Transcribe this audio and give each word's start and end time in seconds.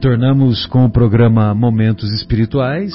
Retornamos 0.00 0.64
com 0.66 0.84
o 0.84 0.90
programa 0.92 1.52
Momentos 1.52 2.12
Espirituais, 2.12 2.94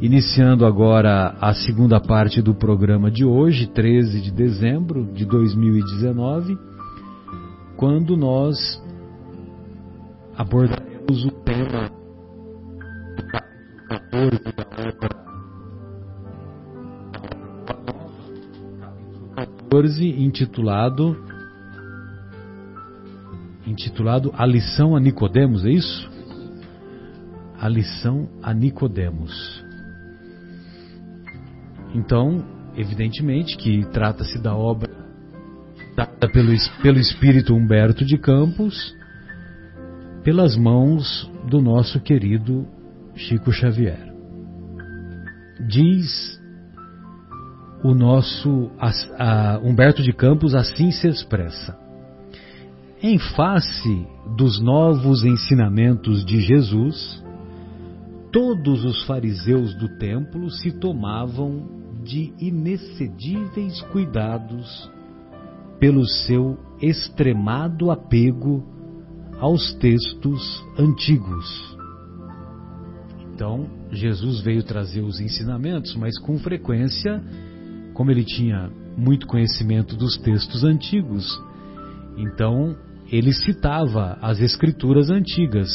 iniciando 0.00 0.66
agora 0.66 1.36
a 1.40 1.54
segunda 1.54 2.00
parte 2.00 2.42
do 2.42 2.52
programa 2.52 3.08
de 3.08 3.24
hoje, 3.24 3.68
13 3.68 4.20
de 4.20 4.32
dezembro 4.32 5.04
de 5.12 5.24
2019, 5.24 6.58
quando 7.76 8.16
nós 8.16 8.58
abordaremos 10.36 11.24
o 11.24 11.30
tema 11.30 11.88
capítulo 13.30 13.72
14 13.88 14.42
da 14.56 14.66
obra 14.90 15.08
14, 19.36 20.08
intitulado 20.08 21.16
intitulado 23.64 24.34
A 24.36 24.44
lição 24.44 24.96
a 24.96 25.00
Nicodemos, 25.00 25.64
é 25.64 25.70
isso? 25.70 26.13
A 27.64 27.68
lição 27.70 28.28
a 28.42 28.52
Nicodemos. 28.52 29.64
Então, 31.94 32.44
evidentemente 32.76 33.56
que 33.56 33.86
trata-se 33.86 34.38
da 34.38 34.54
obra 34.54 34.90
dada 35.96 36.30
pelo, 36.30 36.52
pelo 36.82 36.98
espírito 36.98 37.54
Humberto 37.54 38.04
de 38.04 38.18
Campos, 38.18 38.94
pelas 40.22 40.58
mãos 40.58 41.26
do 41.48 41.62
nosso 41.62 41.98
querido 42.00 42.66
Chico 43.14 43.50
Xavier. 43.50 44.12
Diz 45.66 46.38
o 47.82 47.94
nosso 47.94 48.70
a, 48.78 49.54
a 49.54 49.58
Humberto 49.60 50.02
de 50.02 50.12
Campos 50.12 50.54
assim 50.54 50.90
se 50.90 51.08
expressa. 51.08 51.78
Em 53.02 53.18
face 53.18 54.06
dos 54.36 54.60
novos 54.60 55.24
ensinamentos 55.24 56.26
de 56.26 56.42
Jesus, 56.42 57.23
todos 58.34 58.84
os 58.84 59.04
fariseus 59.04 59.76
do 59.76 59.88
templo 59.96 60.50
se 60.50 60.72
tomavam 60.72 61.68
de 62.02 62.32
inexcedíveis 62.40 63.80
cuidados 63.92 64.90
pelo 65.78 66.04
seu 66.04 66.58
extremado 66.82 67.92
apego 67.92 68.64
aos 69.38 69.72
textos 69.74 70.64
antigos. 70.76 71.78
Então, 73.32 73.70
Jesus 73.92 74.40
veio 74.40 74.64
trazer 74.64 75.02
os 75.02 75.20
ensinamentos, 75.20 75.94
mas 75.94 76.18
com 76.18 76.36
frequência, 76.36 77.22
como 77.92 78.10
ele 78.10 78.24
tinha 78.24 78.68
muito 78.96 79.28
conhecimento 79.28 79.94
dos 79.94 80.18
textos 80.18 80.64
antigos, 80.64 81.40
então 82.16 82.76
ele 83.12 83.32
citava 83.32 84.18
as 84.20 84.40
escrituras 84.40 85.08
antigas, 85.08 85.70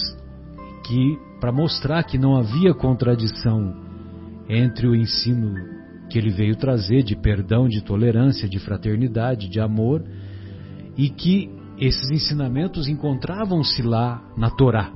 que 0.85 1.28
para 1.39 1.51
mostrar 1.51 2.03
que 2.03 2.17
não 2.17 2.35
havia 2.35 2.73
contradição 2.73 3.73
entre 4.47 4.87
o 4.87 4.95
ensino 4.95 5.53
que 6.09 6.17
ele 6.17 6.31
veio 6.31 6.55
trazer 6.55 7.03
de 7.03 7.15
perdão, 7.15 7.67
de 7.67 7.81
tolerância, 7.81 8.49
de 8.49 8.59
fraternidade, 8.59 9.47
de 9.47 9.59
amor, 9.59 10.03
e 10.97 11.09
que 11.09 11.49
esses 11.77 12.09
ensinamentos 12.09 12.87
encontravam-se 12.87 13.81
lá 13.81 14.21
na 14.35 14.49
Torá. 14.49 14.91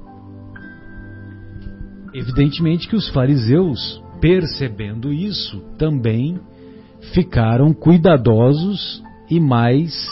Evidentemente 2.14 2.88
que 2.88 2.96
os 2.96 3.10
fariseus, 3.10 4.02
percebendo 4.20 5.14
isso, 5.14 5.62
também 5.78 6.40
ficaram 7.14 7.74
cuidadosos 7.74 9.04
e 9.30 9.40
mais 9.40 10.08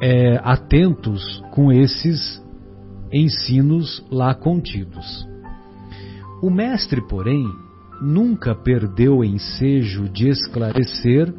é, 0.00 0.40
atentos 0.42 1.42
com 1.50 1.72
esses 1.72 2.42
ensinos 3.12 4.04
lá 4.10 4.34
contidos. 4.34 5.26
O 6.42 6.50
mestre, 6.50 7.00
porém, 7.08 7.44
nunca 8.00 8.54
perdeu 8.54 9.18
o 9.18 9.24
ensejo 9.24 10.08
de 10.08 10.28
esclarecer 10.28 11.32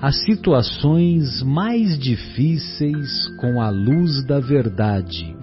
as 0.00 0.22
situações 0.24 1.42
mais 1.42 1.98
difíceis 1.98 3.28
com 3.40 3.60
a 3.62 3.70
luz 3.70 4.24
da 4.26 4.38
verdade 4.38 5.34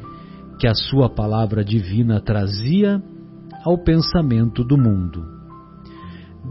que 0.60 0.68
a 0.68 0.74
sua 0.76 1.10
palavra 1.10 1.64
divina 1.64 2.22
trazia 2.22 3.02
ao 3.66 3.78
pensamento 3.78 4.64
do 4.64 4.78
mundo. 4.78 5.26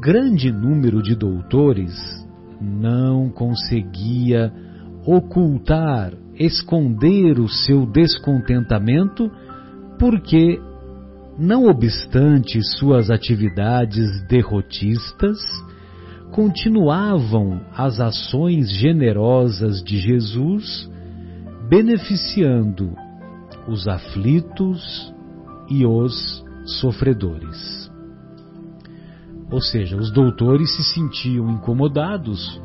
Grande 0.00 0.50
número 0.50 1.02
de 1.02 1.14
doutores 1.14 1.94
não 2.60 3.30
conseguia 3.30 4.52
ocultar, 5.06 6.12
esconder 6.38 7.38
o 7.38 7.48
seu 7.48 7.86
descontentamento, 7.86 9.30
porque, 9.98 10.60
não 11.38 11.66
obstante 11.66 12.62
suas 12.78 13.10
atividades 13.10 14.26
derrotistas, 14.28 15.38
continuavam 16.30 17.60
as 17.76 18.00
ações 18.00 18.70
generosas 18.70 19.82
de 19.82 19.98
Jesus, 19.98 20.90
beneficiando 21.68 22.94
os 23.68 23.86
aflitos 23.86 25.12
e 25.68 25.86
os 25.86 26.44
sofredores. 26.64 27.90
Ou 29.50 29.60
seja, 29.60 29.96
os 29.96 30.10
doutores 30.10 30.74
se 30.74 30.82
sentiam 30.82 31.50
incomodados 31.50 32.60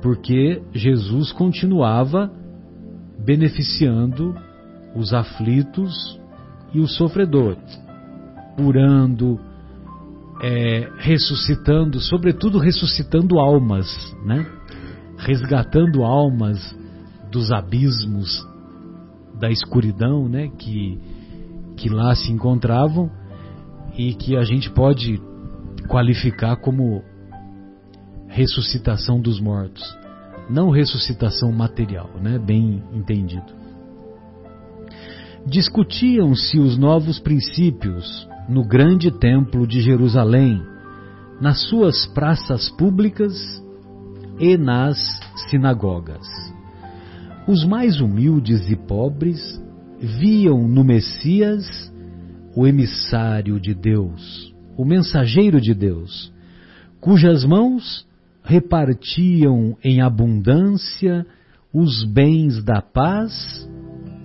porque 0.00 0.62
Jesus 0.72 1.32
continuava 1.32 2.30
beneficiando 3.28 4.34
os 4.96 5.12
aflitos 5.12 6.18
e 6.72 6.80
os 6.80 6.96
sofredores, 6.96 7.78
curando, 8.56 9.38
é, 10.42 10.88
ressuscitando, 10.96 12.00
sobretudo 12.00 12.58
ressuscitando 12.58 13.38
almas, 13.38 13.86
né? 14.24 14.46
resgatando 15.18 16.04
almas 16.04 16.74
dos 17.30 17.52
abismos 17.52 18.42
da 19.38 19.50
escuridão, 19.50 20.26
né? 20.26 20.48
que, 20.58 20.98
que 21.76 21.90
lá 21.90 22.14
se 22.14 22.32
encontravam 22.32 23.10
e 23.94 24.14
que 24.14 24.38
a 24.38 24.42
gente 24.42 24.70
pode 24.70 25.20
qualificar 25.86 26.56
como 26.56 27.04
ressuscitação 28.26 29.20
dos 29.20 29.38
mortos, 29.38 29.84
não 30.48 30.70
ressuscitação 30.70 31.52
material, 31.52 32.10
né? 32.20 32.38
bem 32.38 32.82
entendido. 32.92 33.52
Discutiam-se 35.46 36.58
os 36.58 36.76
novos 36.76 37.18
princípios 37.18 38.28
no 38.48 38.66
grande 38.66 39.10
templo 39.10 39.66
de 39.66 39.80
Jerusalém, 39.80 40.62
nas 41.40 41.60
suas 41.68 42.06
praças 42.06 42.70
públicas 42.70 43.34
e 44.38 44.56
nas 44.56 44.98
sinagogas. 45.48 46.26
Os 47.46 47.64
mais 47.64 48.00
humildes 48.00 48.70
e 48.70 48.76
pobres 48.76 49.40
viam 50.00 50.66
no 50.66 50.84
Messias 50.84 51.92
o 52.54 52.66
emissário 52.66 53.60
de 53.60 53.74
Deus, 53.74 54.52
o 54.76 54.84
mensageiro 54.84 55.60
de 55.60 55.74
Deus, 55.74 56.32
cujas 57.00 57.44
mãos 57.44 58.07
repartiam 58.48 59.76
em 59.84 60.00
abundância 60.00 61.26
os 61.72 62.02
bens 62.02 62.64
da 62.64 62.80
paz 62.80 63.68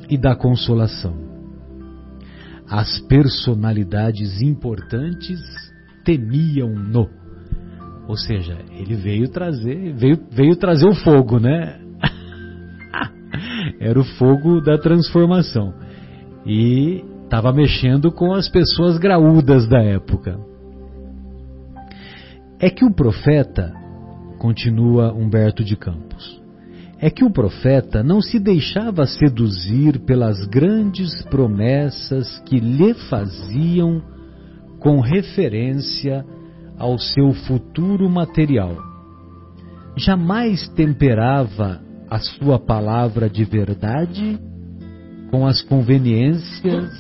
e 0.10 0.18
da 0.18 0.34
consolação. 0.34 1.14
As 2.66 3.02
personalidades 3.02 4.42
importantes 4.42 5.42
temiam-no. 6.06 7.10
Ou 8.08 8.16
seja, 8.16 8.58
ele 8.72 8.96
veio 8.96 9.28
trazer, 9.28 9.94
veio, 9.94 10.18
veio 10.32 10.56
trazer 10.56 10.88
o 10.88 10.96
fogo, 10.96 11.38
né? 11.38 11.82
Era 13.78 14.00
o 14.00 14.06
fogo 14.06 14.62
da 14.62 14.78
transformação. 14.78 15.74
E 16.46 17.04
estava 17.26 17.52
mexendo 17.52 18.10
com 18.10 18.34
as 18.34 18.48
pessoas 18.48 18.98
graúdas 18.98 19.68
da 19.68 19.84
época. 19.84 20.40
É 22.58 22.70
que 22.70 22.86
o 22.86 22.94
profeta 22.94 23.83
continua 24.44 25.14
Humberto 25.14 25.64
de 25.64 25.78
Campos, 25.78 26.44
é 27.00 27.10
que 27.10 27.24
o 27.24 27.32
profeta 27.32 28.04
não 28.04 28.22
se 28.22 28.38
deixava 28.38 29.08
seduzir 29.08 30.00
pelas 30.00 30.46
grandes 30.48 31.22
promessas 31.28 32.40
que 32.40 32.60
lhe 32.60 32.94
faziam 33.10 34.04
com 34.82 35.00
referência 35.00 36.26
ao 36.78 37.00
seu 37.00 37.32
futuro 37.32 38.10
material. 38.10 38.76
Jamais 39.96 40.68
temperava 40.68 41.82
a 42.10 42.20
sua 42.20 42.60
palavra 42.60 43.30
de 43.30 43.46
verdade 43.46 44.38
com 45.32 45.48
as 45.48 45.62
conveniências 45.62 46.92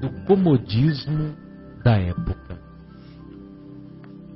do 0.00 0.10
comodismo 0.26 1.34
da 1.82 1.98
época. 1.98 2.57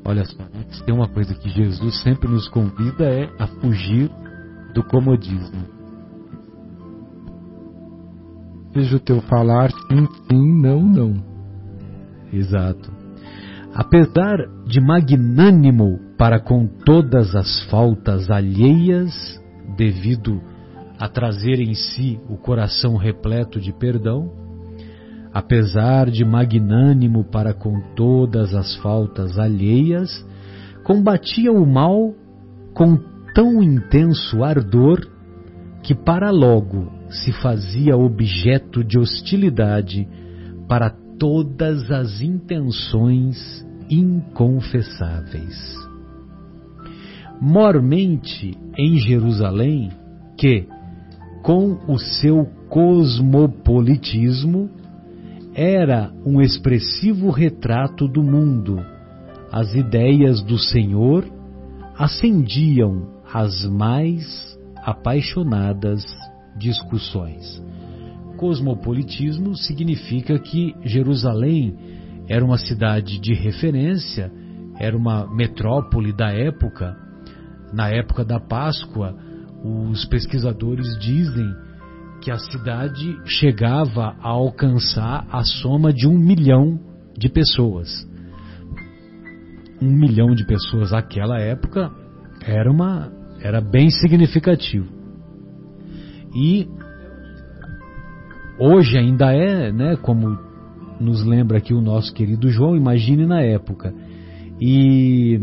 Olha 0.04 0.24
só, 0.24 0.42
se 0.70 0.84
tem 0.84 0.94
uma 0.94 1.08
coisa 1.08 1.34
que 1.34 1.48
Jesus 1.48 2.00
sempre 2.02 2.28
nos 2.28 2.48
convida 2.48 3.04
é 3.04 3.30
a 3.38 3.46
fugir 3.46 4.10
do 4.74 4.82
comodismo. 4.82 5.64
Vejo 8.74 8.96
o 8.96 9.00
teu 9.00 9.20
falar, 9.22 9.70
sim, 9.70 10.08
sim, 10.28 10.60
não, 10.60 10.82
não. 10.82 11.14
Exato. 12.32 12.90
Apesar 13.74 14.38
de 14.66 14.80
magnânimo 14.80 16.00
para 16.18 16.40
com 16.40 16.66
todas 16.66 17.34
as 17.34 17.62
faltas 17.64 18.30
alheias, 18.30 19.12
devido 19.76 20.40
a 20.98 21.08
trazer 21.08 21.60
em 21.60 21.74
si 21.74 22.20
o 22.28 22.36
coração 22.36 22.96
repleto 22.96 23.60
de 23.60 23.72
perdão, 23.72 24.41
apesar 25.32 26.10
de 26.10 26.24
magnânimo 26.24 27.22
para 27.24 27.54
com 27.54 27.80
todas 27.96 28.54
as 28.54 28.76
faltas 28.76 29.38
alheias, 29.38 30.24
combatia 30.84 31.52
o 31.52 31.66
mal 31.66 32.14
com 32.74 32.98
tão 33.34 33.62
intenso 33.62 34.44
ardor 34.44 35.00
que 35.82 35.94
para 35.94 36.30
logo 36.30 36.92
se 37.08 37.32
fazia 37.32 37.96
objeto 37.96 38.84
de 38.84 38.98
hostilidade 38.98 40.06
para 40.68 40.90
todas 41.18 41.90
as 41.90 42.20
intenções 42.20 43.66
inconfessáveis. 43.88 45.74
Mormente 47.40 48.54
em 48.78 48.98
Jerusalém, 48.98 49.90
que, 50.36 50.68
com 51.42 51.78
o 51.88 51.98
seu 51.98 52.44
cosmopolitismo, 52.68 54.68
era 55.54 56.10
um 56.24 56.40
expressivo 56.40 57.30
retrato 57.30 58.08
do 58.08 58.22
mundo, 58.22 58.84
as 59.50 59.74
ideias 59.74 60.42
do 60.42 60.58
Senhor 60.58 61.24
acendiam 61.96 63.20
as 63.32 63.64
mais 63.66 64.58
apaixonadas 64.82 66.04
discussões. 66.56 67.62
Cosmopolitismo 68.38 69.54
significa 69.54 70.38
que 70.38 70.74
Jerusalém 70.82 71.76
era 72.28 72.44
uma 72.44 72.56
cidade 72.56 73.20
de 73.20 73.34
referência, 73.34 74.32
era 74.78 74.96
uma 74.96 75.26
metrópole 75.32 76.12
da 76.12 76.32
época. 76.32 76.96
Na 77.72 77.88
época 77.88 78.24
da 78.24 78.40
Páscoa, 78.40 79.14
os 79.62 80.04
pesquisadores 80.06 80.98
dizem 80.98 81.46
que 82.22 82.30
a 82.30 82.38
cidade 82.38 83.18
chegava 83.26 84.16
a 84.20 84.28
alcançar 84.28 85.26
a 85.30 85.42
soma 85.42 85.92
de 85.92 86.06
um 86.06 86.16
milhão 86.16 86.78
de 87.18 87.28
pessoas. 87.28 88.08
Um 89.80 89.90
milhão 89.90 90.32
de 90.32 90.46
pessoas 90.46 90.92
naquela 90.92 91.40
época 91.40 91.90
era 92.46 92.70
uma 92.70 93.10
era 93.40 93.60
bem 93.60 93.90
significativo. 93.90 94.86
E 96.32 96.68
hoje 98.56 98.96
ainda 98.96 99.32
é, 99.32 99.72
né, 99.72 99.96
como 99.96 100.38
nos 101.00 101.26
lembra 101.26 101.58
aqui 101.58 101.74
o 101.74 101.80
nosso 101.80 102.14
querido 102.14 102.48
João, 102.48 102.76
imagine 102.76 103.26
na 103.26 103.40
época. 103.40 103.92
E, 104.60 105.40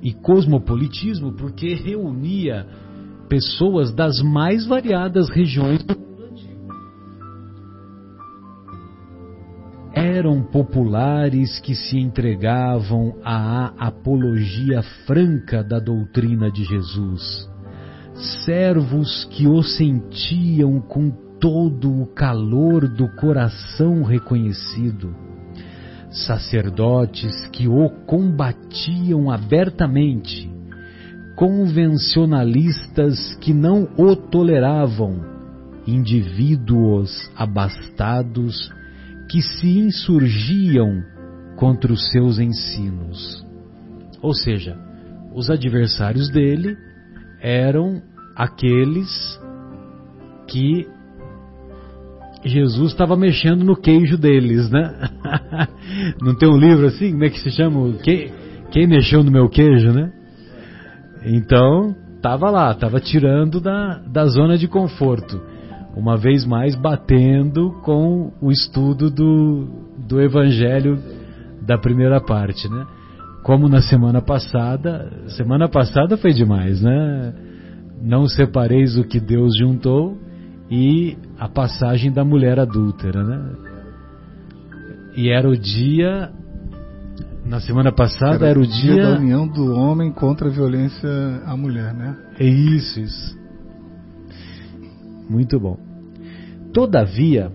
e 0.00 0.12
cosmopolitismo 0.12 1.32
porque 1.32 1.74
reunia 1.74 2.64
pessoas 3.34 3.92
das 3.92 4.22
mais 4.22 4.64
variadas 4.64 5.28
regiões 5.28 5.82
do 5.82 5.98
mundo 5.98 6.22
antigo. 6.22 6.72
Eram 9.92 10.40
populares 10.44 11.58
que 11.58 11.74
se 11.74 11.98
entregavam 11.98 13.16
à 13.24 13.72
apologia 13.88 14.82
franca 15.04 15.64
da 15.64 15.80
doutrina 15.80 16.48
de 16.48 16.62
Jesus, 16.62 17.50
servos 18.46 19.24
que 19.24 19.48
o 19.48 19.64
sentiam 19.64 20.80
com 20.80 21.10
todo 21.40 22.02
o 22.02 22.06
calor 22.14 22.86
do 22.86 23.08
coração 23.16 24.04
reconhecido, 24.04 25.12
sacerdotes 26.08 27.48
que 27.48 27.66
o 27.66 27.90
combatiam 28.06 29.28
abertamente, 29.28 30.53
convencionalistas 31.36 33.34
que 33.40 33.52
não 33.52 33.88
o 33.96 34.14
toleravam, 34.14 35.20
indivíduos 35.86 37.30
abastados 37.36 38.72
que 39.28 39.42
se 39.42 39.78
insurgiam 39.78 41.02
contra 41.56 41.92
os 41.92 42.10
seus 42.10 42.38
ensinos. 42.38 43.44
Ou 44.22 44.32
seja, 44.32 44.78
os 45.34 45.50
adversários 45.50 46.30
dele 46.30 46.76
eram 47.40 48.00
aqueles 48.36 49.08
que 50.46 50.86
Jesus 52.44 52.92
estava 52.92 53.16
mexendo 53.16 53.64
no 53.64 53.74
queijo 53.74 54.18
deles, 54.18 54.70
né? 54.70 55.08
Não 56.20 56.34
tem 56.36 56.48
um 56.48 56.58
livro 56.58 56.86
assim? 56.86 57.12
Como 57.12 57.24
é 57.24 57.30
que 57.30 57.40
se 57.40 57.50
chama? 57.50 57.92
Quem, 58.02 58.32
quem 58.70 58.86
mexeu 58.86 59.24
no 59.24 59.30
meu 59.30 59.48
queijo, 59.48 59.92
né? 59.92 60.12
Então, 61.24 61.94
estava 62.16 62.50
lá, 62.50 62.72
estava 62.72 63.00
tirando 63.00 63.60
da, 63.60 63.98
da 64.06 64.26
zona 64.26 64.58
de 64.58 64.68
conforto. 64.68 65.40
Uma 65.96 66.16
vez 66.16 66.44
mais 66.44 66.74
batendo 66.74 67.70
com 67.82 68.32
o 68.40 68.50
estudo 68.50 69.10
do, 69.10 69.68
do 70.06 70.20
Evangelho 70.20 70.98
da 71.62 71.78
primeira 71.78 72.20
parte, 72.20 72.68
né? 72.68 72.86
Como 73.42 73.68
na 73.68 73.80
semana 73.80 74.20
passada, 74.20 75.10
semana 75.36 75.68
passada 75.68 76.16
foi 76.16 76.32
demais, 76.32 76.82
né? 76.82 77.32
Não 78.02 78.26
separeis 78.26 78.96
o 78.96 79.04
que 79.04 79.20
Deus 79.20 79.56
juntou 79.56 80.18
e 80.70 81.16
a 81.38 81.48
passagem 81.48 82.10
da 82.10 82.24
mulher 82.24 82.58
adúltera, 82.58 83.22
né? 83.22 83.52
E 85.16 85.28
era 85.28 85.48
o 85.48 85.56
dia 85.56 86.32
na 87.44 87.60
semana 87.60 87.92
passada 87.92 88.46
era, 88.46 88.48
era 88.48 88.60
o 88.60 88.66
dia... 88.66 88.94
dia 88.94 89.02
da 89.10 89.18
união 89.18 89.46
do 89.46 89.74
homem 89.74 90.10
contra 90.12 90.48
a 90.48 90.50
violência 90.50 91.08
à 91.44 91.56
mulher, 91.56 91.92
né? 91.94 92.16
É 92.38 92.44
isso, 92.44 93.00
isso. 93.00 93.38
Muito 95.28 95.58
bom. 95.60 95.78
Todavia, 96.72 97.52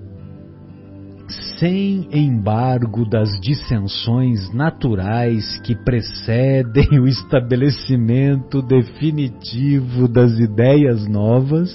sem 1.58 2.08
embargo 2.12 3.08
das 3.08 3.30
dissensões 3.42 4.54
naturais 4.54 5.60
que 5.62 5.76
precedem 5.76 7.00
o 7.00 7.08
estabelecimento 7.08 8.62
definitivo 8.62 10.08
das 10.08 10.40
ideias 10.40 11.08
novas, 11.08 11.70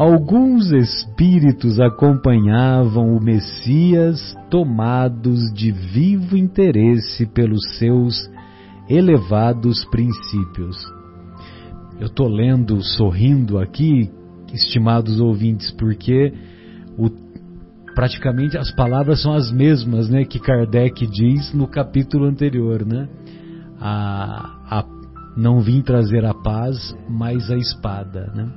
alguns 0.00 0.72
espíritos 0.72 1.78
acompanhavam 1.78 3.14
o 3.14 3.22
Messias 3.22 4.34
tomados 4.48 5.52
de 5.52 5.70
vivo 5.70 6.38
interesse 6.38 7.26
pelos 7.26 7.60
seus 7.76 8.16
elevados 8.88 9.84
princípios. 9.90 10.82
Eu 12.00 12.06
estou 12.06 12.28
lendo, 12.28 12.82
sorrindo 12.82 13.58
aqui, 13.58 14.10
estimados 14.54 15.20
ouvintes, 15.20 15.70
porque 15.72 16.32
o, 16.96 17.10
praticamente 17.94 18.56
as 18.56 18.74
palavras 18.74 19.20
são 19.20 19.34
as 19.34 19.52
mesmas 19.52 20.08
né, 20.08 20.24
que 20.24 20.40
Kardec 20.40 21.06
diz 21.08 21.52
no 21.52 21.68
capítulo 21.68 22.24
anterior. 22.24 22.86
Né? 22.86 23.06
A, 23.78 24.78
a, 24.78 24.84
não 25.36 25.60
vim 25.60 25.82
trazer 25.82 26.24
a 26.24 26.32
paz, 26.32 26.96
mas 27.06 27.50
a 27.50 27.56
espada. 27.58 28.32
Né? 28.34 28.48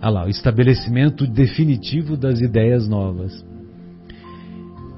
Olha 0.00 0.10
lá, 0.10 0.26
o 0.26 0.28
estabelecimento 0.28 1.26
definitivo 1.26 2.16
das 2.16 2.40
ideias 2.40 2.88
novas. 2.88 3.44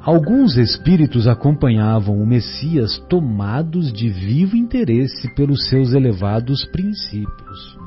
Alguns 0.02 0.57
espíritos 0.57 1.26
acompanhavam 1.26 2.23
o 2.23 2.26
Messias 2.26 2.99
tomados 3.09 3.92
de 3.92 4.09
vivo 4.09 4.57
interesse 4.57 5.35
pelos 5.35 5.69
seus 5.69 5.92
elevados 5.92 6.64
princípios. 6.66 7.78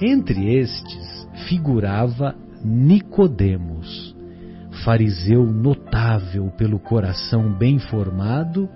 Entre 0.00 0.54
estes 0.56 1.28
figurava 1.48 2.34
Nicodemos, 2.64 4.14
fariseu 4.84 5.44
notável 5.46 6.50
pelo 6.56 6.78
coração 6.78 7.52
bem 7.52 7.78
formado 7.78 8.68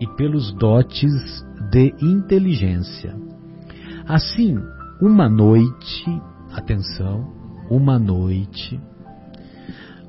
e 0.00 0.06
pelos 0.16 0.52
dotes 0.52 1.44
de 1.70 1.92
inteligência. 2.00 3.14
Assim, 4.06 4.56
uma 5.00 5.28
noite 5.28 6.04
atenção, 6.52 7.32
uma 7.70 7.98
noite, 7.98 8.80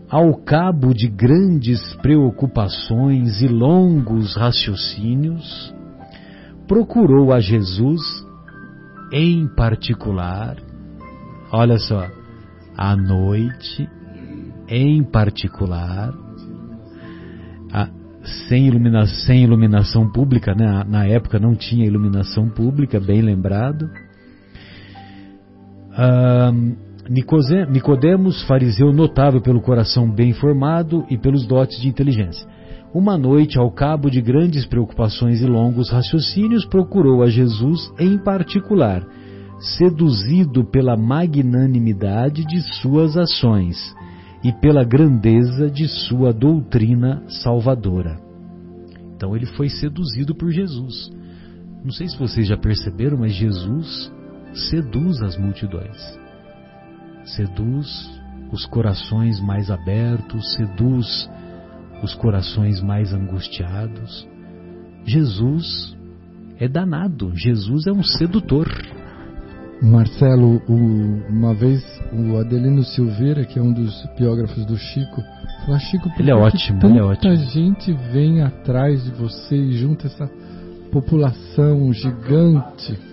ao 0.09 0.33
cabo 0.43 0.93
de 0.93 1.07
grandes 1.07 1.95
preocupações 2.01 3.41
e 3.41 3.47
longos 3.47 4.35
raciocínios, 4.35 5.73
procurou 6.67 7.31
a 7.31 7.39
Jesus 7.39 8.01
em 9.13 9.47
particular, 9.55 10.57
olha 11.51 11.77
só, 11.77 12.07
à 12.77 12.95
noite, 12.95 13.87
em 14.67 15.03
particular, 15.03 16.13
a, 17.71 17.89
sem, 18.47 18.67
ilumina, 18.67 19.05
sem 19.05 19.43
iluminação 19.43 20.09
pública, 20.11 20.55
né? 20.55 20.83
na 20.87 21.05
época 21.05 21.39
não 21.39 21.55
tinha 21.55 21.85
iluminação 21.85 22.49
pública, 22.49 22.99
bem 22.99 23.21
lembrado, 23.21 23.89
Nicodemos, 27.09 28.43
fariseu 28.43 28.93
notável 28.93 29.41
pelo 29.41 29.61
coração 29.61 30.09
bem 30.09 30.33
formado 30.33 31.05
e 31.09 31.17
pelos 31.17 31.45
dotes 31.45 31.79
de 31.81 31.87
inteligência. 31.87 32.47
Uma 32.93 33.17
noite, 33.17 33.57
ao 33.57 33.71
cabo 33.71 34.09
de 34.09 34.21
grandes 34.21 34.65
preocupações 34.65 35.41
e 35.41 35.45
longos 35.45 35.89
raciocínios, 35.89 36.65
procurou 36.65 37.23
a 37.23 37.29
Jesus 37.29 37.91
em 37.97 38.17
particular, 38.17 39.05
seduzido 39.77 40.65
pela 40.65 40.97
magnanimidade 40.97 42.45
de 42.45 42.61
suas 42.81 43.15
ações 43.15 43.95
e 44.43 44.51
pela 44.51 44.83
grandeza 44.83 45.69
de 45.69 45.87
sua 45.87 46.33
doutrina 46.33 47.23
salvadora. 47.43 48.19
Então 49.15 49.35
ele 49.35 49.45
foi 49.45 49.69
seduzido 49.69 50.33
por 50.35 50.51
Jesus. 50.51 51.11
Não 51.83 51.91
sei 51.91 52.07
se 52.07 52.17
vocês 52.17 52.47
já 52.47 52.57
perceberam, 52.57 53.17
mas 53.17 53.33
Jesus 53.33 54.11
seduz 54.53 55.21
as 55.21 55.37
multidões. 55.37 56.19
Seduz 57.23 58.09
os 58.51 58.65
corações 58.65 59.39
mais 59.39 59.71
abertos, 59.71 60.53
seduz 60.55 61.29
os 62.03 62.13
corações 62.15 62.81
mais 62.81 63.13
angustiados. 63.13 64.27
Jesus 65.05 65.95
é 66.59 66.67
danado, 66.67 67.31
Jesus 67.35 67.87
é 67.87 67.91
um 67.91 68.03
sedutor. 68.03 68.67
Marcelo, 69.81 70.61
uma 70.67 71.55
vez 71.55 71.83
o 72.13 72.37
Adelino 72.37 72.83
Silveira, 72.83 73.45
que 73.45 73.57
é 73.57 73.61
um 73.61 73.73
dos 73.73 74.05
biógrafos 74.15 74.63
do 74.65 74.77
Chico, 74.77 75.23
falou: 75.65 75.79
Chico, 75.79 76.09
por 76.11 76.21
ele 76.21 76.29
é 76.29 76.35
ótimo, 76.35 76.79
tanta 76.79 76.93
ele 76.93 76.99
é 76.99 77.03
ótimo. 77.03 77.35
gente 77.35 77.91
vem 78.11 78.43
atrás 78.43 79.03
de 79.03 79.11
você 79.11 79.55
e 79.55 79.73
junta 79.73 80.05
essa 80.05 80.29
população 80.91 81.91
gigante? 81.93 83.10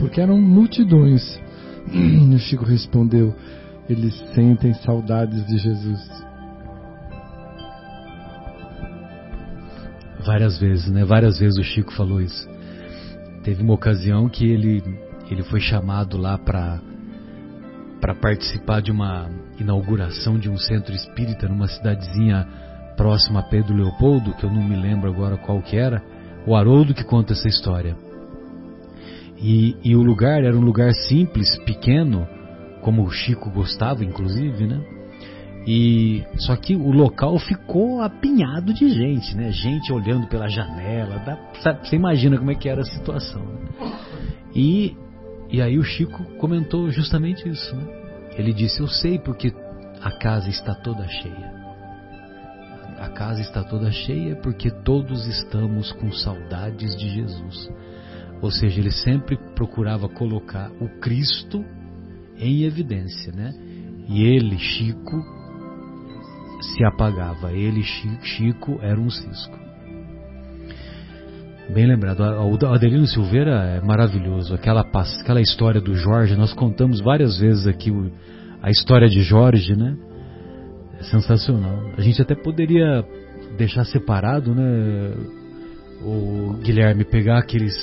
Porque 0.00 0.20
eram 0.20 0.40
multidões. 0.40 1.38
E 1.92 2.34
o 2.34 2.38
Chico 2.38 2.64
respondeu: 2.64 3.34
eles 3.88 4.14
sentem 4.34 4.72
saudades 4.74 5.46
de 5.46 5.58
Jesus. 5.58 6.00
Várias 10.24 10.58
vezes, 10.58 10.90
né? 10.90 11.04
Várias 11.04 11.38
vezes 11.38 11.58
o 11.58 11.62
Chico 11.62 11.92
falou 11.92 12.20
isso. 12.20 12.48
Teve 13.42 13.62
uma 13.62 13.74
ocasião 13.74 14.28
que 14.28 14.44
ele, 14.44 14.82
ele 15.30 15.42
foi 15.44 15.60
chamado 15.60 16.16
lá 16.16 16.38
para 16.38 16.80
para 18.00 18.14
participar 18.14 18.80
de 18.80 18.90
uma 18.90 19.28
inauguração 19.58 20.38
de 20.38 20.48
um 20.48 20.56
centro 20.56 20.94
espírita 20.94 21.46
numa 21.46 21.68
cidadezinha 21.68 22.48
próxima 22.96 23.40
a 23.40 23.42
Pedro 23.42 23.74
Leopoldo, 23.74 24.32
que 24.34 24.44
eu 24.44 24.50
não 24.50 24.62
me 24.62 24.74
lembro 24.74 25.10
agora 25.10 25.36
qual 25.36 25.60
que 25.60 25.76
era, 25.76 26.02
o 26.46 26.56
Haroldo 26.56 26.94
que 26.94 27.04
conta 27.04 27.34
essa 27.34 27.46
história. 27.46 27.94
E, 29.40 29.76
e 29.82 29.96
o 29.96 30.02
lugar 30.02 30.44
era 30.44 30.56
um 30.56 30.60
lugar 30.60 30.92
simples, 30.92 31.56
pequeno, 31.64 32.28
como 32.82 33.02
o 33.02 33.10
Chico 33.10 33.50
gostava, 33.50 34.04
inclusive, 34.04 34.66
né? 34.66 34.80
E 35.66 36.24
só 36.38 36.56
que 36.56 36.74
o 36.74 36.90
local 36.90 37.38
ficou 37.38 38.00
apinhado 38.00 38.72
de 38.72 38.88
gente, 38.88 39.36
né? 39.36 39.50
Gente 39.52 39.92
olhando 39.92 40.26
pela 40.26 40.48
janela, 40.48 41.18
dá, 41.18 41.38
sabe, 41.62 41.86
você 41.86 41.96
imagina 41.96 42.38
como 42.38 42.50
é 42.50 42.54
que 42.54 42.68
era 42.68 42.80
a 42.80 42.84
situação. 42.84 43.42
Né? 43.44 43.92
E 44.54 44.96
e 45.52 45.60
aí 45.60 45.78
o 45.78 45.82
Chico 45.82 46.24
comentou 46.36 46.90
justamente 46.90 47.48
isso. 47.48 47.74
Né? 47.74 47.82
Ele 48.36 48.52
disse: 48.52 48.80
Eu 48.80 48.86
sei 48.86 49.18
porque 49.18 49.52
a 50.00 50.12
casa 50.12 50.48
está 50.48 50.74
toda 50.74 51.06
cheia. 51.08 51.60
A 52.98 53.08
casa 53.08 53.40
está 53.40 53.64
toda 53.64 53.90
cheia 53.90 54.36
porque 54.36 54.70
todos 54.70 55.26
estamos 55.26 55.90
com 55.92 56.12
saudades 56.12 56.96
de 56.96 57.08
Jesus. 57.10 57.68
Ou 58.42 58.50
seja, 58.50 58.80
ele 58.80 58.90
sempre 58.90 59.36
procurava 59.54 60.08
colocar 60.08 60.70
o 60.80 60.88
Cristo 61.00 61.64
em 62.38 62.62
evidência, 62.64 63.32
né? 63.32 63.52
E 64.08 64.24
ele, 64.24 64.58
Chico, 64.58 65.22
se 66.62 66.84
apagava. 66.84 67.52
Ele, 67.52 67.82
Chico, 67.82 68.78
era 68.82 68.98
um 68.98 69.10
cisco. 69.10 69.58
Bem 71.72 71.86
lembrado. 71.86 72.20
O 72.20 72.66
Adelino 72.66 73.06
Silveira 73.06 73.52
é 73.76 73.80
maravilhoso. 73.80 74.54
Aquela, 74.54 74.80
aquela 74.80 75.40
história 75.40 75.80
do 75.80 75.94
Jorge, 75.94 76.34
nós 76.34 76.52
contamos 76.52 77.00
várias 77.00 77.38
vezes 77.38 77.66
aqui 77.66 77.92
a 78.62 78.70
história 78.70 79.08
de 79.08 79.22
Jorge, 79.22 79.76
né? 79.76 79.96
É 80.98 81.04
sensacional. 81.04 81.78
A 81.96 82.00
gente 82.00 82.20
até 82.20 82.34
poderia 82.34 83.04
deixar 83.56 83.84
separado, 83.84 84.54
né? 84.54 85.14
O 86.02 86.54
Guilherme 86.54 87.04
pegar 87.04 87.38
aqueles 87.38 87.74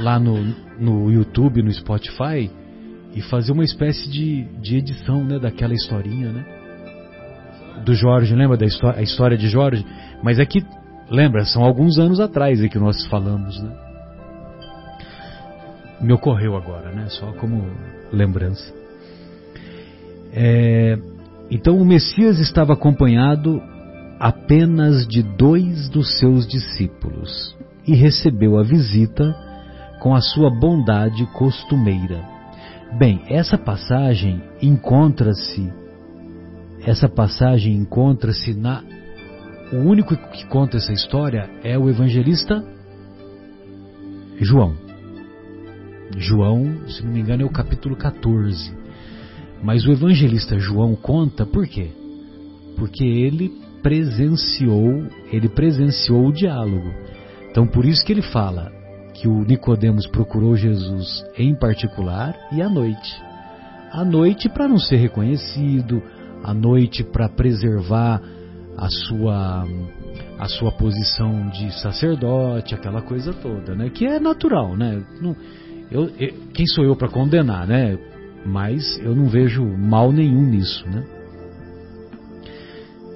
lá 0.00 0.18
no, 0.18 0.42
no 0.78 1.10
YouTube, 1.10 1.62
no 1.62 1.72
Spotify 1.72 2.50
e 3.14 3.22
fazer 3.22 3.52
uma 3.52 3.64
espécie 3.64 4.08
de, 4.10 4.44
de 4.60 4.76
edição, 4.76 5.24
né? 5.24 5.38
Daquela 5.38 5.74
historinha, 5.74 6.32
né? 6.32 6.44
Do 7.84 7.94
Jorge, 7.94 8.34
lembra 8.34 8.56
da 8.56 8.66
história, 8.66 8.98
a 8.98 9.02
história 9.02 9.36
de 9.36 9.48
Jorge? 9.48 9.84
Mas 10.22 10.38
é 10.38 10.44
que 10.44 10.62
Lembra, 11.10 11.44
são 11.44 11.64
alguns 11.64 11.98
anos 11.98 12.20
atrás 12.20 12.60
que 12.68 12.78
nós 12.78 13.06
falamos, 13.06 13.62
né? 13.62 13.70
Me 16.00 16.12
ocorreu 16.12 16.54
agora, 16.54 16.92
né? 16.92 17.06
Só 17.08 17.32
como 17.32 17.64
lembrança. 18.12 18.74
É, 20.32 20.98
então 21.50 21.78
o 21.78 21.84
Messias 21.84 22.38
estava 22.38 22.74
acompanhado 22.74 23.62
apenas 24.20 25.06
de 25.06 25.22
dois 25.22 25.88
dos 25.88 26.18
seus 26.18 26.46
discípulos 26.46 27.56
e 27.86 27.94
recebeu 27.94 28.58
a 28.58 28.62
visita 28.62 29.34
com 30.00 30.14
a 30.14 30.20
sua 30.20 30.50
bondade 30.50 31.26
costumeira. 31.32 32.22
Bem, 32.98 33.22
essa 33.28 33.58
passagem 33.58 34.42
encontra-se 34.62 35.70
essa 36.84 37.08
passagem 37.08 37.74
encontra-se 37.74 38.54
na 38.54 38.82
o 39.72 39.76
único 39.76 40.16
que 40.16 40.46
conta 40.46 40.78
essa 40.78 40.92
história 40.92 41.50
é 41.62 41.78
o 41.78 41.90
evangelista 41.90 42.64
João. 44.40 44.74
João, 46.16 46.88
se 46.88 47.04
não 47.04 47.12
me 47.12 47.20
engano, 47.20 47.42
é 47.42 47.44
o 47.44 47.50
capítulo 47.50 47.94
14. 47.94 48.72
Mas 49.62 49.86
o 49.86 49.92
evangelista 49.92 50.58
João 50.58 50.94
conta 50.94 51.44
por 51.44 51.66
quê? 51.66 51.90
Porque 52.76 53.04
ele 53.04 53.52
presenciou, 53.82 55.06
ele 55.30 55.48
presenciou 55.48 56.28
o 56.28 56.32
diálogo. 56.32 56.90
Então 57.50 57.66
por 57.66 57.84
isso 57.84 58.04
que 58.04 58.12
ele 58.12 58.22
fala 58.22 58.72
que 59.20 59.26
o 59.26 59.44
Nicodemos 59.44 60.06
procurou 60.06 60.54
Jesus 60.54 61.24
em 61.36 61.54
particular 61.54 62.36
e 62.52 62.62
à 62.62 62.68
noite. 62.68 63.22
À 63.90 64.04
noite 64.04 64.48
para 64.48 64.68
não 64.68 64.78
ser 64.78 64.96
reconhecido, 64.96 66.00
à 66.44 66.54
noite 66.54 67.02
para 67.02 67.28
preservar 67.28 68.22
a 68.76 68.88
sua 68.88 69.66
a 70.38 70.46
sua 70.46 70.70
posição 70.70 71.48
de 71.48 71.72
sacerdote, 71.80 72.72
aquela 72.72 73.02
coisa 73.02 73.32
toda, 73.32 73.74
né? 73.74 73.90
Que 73.90 74.06
é 74.06 74.20
natural, 74.20 74.76
né? 74.76 75.02
Não, 75.20 75.34
eu, 75.90 76.08
eu, 76.16 76.32
quem 76.54 76.64
sou 76.66 76.84
eu 76.84 76.94
para 76.94 77.08
condenar, 77.08 77.66
né? 77.66 77.98
Mas 78.46 79.00
eu 79.02 79.16
não 79.16 79.26
vejo 79.26 79.64
mal 79.64 80.12
nenhum 80.12 80.42
nisso, 80.42 80.88
né? 80.88 81.04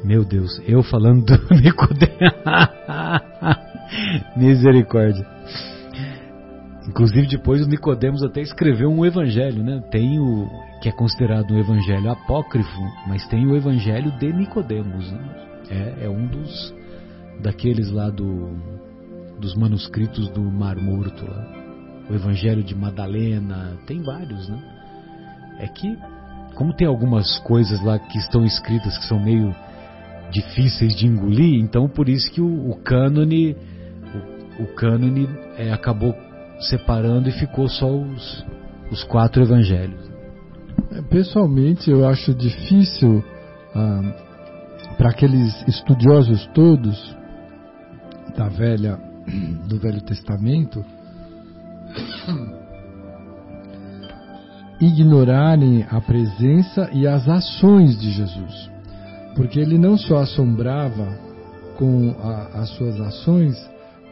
Meu 0.05 0.25
Deus, 0.25 0.61
eu 0.67 0.83
falando 0.83 1.25
do 1.25 1.55
Nicodemo. 1.55 2.13
Misericórdia. 4.37 5.25
Inclusive 6.93 7.27
depois 7.27 7.65
o 7.65 7.69
Nicodemos 7.69 8.23
até 8.23 8.43
escreveu 8.43 8.91
um 8.91 9.07
evangelho, 9.07 9.65
né? 9.65 9.83
Tem 9.91 10.21
o 10.21 10.47
que 10.83 10.91
é 10.91 10.93
considerado 10.93 11.51
um 11.51 11.59
evangelho 11.59 12.11
apócrifo, 12.11 12.83
mas 13.09 13.27
tem 13.29 13.47
o 13.47 13.57
evangelho 13.57 14.13
de 14.19 14.31
Nicodemos, 14.31 15.11
né? 15.11 15.47
É, 15.71 16.05
é 16.05 16.09
um 16.11 16.27
dos 16.27 16.75
daqueles 17.41 17.91
lá 17.91 18.11
do, 18.11 18.51
dos 19.41 19.55
manuscritos 19.55 20.29
do 20.29 20.43
Mar 20.43 20.77
Morto 20.77 21.25
lá. 21.25 22.05
O 22.11 22.15
Evangelho 22.15 22.63
de 22.63 22.75
Madalena, 22.75 23.79
tem 23.87 24.03
vários, 24.03 24.47
né? 24.51 24.59
É 25.61 25.69
que, 25.69 25.97
como 26.57 26.75
tem 26.75 26.87
algumas 26.87 27.39
coisas 27.39 27.83
lá 27.83 27.99
que 27.99 28.19
estão 28.19 28.45
escritas 28.45 28.99
que 28.99 29.07
são 29.07 29.19
meio 29.19 29.55
difíceis 30.31 30.95
de 30.95 31.07
engolir, 31.07 31.59
então 31.59 31.89
por 31.89 32.11
isso 32.11 32.31
que 32.31 32.41
o, 32.43 32.71
o 32.71 32.77
cânone, 32.77 33.57
o, 34.59 34.65
o 34.65 34.67
cânone 34.75 35.27
é, 35.57 35.73
acabou 35.73 36.15
separando 36.63 37.29
e 37.29 37.33
ficou 37.33 37.69
só 37.69 37.91
os, 37.91 38.45
os 38.91 39.05
quatro 39.05 39.43
evangelhos. 39.43 40.11
É, 40.93 41.03
pessoalmente, 41.03 41.91
eu 41.91 42.07
acho 42.09 42.35
difícil 42.35 43.25
ah, 43.75 44.13
para 44.97 45.11
aqueles 45.11 45.67
estudiosos 45.67 46.47
todos 46.55 47.17
da 48.37 48.49
velha 48.49 48.99
do 49.69 49.79
Velho 49.79 50.01
Testamento 50.03 50.85
ignorarem 54.81 55.87
a 55.89 56.01
presença 56.01 56.91
e 56.93 57.07
as 57.07 57.29
ações 57.29 58.01
de 58.01 58.11
Jesus, 58.11 58.71
porque 59.37 59.61
ele 59.61 59.79
não 59.79 59.97
só 59.97 60.19
assombrava 60.19 61.17
com 61.77 62.17
a, 62.21 62.63
as 62.63 62.71
suas 62.71 63.01
ações, 63.01 63.57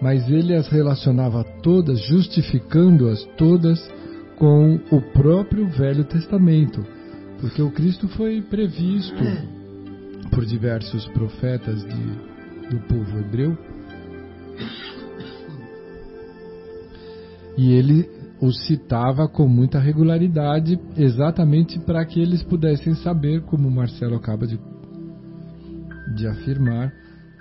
mas 0.00 0.28
ele 0.30 0.54
as 0.54 0.69
relacionava 0.69 1.45
todas, 1.62 2.00
justificando-as 2.07 3.23
todas 3.37 3.78
com 4.38 4.80
o 4.90 5.00
próprio 5.12 5.69
Velho 5.69 6.04
Testamento, 6.04 6.85
porque 7.40 7.61
o 7.61 7.71
Cristo 7.71 8.09
foi 8.09 8.40
previsto 8.40 9.23
por 10.30 10.47
diversos 10.47 11.07
profetas 11.09 11.85
de, 11.85 12.71
do 12.71 12.80
povo 12.88 13.19
hebreu. 13.19 13.59
E 17.59 17.73
ele 17.73 18.09
os 18.40 18.59
citava 18.66 19.28
com 19.28 19.47
muita 19.47 19.78
regularidade, 19.78 20.80
exatamente 20.97 21.78
para 21.78 22.02
que 22.07 22.21
eles 22.21 22.42
pudessem 22.42 22.95
saber, 22.95 23.42
como 23.42 23.71
Marcelo 23.71 24.16
acaba 24.16 24.47
de, 24.47 24.59
de 26.16 26.26
afirmar, 26.26 26.90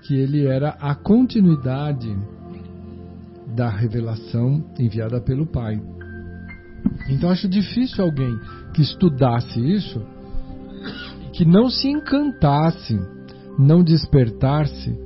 que 0.01 0.15
ele 0.15 0.45
era 0.45 0.71
a 0.71 0.93
continuidade 0.93 2.13
da 3.56 3.70
revelação 3.70 4.63
enviada 4.79 5.20
pelo 5.22 5.46
Pai. 5.46 5.82
Então 7.10 7.29
acho 7.29 7.48
difícil 7.48 8.03
alguém 8.03 8.38
que 8.74 8.82
estudasse 8.82 9.60
isso, 9.60 10.01
que 11.34 11.46
não 11.46 11.70
se 11.70 11.88
encantasse, 11.88 13.00
não 13.58 13.84
despertasse 13.84 14.98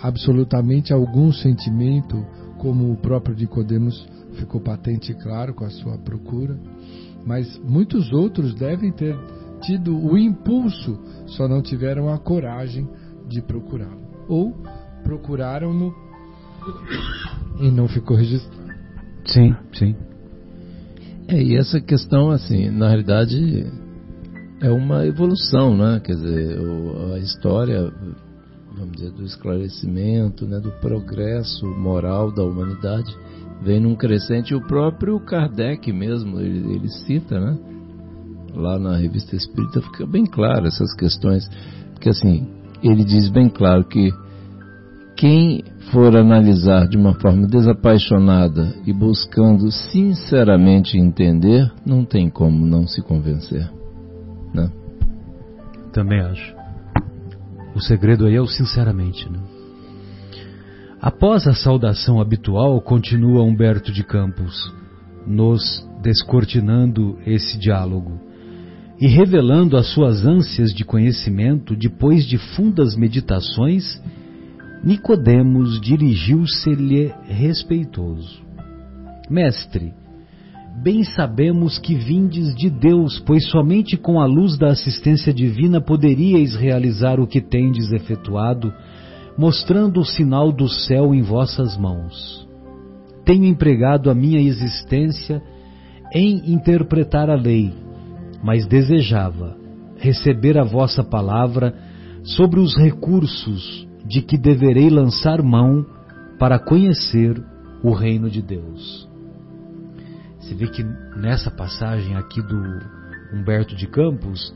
absolutamente 0.00 0.92
algum 0.92 1.32
sentimento, 1.32 2.24
como 2.58 2.92
o 2.92 2.96
próprio 2.96 3.36
Nicodemos 3.36 4.06
ficou 4.34 4.60
patente 4.60 5.12
e 5.12 5.14
claro 5.14 5.54
com 5.54 5.64
a 5.64 5.70
sua 5.70 5.98
procura, 5.98 6.58
mas 7.26 7.58
muitos 7.58 8.12
outros 8.12 8.54
devem 8.54 8.92
ter 8.92 9.16
tido 9.62 9.96
o 9.96 10.18
impulso, 10.18 10.98
só 11.26 11.48
não 11.48 11.62
tiveram 11.62 12.08
a 12.08 12.18
coragem 12.18 12.88
de 13.26 13.40
procurá-lo. 13.40 14.02
Ou 14.28 14.54
procuraram-no 15.02 15.94
e 17.58 17.70
não 17.70 17.88
ficou 17.88 18.16
registrado. 18.16 18.74
Sim, 19.26 19.54
sim. 19.72 19.94
É, 21.28 21.42
e 21.42 21.56
essa 21.56 21.80
questão, 21.80 22.30
assim, 22.30 22.70
na 22.70 22.88
realidade 22.88 23.66
é 24.60 24.70
uma 24.70 25.06
evolução, 25.06 25.76
né? 25.76 26.00
Quer 26.04 26.14
dizer, 26.14 26.58
a 27.14 27.18
história, 27.18 27.92
vamos 28.76 28.92
dizer, 28.92 29.10
do 29.12 29.24
esclarecimento, 29.24 30.46
né, 30.46 30.60
do 30.60 30.70
progresso 30.80 31.66
moral 31.66 32.30
da 32.30 32.42
humanidade 32.42 33.14
vem 33.62 33.80
num 33.80 33.94
crescente. 33.94 34.54
O 34.54 34.60
próprio 34.60 35.18
Kardec 35.20 35.90
mesmo, 35.92 36.40
ele, 36.40 36.74
ele 36.74 36.88
cita, 36.88 37.40
né? 37.40 37.58
Lá 38.54 38.78
na 38.78 38.96
revista 38.96 39.34
Espírita 39.34 39.80
fica 39.80 40.06
bem 40.06 40.26
claro 40.26 40.66
essas 40.66 40.94
questões, 40.94 41.48
porque 41.92 42.10
assim, 42.10 42.46
ele 42.82 43.02
diz 43.04 43.28
bem 43.30 43.48
claro 43.48 43.84
que 43.84 44.12
quem 45.16 45.62
for 45.92 46.16
analisar 46.16 46.88
de 46.88 46.96
uma 46.96 47.14
forma 47.14 47.46
desapaixonada 47.46 48.74
e 48.84 48.92
buscando 48.92 49.70
sinceramente 49.70 50.98
entender, 50.98 51.70
não 51.86 52.04
tem 52.04 52.28
como 52.28 52.66
não 52.66 52.86
se 52.86 53.00
convencer. 53.00 53.70
Né? 54.52 54.70
Também 55.92 56.20
acho. 56.20 56.54
O 57.74 57.80
segredo 57.80 58.26
aí 58.26 58.34
é 58.34 58.40
o 58.40 58.46
sinceramente. 58.46 59.30
Né? 59.30 59.38
Após 61.00 61.46
a 61.46 61.54
saudação 61.54 62.20
habitual, 62.20 62.80
continua 62.80 63.42
Humberto 63.42 63.92
de 63.92 64.02
Campos, 64.02 64.72
nos 65.26 65.86
descortinando 66.02 67.18
esse 67.24 67.58
diálogo 67.58 68.20
e 69.00 69.06
revelando 69.06 69.76
as 69.76 69.88
suas 69.88 70.24
ânsias 70.24 70.72
de 70.72 70.84
conhecimento 70.84 71.76
depois 71.76 72.24
de 72.24 72.38
fundas 72.38 72.96
meditações 72.96 74.00
Nicodemos 74.84 75.80
dirigiu-se-lhe 75.80 77.10
respeitoso. 77.26 78.44
Mestre, 79.30 79.94
bem 80.82 81.02
sabemos 81.04 81.78
que 81.78 81.94
vindes 81.94 82.54
de 82.54 82.68
Deus, 82.68 83.18
pois 83.18 83.48
somente 83.48 83.96
com 83.96 84.20
a 84.20 84.26
luz 84.26 84.58
da 84.58 84.68
assistência 84.68 85.32
divina 85.32 85.80
poderíeis 85.80 86.54
realizar 86.54 87.18
o 87.18 87.26
que 87.26 87.40
tendes 87.40 87.92
efetuado, 87.92 88.74
mostrando 89.38 90.00
o 90.00 90.04
sinal 90.04 90.52
do 90.52 90.68
céu 90.68 91.14
em 91.14 91.22
vossas 91.22 91.78
mãos. 91.78 92.46
Tenho 93.24 93.46
empregado 93.46 94.10
a 94.10 94.14
minha 94.14 94.38
existência 94.38 95.42
em 96.12 96.52
interpretar 96.52 97.30
a 97.30 97.36
lei, 97.36 97.72
mas 98.42 98.66
desejava 98.66 99.56
receber 99.96 100.58
a 100.58 100.62
vossa 100.62 101.02
palavra 101.02 101.74
sobre 102.22 102.60
os 102.60 102.76
recursos 102.76 103.93
de 104.14 104.22
que 104.22 104.38
deverei 104.38 104.88
lançar 104.88 105.42
mão 105.42 105.84
para 106.38 106.56
conhecer 106.56 107.42
o 107.82 107.90
reino 107.92 108.30
de 108.30 108.40
Deus. 108.40 109.08
Você 110.38 110.54
vê 110.54 110.68
que 110.68 110.84
nessa 111.16 111.50
passagem 111.50 112.14
aqui 112.14 112.40
do 112.40 112.62
Humberto 113.32 113.74
de 113.74 113.88
Campos, 113.88 114.54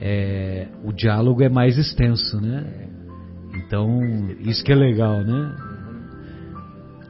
é, 0.00 0.66
o 0.82 0.92
diálogo 0.92 1.40
é 1.40 1.48
mais 1.48 1.78
extenso, 1.78 2.40
né? 2.40 2.88
Então, 3.54 3.88
isso 4.40 4.64
que 4.64 4.72
é 4.72 4.74
legal, 4.74 5.22
né? 5.22 5.54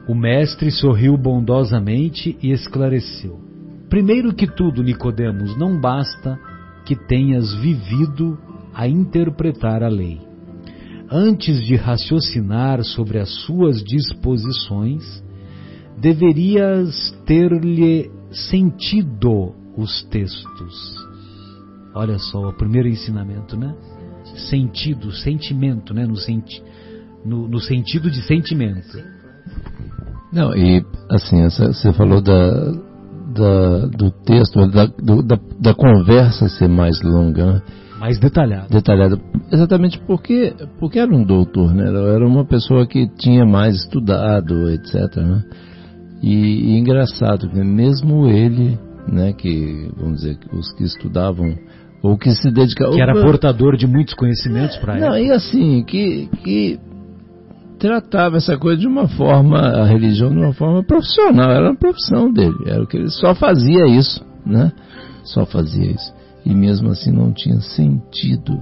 O 0.07 0.13
mestre 0.13 0.69
sorriu 0.69 1.17
bondosamente 1.17 2.37
e 2.43 2.51
esclareceu. 2.51 3.41
Primeiro 3.89 4.35
que 4.35 4.45
tudo, 4.45 4.83
Nicodemos, 4.83 5.57
não 5.57 5.81
basta 5.81 6.39
que 6.85 6.95
tenhas 6.95 7.55
vivido 7.55 8.37
a 8.71 8.87
interpretar 8.87 9.81
a 9.81 9.87
lei 9.87 10.26
antes 11.11 11.63
de 11.65 11.75
raciocinar 11.75 12.83
sobre 12.83 13.19
as 13.19 13.29
suas 13.45 13.83
disposições, 13.83 15.23
deverias 15.97 17.11
ter-lhe 17.25 18.11
sentido 18.31 19.53
os 19.77 20.03
textos. 20.03 20.95
Olha 21.93 22.19
só, 22.19 22.49
o 22.49 22.53
primeiro 22.53 22.87
ensinamento, 22.87 23.57
né? 23.57 23.73
Sentido, 24.49 25.11
sentimento, 25.11 25.93
né? 25.93 26.05
No, 26.05 26.15
senti 26.15 26.61
no, 27.25 27.47
no 27.47 27.59
sentido 27.59 28.11
de 28.11 28.21
sentimento. 28.21 28.97
Não, 30.31 30.55
e 30.55 30.85
assim, 31.09 31.43
você 31.43 31.91
falou 31.93 32.21
da, 32.21 32.71
da, 33.33 33.85
do 33.87 34.11
texto, 34.11 34.67
da, 34.67 34.85
do, 34.85 35.23
da, 35.23 35.39
da 35.59 35.73
conversa 35.73 36.49
ser 36.49 36.67
mais 36.67 37.01
longa, 37.01 37.53
né? 37.53 37.61
Mais 37.99 38.19
detalhado. 38.19 38.69
Detalhado. 38.69 39.19
Exatamente 39.51 39.99
porque, 40.05 40.53
porque 40.79 40.99
era 40.99 41.13
um 41.13 41.23
doutor, 41.23 41.73
né? 41.73 41.87
Era 41.87 42.25
uma 42.25 42.45
pessoa 42.45 42.85
que 42.85 43.07
tinha 43.15 43.45
mais 43.45 43.75
estudado, 43.75 44.69
etc. 44.69 45.15
Né? 45.17 45.43
E, 46.21 46.73
e 46.73 46.77
engraçado, 46.77 47.49
mesmo 47.53 48.27
ele, 48.27 48.77
né, 49.07 49.33
que, 49.33 49.89
vamos 49.97 50.21
dizer, 50.21 50.37
os 50.51 50.71
que 50.73 50.83
estudavam 50.83 51.55
ou 52.03 52.17
que 52.17 52.29
se 52.31 52.51
dedicavam. 52.51 52.93
Que 52.93 53.01
era 53.01 53.13
portador 53.13 53.75
de 53.75 53.87
muitos 53.87 54.13
conhecimentos 54.13 54.77
para 54.77 54.97
ele. 54.97 55.05
Não, 55.05 55.17
e 55.17 55.31
assim, 55.31 55.83
que, 55.83 56.29
que 56.43 56.79
tratava 57.79 58.37
essa 58.37 58.57
coisa 58.57 58.79
de 58.79 58.87
uma 58.87 59.07
forma, 59.07 59.59
a 59.59 59.85
religião 59.85 60.29
de 60.29 60.37
uma 60.37 60.53
forma 60.53 60.83
profissional, 60.83 61.51
era 61.51 61.69
uma 61.69 61.77
profissão 61.77 62.31
dele, 62.31 62.57
era 62.67 62.83
o 62.83 62.87
que 62.87 62.97
ele 62.97 63.09
só 63.09 63.33
fazia 63.33 63.87
isso, 63.87 64.23
né? 64.45 64.71
Só 65.23 65.45
fazia 65.45 65.91
isso 65.91 66.16
e 66.47 66.55
mesmo 66.55 66.89
assim 66.89 67.11
não 67.11 67.33
tinha 67.33 67.59
sentido. 67.59 68.57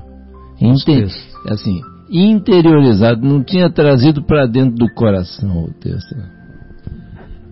Inter, 0.60 1.08
assim, 1.48 1.80
interiorizado, 2.10 3.21
não 3.21 3.43
tinha 3.43 3.69
trazido 3.69 4.24
para 4.24 4.48
dentro 4.48 4.76
do 4.76 4.91
coração 4.93 5.65
o 5.65 5.74
texto. 5.74 6.15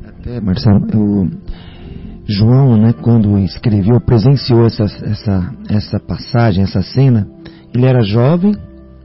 Até, 0.07 0.41
Marcelo, 0.41 0.79
o 0.95 1.29
João, 2.27 2.77
né, 2.77 2.93
quando 2.93 3.37
escreveu, 3.39 4.01
presenciou 4.01 4.65
essa, 4.65 4.83
essa, 4.83 5.53
essa 5.69 5.99
passagem, 5.99 6.63
essa 6.63 6.81
cena, 6.81 7.27
ele 7.73 7.85
era 7.85 8.01
jovem, 8.01 8.55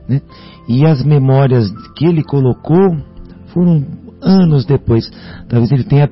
né, 0.09 0.23
e 0.67 0.87
as 0.87 1.05
memórias 1.05 1.71
que 1.95 2.07
ele 2.07 2.23
colocou 2.23 2.97
foram 3.53 3.85
anos 4.23 4.65
depois. 4.65 5.11
Talvez 5.49 5.71
ele 5.73 5.85
tenha 5.85 6.09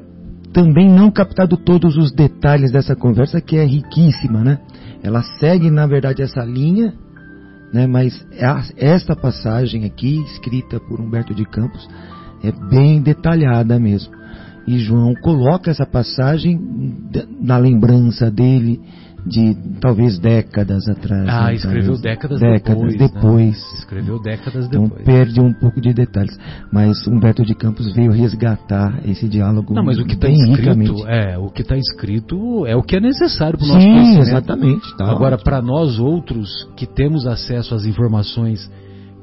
também 0.53 0.91
não 0.91 1.11
captado 1.11 1.57
todos 1.57 1.97
os 1.97 2.13
detalhes 2.13 2.73
dessa 2.73 2.97
conversa, 2.97 3.41
que 3.41 3.57
é 3.57 3.65
riquíssima, 3.65 4.43
né? 4.43 4.59
Ela 5.07 5.23
segue, 5.39 5.71
na 5.71 5.87
verdade, 5.87 6.21
essa 6.21 6.45
linha, 6.45 6.93
né? 7.73 7.87
mas 7.87 8.27
esta 8.77 9.15
passagem 9.15 9.85
aqui, 9.85 10.21
escrita 10.25 10.81
por 10.81 11.01
Humberto 11.01 11.33
de 11.33 11.45
Campos, 11.45 11.89
é 12.43 12.51
bem 12.51 13.01
detalhada 13.01 13.79
mesmo. 13.79 14.13
E 14.67 14.81
João 14.81 15.15
coloca 15.15 15.71
essa 15.71 15.87
passagem 15.87 16.61
na 17.41 17.57
lembrança 17.57 18.33
dele 18.33 18.81
de 19.27 19.57
talvez 19.81 20.19
décadas 20.19 20.89
atrás. 20.89 21.29
Ah, 21.29 21.47
né? 21.47 21.55
escreveu 21.55 21.99
décadas, 21.99 22.41
décadas 22.41 22.97
depois. 22.97 23.13
depois. 23.13 23.57
Né? 23.57 23.79
Escreveu 23.79 24.23
décadas 24.23 24.67
então, 24.67 24.85
depois. 24.85 25.05
perde 25.05 25.41
um 25.41 25.53
pouco 25.53 25.81
de 25.81 25.93
detalhes. 25.93 26.39
Mas 26.73 27.07
Humberto 27.07 27.45
de 27.45 27.55
Campos 27.55 27.93
veio 27.93 28.13
resgatar 28.13 29.01
esse 29.05 29.29
diálogo. 29.29 29.75
Não, 29.75 29.85
mas 29.85 29.99
o 29.99 30.05
que 30.05 30.15
está 30.15 30.29
escrito 30.29 31.07
é 31.07 31.37
o 31.37 31.51
que 31.51 31.63
está 31.63 31.77
escrito 31.77 32.67
é 32.67 32.77
o 32.77 32.83
que 32.83 32.97
é 32.97 33.01
necessário 33.01 33.59
para 33.59 33.65
o 33.65 33.69
nosso 33.69 33.81
Sim, 33.81 33.93
conhecimento. 33.93 34.29
exatamente. 34.29 34.97
Tá 34.97 35.11
Agora, 35.11 35.37
para 35.37 35.61
nós 35.61 35.99
outros 35.99 36.49
que 36.77 36.87
temos 36.87 37.27
acesso 37.27 37.75
às 37.75 37.85
informações 37.85 38.71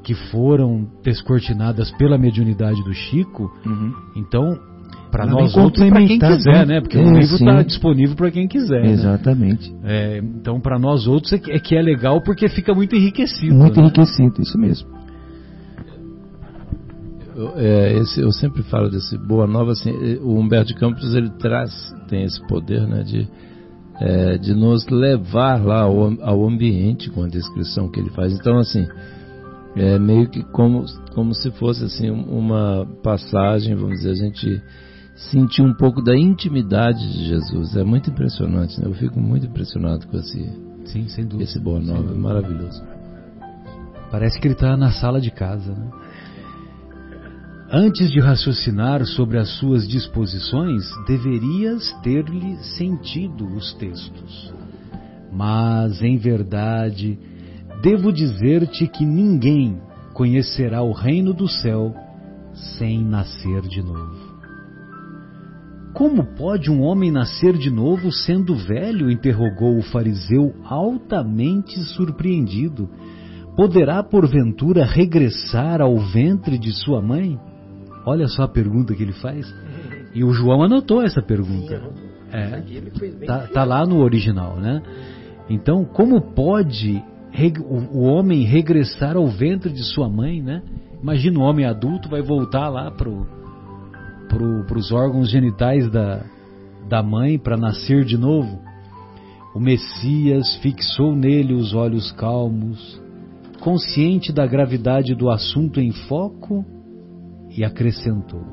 que 0.02 0.14
foram 0.14 0.86
descortinadas 1.02 1.90
pela 1.92 2.18
mediunidade 2.18 2.82
do 2.84 2.92
Chico, 2.92 3.50
uhum. 3.64 3.92
então 4.14 4.58
para 5.14 5.26
nós 5.26 5.56
outros 5.56 5.88
para 5.88 6.04
quem 6.04 6.18
quiser, 6.18 6.66
né? 6.66 6.80
Porque 6.80 6.98
é, 6.98 7.00
o 7.00 7.12
livro 7.12 7.36
está 7.36 7.62
disponível 7.62 8.16
para 8.16 8.32
quem 8.32 8.48
quiser. 8.48 8.82
Né? 8.82 8.90
Exatamente. 8.90 9.72
Né? 9.72 9.78
É, 9.84 10.18
então, 10.18 10.60
para 10.60 10.76
nós 10.76 11.06
outros 11.06 11.32
é 11.32 11.38
que, 11.38 11.52
é 11.52 11.58
que, 11.60 11.76
é 11.76 11.80
legal 11.80 12.20
porque 12.20 12.48
fica 12.48 12.74
muito 12.74 12.96
enriquecido. 12.96 13.54
Muito 13.54 13.76
né? 13.76 13.82
enriquecido, 13.82 14.42
isso 14.42 14.58
mesmo. 14.58 14.88
Eu, 17.36 17.52
é, 17.56 17.92
esse, 17.98 18.20
eu 18.20 18.32
sempre 18.32 18.64
falo 18.64 18.90
desse 18.90 19.16
Boa 19.16 19.46
Nova, 19.46 19.70
assim, 19.70 19.92
o 20.20 20.36
Humberto 20.36 20.68
de 20.68 20.74
Campos 20.74 21.14
ele 21.14 21.30
traz, 21.38 21.72
tem 22.08 22.24
esse 22.24 22.44
poder, 22.48 22.84
né, 22.84 23.04
de, 23.04 23.28
é, 24.00 24.36
de 24.38 24.52
nos 24.52 24.84
levar 24.88 25.64
lá 25.64 25.82
ao, 25.82 26.12
ao 26.22 26.44
ambiente 26.44 27.08
com 27.10 27.22
a 27.22 27.28
descrição 27.28 27.88
que 27.88 28.00
ele 28.00 28.10
faz. 28.10 28.32
Então, 28.32 28.58
assim, 28.58 28.84
é 29.76 29.96
meio 29.96 30.28
que 30.28 30.42
como, 30.42 30.84
como 31.14 31.32
se 31.34 31.52
fosse 31.52 31.84
assim 31.84 32.10
uma 32.10 32.84
passagem, 33.04 33.76
vamos 33.76 33.98
dizer, 33.98 34.10
a 34.10 34.14
gente 34.14 34.62
sentir 35.14 35.62
um 35.62 35.74
pouco 35.74 36.02
da 36.02 36.16
intimidade 36.16 37.00
de 37.12 37.28
Jesus. 37.28 37.76
É 37.76 37.84
muito 37.84 38.10
impressionante, 38.10 38.80
né? 38.80 38.86
Eu 38.86 38.94
fico 38.94 39.18
muito 39.20 39.46
impressionado 39.46 40.06
com 40.08 40.16
esse, 40.16 40.50
Sim, 40.86 41.08
sem 41.08 41.24
dúvida. 41.24 41.44
esse 41.44 41.58
Boa 41.58 41.80
Nova, 41.80 42.12
é 42.12 42.16
maravilhoso. 42.16 42.82
Parece 44.10 44.40
que 44.40 44.46
ele 44.46 44.54
está 44.54 44.76
na 44.76 44.92
sala 44.92 45.20
de 45.20 45.30
casa, 45.30 45.72
né? 45.72 45.90
Antes 47.70 48.10
de 48.10 48.20
raciocinar 48.20 49.04
sobre 49.04 49.38
as 49.38 49.48
suas 49.58 49.88
disposições, 49.88 50.84
deverias 51.06 51.90
ter-lhe 52.02 52.56
sentido 52.76 53.46
os 53.46 53.72
textos. 53.74 54.52
Mas, 55.32 56.00
em 56.00 56.16
verdade, 56.16 57.18
Devo 57.84 58.10
dizer-te 58.10 58.86
que 58.88 59.04
ninguém 59.04 59.78
conhecerá 60.14 60.82
o 60.82 60.92
reino 60.92 61.34
do 61.34 61.46
céu 61.46 61.94
sem 62.78 63.04
nascer 63.04 63.60
de 63.60 63.82
novo. 63.82 64.23
Como 65.94 66.24
pode 66.24 66.72
um 66.72 66.82
homem 66.82 67.12
nascer 67.12 67.56
de 67.56 67.70
novo 67.70 68.10
sendo 68.10 68.56
velho? 68.56 69.08
interrogou 69.08 69.78
o 69.78 69.82
fariseu, 69.82 70.52
altamente 70.64 71.78
surpreendido. 71.94 72.90
Poderá, 73.56 74.02
porventura, 74.02 74.84
regressar 74.84 75.80
ao 75.80 75.96
ventre 75.96 76.58
de 76.58 76.72
sua 76.72 77.00
mãe? 77.00 77.38
Olha 78.04 78.26
só 78.26 78.42
a 78.42 78.48
pergunta 78.48 78.92
que 78.92 79.04
ele 79.04 79.12
faz. 79.12 79.46
E 80.12 80.24
o 80.24 80.32
João 80.32 80.64
anotou 80.64 81.00
essa 81.00 81.22
pergunta. 81.22 81.80
É, 82.32 82.60
tá, 83.24 83.46
tá 83.46 83.64
lá 83.64 83.86
no 83.86 84.00
original, 84.00 84.56
né? 84.56 84.82
Então, 85.48 85.84
como 85.84 86.20
pode 86.34 87.00
o 87.92 88.02
homem 88.02 88.42
regressar 88.42 89.16
ao 89.16 89.28
ventre 89.28 89.72
de 89.72 89.84
sua 89.84 90.08
mãe, 90.08 90.42
né? 90.42 90.60
Imagina 91.00 91.38
um 91.38 91.42
homem 91.42 91.64
adulto 91.64 92.08
vai 92.08 92.22
voltar 92.22 92.68
lá 92.68 92.90
para 94.66 94.78
os 94.78 94.90
órgãos 94.90 95.30
genitais 95.30 95.90
da, 95.90 96.24
da 96.88 97.02
mãe 97.02 97.38
para 97.38 97.56
nascer 97.56 98.04
de 98.04 98.16
novo. 98.16 98.60
O 99.54 99.60
Messias 99.60 100.56
fixou 100.56 101.14
nele 101.14 101.54
os 101.54 101.74
olhos 101.74 102.10
calmos, 102.12 103.00
consciente 103.60 104.32
da 104.32 104.46
gravidade 104.46 105.14
do 105.14 105.30
assunto 105.30 105.80
em 105.80 105.92
foco, 105.92 106.64
e 107.56 107.64
acrescentou: 107.64 108.44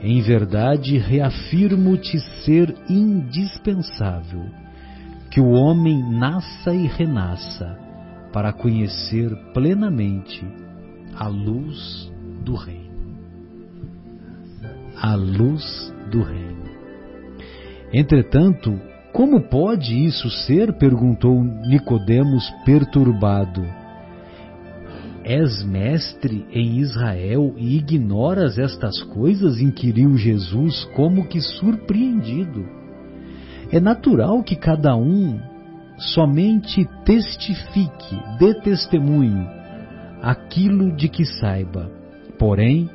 Em 0.00 0.20
verdade, 0.20 0.96
reafirmo-te 0.98 2.20
ser 2.44 2.74
indispensável 2.88 4.44
que 5.30 5.40
o 5.40 5.50
homem 5.50 5.98
nasça 6.12 6.74
e 6.74 6.86
renasça 6.86 7.78
para 8.32 8.52
conhecer 8.52 9.34
plenamente 9.52 10.46
a 11.16 11.26
luz 11.26 12.10
do 12.44 12.54
Reino. 12.54 12.81
A 15.04 15.16
luz 15.16 15.92
do 16.12 16.22
Reino. 16.22 16.62
Entretanto, 17.92 18.78
como 19.12 19.40
pode 19.48 19.92
isso 20.06 20.30
ser? 20.30 20.74
perguntou 20.74 21.42
Nicodemos 21.42 22.48
perturbado. 22.64 23.66
És 25.24 25.60
mestre 25.64 26.46
em 26.52 26.78
Israel 26.78 27.52
e 27.56 27.78
ignoras 27.78 28.60
estas 28.60 29.02
coisas? 29.02 29.60
inquiriu 29.60 30.16
Jesus, 30.16 30.84
como 30.94 31.26
que 31.26 31.40
surpreendido. 31.40 32.64
É 33.72 33.80
natural 33.80 34.40
que 34.44 34.54
cada 34.54 34.94
um 34.94 35.36
somente 35.98 36.88
testifique, 37.04 38.20
dê 38.38 38.54
testemunho 38.60 39.48
aquilo 40.22 40.94
de 40.94 41.08
que 41.08 41.24
saiba. 41.24 41.90
Porém, 42.38 42.88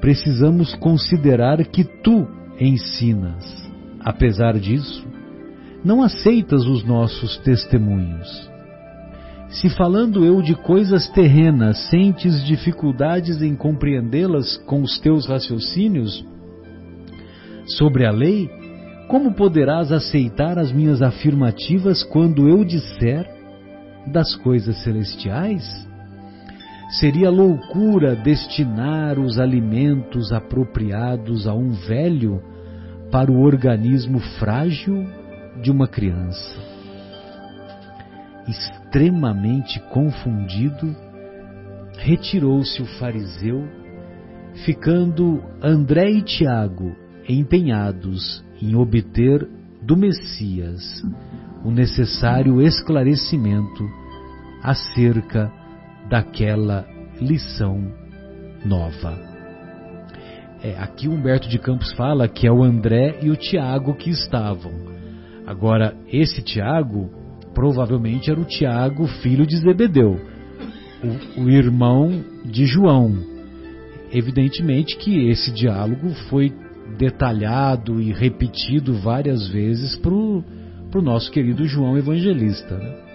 precisamos 0.00 0.74
considerar 0.76 1.64
que 1.66 1.84
tu 1.84 2.26
ensinas. 2.58 3.70
Apesar 4.00 4.58
disso, 4.58 5.06
não 5.84 6.02
aceitas 6.02 6.66
os 6.66 6.84
nossos 6.84 7.36
testemunhos. 7.38 8.50
Se 9.50 9.68
falando 9.68 10.24
eu 10.24 10.40
de 10.40 10.54
coisas 10.54 11.08
terrenas 11.08 11.76
sentes 11.88 12.44
dificuldades 12.44 13.42
em 13.42 13.56
compreendê-las 13.56 14.56
com 14.58 14.80
os 14.82 14.98
teus 15.00 15.26
raciocínios 15.26 16.24
sobre 17.66 18.06
a 18.06 18.12
lei, 18.12 18.48
como 19.08 19.34
poderás 19.34 19.90
aceitar 19.90 20.56
as 20.56 20.70
minhas 20.70 21.02
afirmativas 21.02 22.04
quando 22.04 22.48
eu 22.48 22.64
disser 22.64 23.28
das 24.06 24.36
coisas 24.36 24.76
celestiais? 24.84 25.89
Seria 26.90 27.30
loucura 27.30 28.16
destinar 28.16 29.18
os 29.18 29.38
alimentos 29.38 30.32
apropriados 30.32 31.46
a 31.46 31.54
um 31.54 31.70
velho 31.70 32.42
para 33.12 33.30
o 33.30 33.40
organismo 33.40 34.18
frágil 34.40 35.06
de 35.62 35.70
uma 35.70 35.86
criança. 35.86 36.58
Extremamente 38.48 39.78
confundido, 39.92 40.96
retirou-se 41.96 42.82
o 42.82 42.86
fariseu, 42.98 43.68
ficando 44.64 45.40
André 45.62 46.10
e 46.10 46.22
Tiago 46.22 46.96
empenhados 47.28 48.44
em 48.60 48.74
obter 48.74 49.48
do 49.80 49.96
Messias 49.96 50.82
o 51.64 51.70
necessário 51.70 52.60
esclarecimento 52.60 53.88
acerca 54.62 55.52
daquela 56.10 56.84
lição 57.20 57.80
nova. 58.64 59.16
É, 60.62 60.76
aqui 60.78 61.08
Humberto 61.08 61.48
de 61.48 61.58
Campos 61.58 61.92
fala 61.92 62.28
que 62.28 62.46
é 62.46 62.52
o 62.52 62.62
André 62.62 63.20
e 63.22 63.30
o 63.30 63.36
Tiago 63.36 63.94
que 63.94 64.10
estavam. 64.10 64.72
Agora, 65.46 65.96
esse 66.12 66.42
Tiago 66.42 67.08
provavelmente 67.54 68.30
era 68.30 68.38
o 68.38 68.44
Tiago, 68.44 69.06
filho 69.06 69.46
de 69.46 69.56
Zebedeu, 69.56 70.20
o, 71.36 71.42
o 71.42 71.50
irmão 71.50 72.22
de 72.44 72.66
João. 72.66 73.16
Evidentemente 74.12 74.96
que 74.96 75.28
esse 75.28 75.52
diálogo 75.52 76.10
foi 76.28 76.52
detalhado 76.98 78.00
e 78.00 78.12
repetido 78.12 78.94
várias 78.94 79.48
vezes 79.48 79.96
para 79.96 80.12
o 80.12 81.02
nosso 81.02 81.30
querido 81.30 81.64
João 81.66 81.96
Evangelista. 81.96 82.76
Né? 82.76 83.09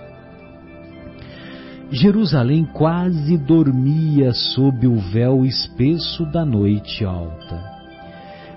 Jerusalém 1.91 2.65
quase 2.65 3.37
dormia 3.37 4.33
sob 4.33 4.87
o 4.87 4.95
véu 4.95 5.45
espesso 5.45 6.25
da 6.25 6.43
noite 6.43 7.05
alta. 7.05 7.63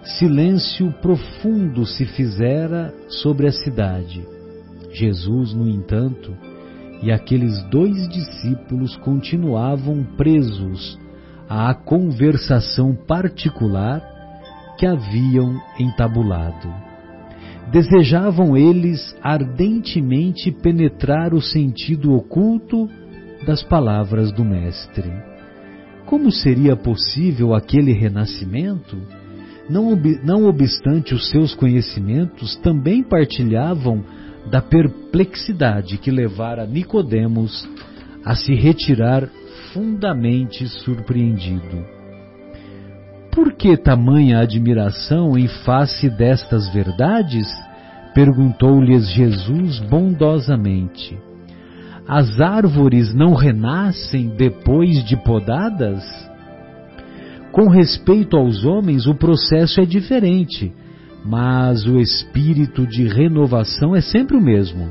Silêncio 0.03 0.91
profundo 1.03 1.85
se 1.85 2.07
fizera 2.07 2.93
sobre 3.09 3.47
a 3.47 3.53
cidade. 3.53 4.27
Jesus, 4.93 5.53
no 5.53 5.69
entanto, 5.69 6.35
e 7.03 7.13
aqueles 7.13 7.63
dois 7.65 8.09
discípulos 8.09 8.97
continuavam 8.97 10.03
presos 10.17 10.99
à 11.49 11.75
conversação 11.75 12.95
particular 12.95 14.03
que 14.79 14.87
haviam 14.87 15.61
entabulado. 15.79 16.73
Desejavam 17.71 18.57
eles 18.57 19.15
ardentemente 19.23 20.51
penetrar 20.51 21.35
o 21.35 21.43
sentido 21.43 22.15
oculto 22.15 22.89
das 23.49 23.63
palavras 23.63 24.31
do 24.31 24.45
Mestre. 24.45 25.11
Como 26.05 26.31
seria 26.31 26.77
possível 26.77 27.55
aquele 27.55 27.95
renascimento? 27.95 29.01
Não, 29.71 29.91
ob 29.91 30.21
não 30.23 30.45
obstante 30.45 31.15
os 31.15 31.31
seus 31.31 31.55
conhecimentos, 31.55 32.57
também 32.57 33.03
partilhavam 33.03 34.05
da 34.51 34.61
perplexidade 34.61 35.97
que 35.97 36.11
levara 36.11 36.67
Nicodemos 36.67 37.67
a 38.23 38.35
se 38.35 38.55
retirar 38.55 39.27
fundamente 39.73 40.69
surpreendido. 40.69 41.87
Por 43.33 43.55
que 43.55 43.79
tamanha 43.79 44.41
admiração 44.41 45.39
em 45.39 45.49
face 45.49 46.11
destas 46.11 46.71
verdades? 46.71 47.49
Perguntou-lhes 48.13 49.09
Jesus 49.09 49.81
bondosamente. 49.81 51.28
As 52.09 52.41
árvores 52.41 53.13
não 53.13 53.35
renascem 53.35 54.29
depois 54.29 55.05
de 55.05 55.15
podadas? 55.15 56.03
Com 57.53 57.69
respeito 57.69 58.35
aos 58.35 58.65
homens, 58.65 59.07
o 59.07 59.15
processo 59.15 59.79
é 59.79 59.85
diferente, 59.85 60.73
mas 61.23 61.87
o 61.87 61.99
espírito 61.99 62.87
de 62.87 63.07
renovação 63.07 63.95
é 63.95 64.01
sempre 64.01 64.39
o 64.39 64.41
mesmo. 64.41 64.89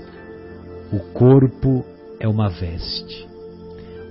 O 0.94 1.00
corpo 1.12 1.84
é 2.20 2.28
uma 2.28 2.50
veste. 2.50 3.28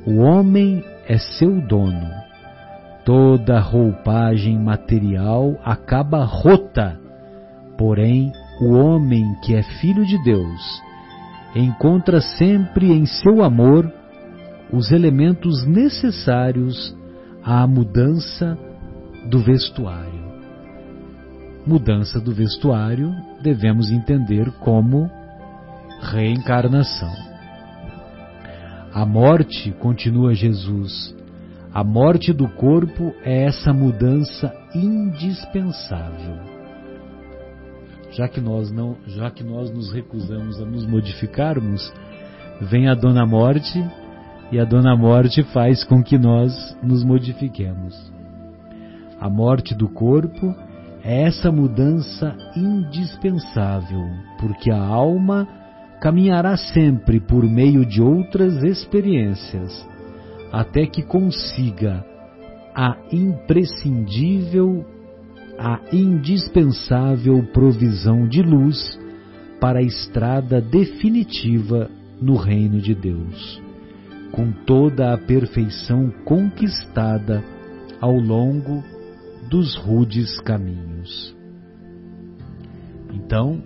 O 0.05 0.17
homem 0.17 0.83
é 1.07 1.17
seu 1.17 1.61
dono. 1.61 2.11
Toda 3.05 3.61
roupagem 3.61 4.59
material 4.59 5.57
acaba 5.65 6.25
rota, 6.25 6.99
porém, 7.79 8.33
o 8.61 8.73
homem 8.73 9.23
que 9.45 9.55
é 9.55 9.63
filho 9.63 10.05
de 10.05 10.21
Deus 10.25 10.86
encontra 11.61 12.21
sempre 12.21 12.93
em 12.93 13.07
seu 13.07 13.43
amor 13.43 13.91
os 14.73 14.91
elementos 14.91 15.65
necessários 15.65 16.97
à 17.43 17.67
mudança 17.67 18.59
do 19.31 19.39
vestuário. 19.39 20.27
Mudança 21.67 22.21
do 22.21 22.33
vestuário 22.33 23.13
devemos 23.43 23.91
entender 23.91 24.51
como 24.61 25.11
reencarnação. 26.01 27.13
A 28.93 29.05
morte, 29.05 29.73
continua 29.73 30.35
Jesus, 30.35 31.15
a 31.73 31.85
morte 31.85 32.33
do 32.33 32.49
corpo 32.49 33.15
é 33.23 33.45
essa 33.45 33.73
mudança 33.73 34.53
indispensável. 34.75 36.56
Já 38.17 38.27
que 38.27 38.41
nós 38.41 38.71
não, 38.73 38.97
já 39.07 39.31
que 39.31 39.45
nós 39.45 39.71
nos 39.71 39.93
recusamos 39.93 40.59
a 40.59 40.65
nos 40.65 40.87
modificarmos, 40.87 41.93
vem 42.63 42.89
a 42.89 42.95
dona 42.95 43.27
morte 43.27 43.85
e 44.51 44.59
a 44.59 44.65
dona 44.65 44.97
morte 44.97 45.43
faz 45.53 45.85
com 45.85 46.03
que 46.03 46.17
nós 46.17 46.75
nos 46.83 47.05
modifiquemos. 47.05 47.95
A 49.21 49.29
morte 49.29 49.75
do 49.75 49.87
corpo 49.89 50.55
é 51.05 51.25
essa 51.25 51.53
mudança 51.53 52.35
indispensável, 52.57 54.09
porque 54.41 54.71
a 54.71 54.83
alma 54.83 55.47
caminhará 56.01 56.57
sempre 56.57 57.21
por 57.21 57.45
meio 57.45 57.85
de 57.85 58.01
outras 58.01 58.63
experiências, 58.63 59.87
até 60.51 60.87
que 60.87 61.03
consiga 61.03 62.03
a 62.75 62.97
imprescindível, 63.13 64.87
a 65.59 65.81
indispensável 65.93 67.43
provisão 67.53 68.29
de 68.29 68.43
luz 68.43 68.99
para 69.61 69.79
a 69.79 69.83
estrada 69.83 70.61
definitiva 70.61 71.91
no 72.21 72.37
reino 72.37 72.81
de 72.81 72.95
Deus, 72.95 73.63
com 74.33 74.53
toda 74.53 75.13
a 75.13 75.19
perfeição 75.19 76.11
conquistada 76.25 77.43
ao 78.01 78.15
longo 78.15 78.83
dos 79.49 79.77
rudes 79.77 80.39
caminhos. 80.41 81.35
Então, 83.13 83.63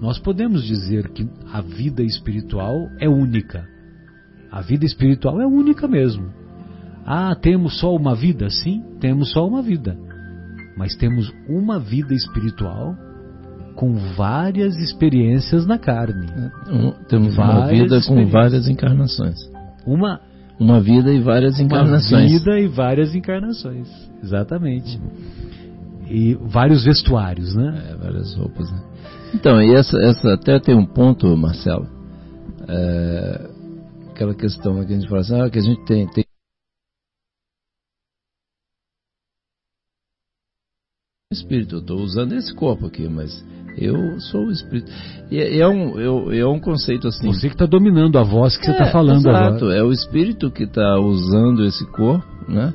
nós 0.00 0.18
podemos 0.18 0.64
dizer 0.64 1.08
que 1.10 1.28
a 1.52 1.60
vida 1.60 2.02
espiritual 2.02 2.88
é 2.98 3.08
única. 3.08 3.66
A 4.50 4.60
vida 4.60 4.84
espiritual 4.84 5.40
é 5.40 5.46
única 5.46 5.88
mesmo. 5.88 6.32
Ah, 7.06 7.36
temos 7.40 7.78
só 7.78 7.94
uma 7.94 8.16
vida? 8.16 8.50
Sim, 8.50 8.82
temos 9.00 9.30
só 9.32 9.46
uma 9.46 9.62
vida. 9.62 9.96
Mas 10.76 10.96
temos 10.96 11.32
uma 11.48 11.78
vida 11.78 12.12
espiritual 12.12 12.96
com 13.76 13.94
várias 14.16 14.76
experiências 14.76 15.66
na 15.66 15.78
carne. 15.78 16.26
Um, 16.68 16.90
temos 17.08 17.36
várias 17.36 17.56
uma 17.56 17.66
vida 17.68 18.00
com 18.06 18.26
várias 18.26 18.68
encarnações. 18.68 19.38
Uma 19.86 20.20
uma 20.58 20.80
vida 20.80 21.12
e 21.12 21.20
várias 21.20 21.60
encarnações. 21.60 22.30
Uma 22.32 22.38
vida 22.38 22.58
e 22.58 22.66
várias 22.66 23.14
encarnações, 23.14 23.88
exatamente. 24.22 24.98
E 26.08 26.34
vários 26.34 26.84
vestuários, 26.84 27.54
né? 27.54 27.90
É, 27.90 27.96
várias 27.96 28.34
roupas, 28.34 28.70
né? 28.72 28.80
Então, 29.34 29.60
e 29.60 29.74
essa, 29.74 29.98
essa 29.98 30.32
até 30.32 30.58
tem 30.58 30.74
um 30.74 30.86
ponto, 30.86 31.36
Marcelo. 31.36 31.86
É, 32.66 33.50
aquela 34.10 34.34
questão 34.34 34.82
que 34.84 34.92
a 34.92 34.96
gente 34.96 35.08
fala 35.08 35.20
assim, 35.20 35.40
ah, 35.40 35.50
que 35.50 35.58
a 35.58 35.62
gente 35.62 35.84
tem, 35.84 36.06
tem 36.08 36.24
espírito, 41.32 41.74
eu 41.74 41.80
estou 41.80 41.98
usando 41.98 42.34
esse 42.34 42.54
corpo 42.54 42.86
aqui, 42.86 43.08
mas 43.08 43.44
eu 43.76 44.20
sou 44.20 44.46
o 44.46 44.52
espírito. 44.52 44.88
E 45.28 45.40
é, 45.40 45.58
é 45.58 45.66
um, 45.66 46.30
é, 46.30 46.38
é 46.38 46.46
um 46.46 46.60
conceito 46.60 47.08
assim. 47.08 47.26
Você 47.26 47.48
que 47.48 47.54
está 47.56 47.66
dominando 47.66 48.16
a 48.16 48.22
voz 48.22 48.56
que 48.56 48.62
é, 48.62 48.66
você 48.66 48.70
está 48.70 48.92
falando 48.92 49.28
exato, 49.28 49.64
agora. 49.64 49.76
é 49.76 49.82
o 49.82 49.90
espírito 49.90 50.52
que 50.52 50.62
está 50.62 51.00
usando 51.00 51.64
esse 51.64 51.84
corpo, 51.90 52.24
né? 52.48 52.72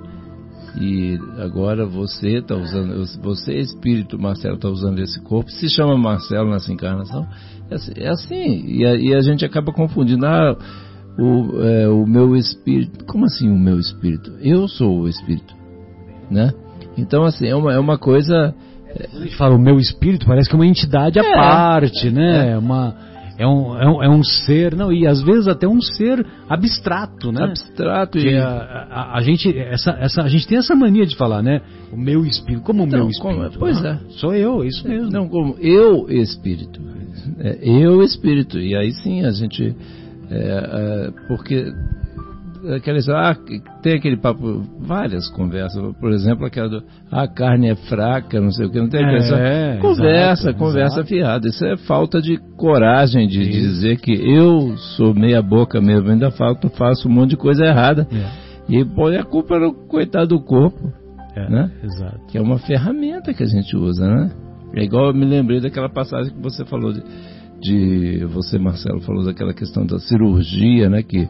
E 0.81 1.17
agora 1.37 1.85
você 1.85 2.39
está 2.39 2.53
usando, 2.57 3.05
você 3.21 3.53
espírito, 3.53 4.19
Marcelo, 4.19 4.55
está 4.55 4.67
usando 4.67 4.99
esse 4.99 5.21
corpo, 5.21 5.49
se 5.49 5.69
chama 5.69 5.97
Marcelo 5.97 6.49
nessa 6.49 6.73
encarnação. 6.73 7.25
É 7.69 7.75
assim, 7.75 7.91
é 7.95 8.09
assim 8.09 8.65
e, 8.67 8.85
a, 8.85 8.95
e, 8.95 9.13
a, 9.15 9.21
gente 9.21 9.45
acaba 9.45 9.71
confundindo. 9.71 10.25
Ah, 10.25 10.57
o, 11.17 11.61
é, 11.61 11.87
o 11.87 12.05
meu 12.05 12.35
espírito. 12.35 13.05
Como 13.05 13.23
assim 13.23 13.49
o 13.49 13.57
meu 13.57 13.79
espírito? 13.79 14.29
Eu 14.41 14.67
sou 14.67 15.03
o 15.03 15.07
espírito, 15.07 15.55
né? 16.29 16.51
Então, 16.97 17.23
assim, 17.23 17.47
é 17.47 17.55
uma, 17.55 17.73
é 17.73 17.79
uma 17.79 17.97
coisa. 17.97 18.53
Quando 19.11 19.21
a 19.21 19.25
gente 19.25 19.37
fala 19.37 19.55
o 19.55 19.59
meu 19.59 19.77
espírito, 19.77 20.25
parece 20.25 20.49
que 20.49 20.55
é 20.55 20.59
uma 20.59 20.67
entidade 20.67 21.19
à 21.19 21.23
é, 21.23 21.33
parte, 21.33 22.09
né? 22.09 22.51
É. 22.51 22.57
Uma 22.57 22.95
é 23.41 23.47
um, 23.47 23.75
é 23.75 23.87
um, 23.87 24.03
é 24.03 24.09
um 24.09 24.23
ser, 24.23 24.75
não, 24.75 24.93
e 24.93 25.07
às 25.07 25.23
vezes 25.23 25.47
até 25.47 25.67
um 25.67 25.81
ser 25.81 26.23
abstrato, 26.47 27.31
né? 27.31 27.45
Abstrato 27.45 28.19
e. 28.19 28.37
A, 28.37 28.47
a, 28.47 29.17
a, 29.17 29.21
gente, 29.21 29.57
essa, 29.57 29.91
essa, 29.99 30.21
a 30.21 30.27
gente 30.27 30.47
tem 30.47 30.59
essa 30.59 30.75
mania 30.75 31.07
de 31.07 31.15
falar, 31.15 31.41
né? 31.41 31.59
O 31.91 31.97
meu 31.97 32.23
espírito. 32.23 32.63
Como 32.63 32.83
o 32.83 32.85
então, 32.85 32.99
meu 32.99 33.09
espírito? 33.09 33.39
Como, 33.39 33.59
pois 33.59 33.83
ah, 33.83 33.99
é. 33.99 34.11
Sou 34.11 34.35
eu, 34.35 34.61
é 34.61 34.67
isso 34.67 34.87
mesmo. 34.87 35.09
Não, 35.09 35.27
como 35.27 35.55
eu 35.59 36.07
espírito. 36.07 36.79
É, 37.39 37.57
eu 37.63 38.03
espírito. 38.03 38.59
E 38.59 38.75
aí 38.75 38.91
sim 38.91 39.25
a 39.25 39.31
gente. 39.31 39.75
É, 40.29 40.37
é, 40.37 41.11
porque 41.27 41.73
aquela 42.75 42.97
história, 42.97 43.31
ah, 43.31 43.81
tem 43.81 43.95
aquele 43.95 44.17
papo, 44.17 44.63
várias 44.79 45.27
conversas, 45.29 45.81
por 45.99 46.11
exemplo, 46.11 46.45
aquela 46.45 46.69
do, 46.69 46.83
ah, 47.11 47.23
a 47.23 47.27
carne 47.27 47.69
é 47.69 47.75
fraca, 47.75 48.39
não 48.39 48.51
sei 48.51 48.67
o 48.67 48.71
que, 48.71 48.79
não 48.79 48.89
tem 48.89 49.03
aquela 49.03 49.39
é, 49.39 49.77
Conversa, 49.77 50.49
exato, 50.49 50.57
conversa 50.57 50.95
exato. 50.97 51.07
fiada. 51.07 51.47
Isso 51.47 51.65
é 51.65 51.77
falta 51.77 52.21
de 52.21 52.37
coragem 52.57 53.27
de 53.27 53.41
Isso. 53.41 53.51
dizer 53.51 53.97
que 53.97 54.13
eu 54.13 54.75
sou 54.95 55.13
meia 55.13 55.41
boca 55.41 55.81
mesmo, 55.81 56.09
ainda 56.09 56.31
falta, 56.31 56.69
faço 56.69 57.07
um 57.07 57.11
monte 57.11 57.31
de 57.31 57.37
coisa 57.37 57.65
errada. 57.65 58.07
É. 58.11 58.51
E 58.69 58.85
põe 58.85 59.17
a 59.17 59.23
culpa 59.23 59.59
no 59.59 59.73
coitado 59.73 60.27
do 60.27 60.41
corpo. 60.41 60.93
É, 61.35 61.49
né? 61.49 61.71
Exato. 61.83 62.25
Que 62.27 62.37
é 62.37 62.41
uma 62.41 62.59
ferramenta 62.59 63.33
que 63.33 63.43
a 63.43 63.47
gente 63.47 63.75
usa, 63.75 64.05
né? 64.05 64.31
É 64.75 64.83
igual 64.83 65.07
eu 65.07 65.13
me 65.13 65.25
lembrei 65.25 65.59
daquela 65.59 65.89
passagem 65.89 66.33
que 66.33 66.41
você 66.41 66.63
falou 66.65 66.93
de, 66.93 67.01
de 67.59 68.25
você, 68.25 68.57
Marcelo, 68.57 69.01
falou 69.01 69.25
daquela 69.25 69.53
questão 69.53 69.85
da 69.85 69.99
cirurgia, 69.99 70.89
né? 70.89 71.03
Que 71.03 71.27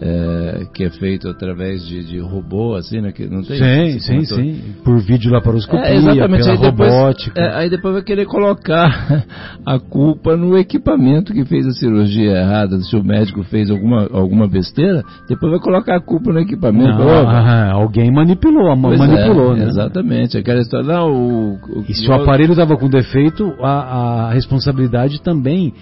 é, 0.00 0.66
que 0.72 0.84
é 0.84 0.90
feito 0.90 1.28
através 1.28 1.84
de, 1.86 2.04
de, 2.04 2.18
robô, 2.20 2.76
assim, 2.76 3.00
né? 3.00 3.10
Que 3.10 3.26
não 3.26 3.42
tem 3.42 3.56
sim, 3.56 3.98
sim, 3.98 4.24
sim. 4.24 4.74
Por 4.84 5.00
vídeo 5.00 5.32
laparoscopia, 5.32 5.86
é, 5.86 5.96
exatamente. 5.96 6.44
pela 6.44 6.52
aí 6.52 6.58
depois, 6.58 6.92
robótica. 6.92 7.40
É, 7.40 7.56
aí 7.56 7.70
depois 7.70 7.94
vai 7.94 8.02
querer 8.02 8.26
colocar 8.26 9.26
a 9.66 9.78
culpa 9.78 10.36
no 10.36 10.56
equipamento 10.56 11.32
que 11.32 11.44
fez 11.44 11.66
a 11.66 11.72
cirurgia 11.72 12.30
errada. 12.30 12.78
Se 12.80 12.96
o 12.96 13.02
médico 13.02 13.42
fez 13.44 13.70
alguma, 13.70 14.08
alguma 14.12 14.46
besteira, 14.46 15.02
depois 15.28 15.50
vai 15.52 15.60
colocar 15.60 15.96
a 15.96 16.00
culpa 16.00 16.32
no 16.32 16.38
equipamento. 16.38 16.98
Não, 16.98 17.28
ah, 17.28 17.72
alguém 17.72 18.10
manipulou, 18.10 18.74
manipulou, 18.76 19.54
é, 19.54 19.60
né? 19.60 19.66
Exatamente. 19.66 20.38
Aquela 20.38 20.60
história, 20.60 20.86
não, 20.86 21.10
o, 21.10 21.54
o, 21.54 21.84
e 21.88 21.94
se 21.94 22.08
o 22.08 22.12
aparelho 22.12 22.52
estava 22.52 22.76
com 22.76 22.88
defeito, 22.88 23.52
a, 23.60 24.28
a 24.28 24.32
responsabilidade 24.32 25.20
também 25.22 25.74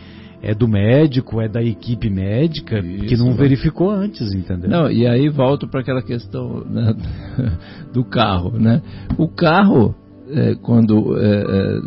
é 0.47 0.55
do 0.55 0.69
médico, 0.69 1.41
é 1.41 1.49
da 1.49 1.61
equipe 1.61 2.09
médica 2.09 2.79
Isso, 2.79 3.07
que 3.07 3.17
não 3.17 3.31
né? 3.31 3.37
verificou 3.37 3.91
antes, 3.91 4.33
entendeu? 4.33 4.71
Não, 4.71 4.89
e 4.89 5.05
aí 5.05 5.29
volto 5.29 5.67
para 5.67 5.81
aquela 5.81 6.01
questão 6.01 6.65
né, 6.65 6.95
do 7.93 8.05
carro, 8.05 8.57
né? 8.57 8.81
O 9.19 9.27
carro, 9.27 9.93
é, 10.31 10.55
quando 10.55 11.19
é, 11.19 11.43
é, 11.43 11.81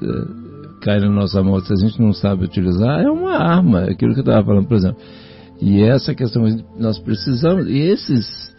cai 0.81 0.99
na 0.99 1.09
nossa 1.09 1.41
mão, 1.41 1.57
se 1.61 1.71
a 1.71 1.75
gente 1.77 2.01
não 2.01 2.11
sabe 2.11 2.43
utilizar, 2.43 2.99
é 2.99 3.09
uma 3.09 3.37
arma, 3.37 3.83
é 3.83 3.91
aquilo 3.91 4.13
que 4.13 4.19
eu 4.19 4.25
estava 4.25 4.45
falando, 4.45 4.67
por 4.67 4.75
exemplo. 4.75 4.97
E 5.61 5.81
essa 5.81 6.13
questão 6.13 6.43
nós 6.77 6.99
precisamos, 6.99 7.65
e 7.65 7.77
esses, 7.77 8.53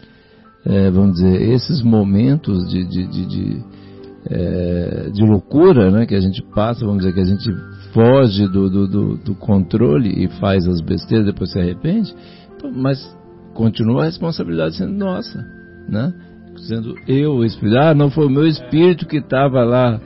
é, 0.64 0.90
vamos 0.90 1.16
dizer, 1.16 1.42
esses 1.42 1.82
momentos 1.82 2.70
de, 2.70 2.86
de, 2.86 3.06
de, 3.06 3.26
de, 3.26 3.64
é, 4.30 5.10
de 5.12 5.22
loucura, 5.22 5.90
né, 5.90 6.06
que 6.06 6.14
a 6.14 6.20
gente 6.20 6.42
passa, 6.54 6.86
vamos 6.86 7.02
dizer, 7.02 7.12
que 7.12 7.20
a 7.20 7.26
gente 7.26 7.50
foge 7.92 8.46
do, 8.48 8.68
do, 8.70 8.88
do, 8.88 9.16
do 9.16 9.35
controle 9.35 10.24
e 10.24 10.29
faz 10.40 10.66
as 10.66 10.81
besteiras, 10.81 11.26
depois 11.26 11.53
se 11.53 11.59
arrepende, 11.59 12.14
mas 12.74 12.98
continua 13.55 14.03
a 14.03 14.07
responsabilidade 14.07 14.76
sendo 14.76 14.92
nossa, 14.92 15.44
né? 15.88 16.12
Sendo 16.68 16.94
eu 17.07 17.37
o 17.37 17.44
espírito. 17.44 17.79
Ah, 17.79 17.94
não 17.94 18.11
foi 18.11 18.26
o 18.26 18.31
meu 18.31 18.46
espírito 18.46 19.07
que 19.07 19.18
estava 19.18 19.64
lá. 19.64 20.00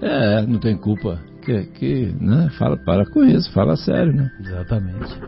É, 0.00 0.46
não 0.46 0.58
tem 0.58 0.76
culpa. 0.76 1.18
Que, 1.42 1.64
que, 1.64 2.14
né? 2.20 2.48
Fala, 2.58 2.76
para 2.76 3.04
com 3.10 3.24
isso, 3.24 3.50
fala 3.52 3.76
sério, 3.76 4.12
né? 4.12 4.30
Exatamente. 4.40 5.20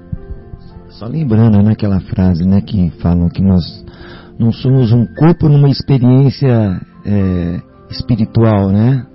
Só 0.90 1.06
lembrando, 1.06 1.62
né, 1.62 1.72
aquela 1.72 2.00
frase, 2.00 2.44
né, 2.46 2.60
que 2.60 2.90
falam 3.00 3.28
que 3.28 3.42
nós 3.42 3.62
não 4.38 4.52
somos 4.52 4.92
um 4.92 5.06
corpo 5.06 5.48
numa 5.48 5.68
experiência 5.68 6.80
é, 7.04 7.60
espiritual, 7.90 8.70
né? 8.70 9.06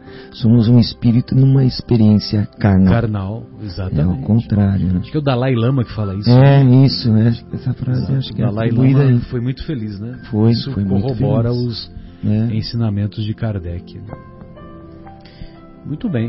Somos 0.41 0.67
um 0.67 0.79
espírito 0.79 1.33
numa 1.33 1.63
experiência 1.63 2.45
carnal. 2.59 2.93
Carnal, 2.93 3.43
exatamente. 3.61 4.01
É 4.01 4.05
o 4.05 4.21
contrário, 4.25 4.87
né? 4.93 4.99
Acho 4.99 5.11
que 5.11 5.17
é 5.17 5.19
o 5.19 5.23
Dalai 5.23 5.55
Lama 5.55 5.83
que 5.85 5.93
fala 5.93 6.13
isso. 6.15 6.29
É 6.29 6.63
isso, 6.85 7.11
né? 7.11 7.29
Acho 7.29 7.45
que 7.45 7.55
Essa 7.55 7.73
frase 7.73 7.99
Exato. 8.01 8.17
acho 8.17 8.33
que 8.33 8.41
o 8.41 8.43
é 8.43 8.47
Dalai 8.47 8.67
atribuída 8.67 8.99
Lama 8.99 9.11
aí. 9.11 9.19
foi 9.21 9.39
muito 9.41 9.63
feliz, 9.65 9.99
né? 9.99 10.19
Foi, 10.29 10.51
Isso 10.51 10.71
foi 10.73 10.83
muito 10.83 11.03
corrobora 11.07 11.51
os 11.53 11.89
É. 12.25 12.53
ensinamentos 12.55 13.23
de 13.23 13.33
Kardec. 13.33 14.01
Muito 15.85 16.09
bem. 16.09 16.27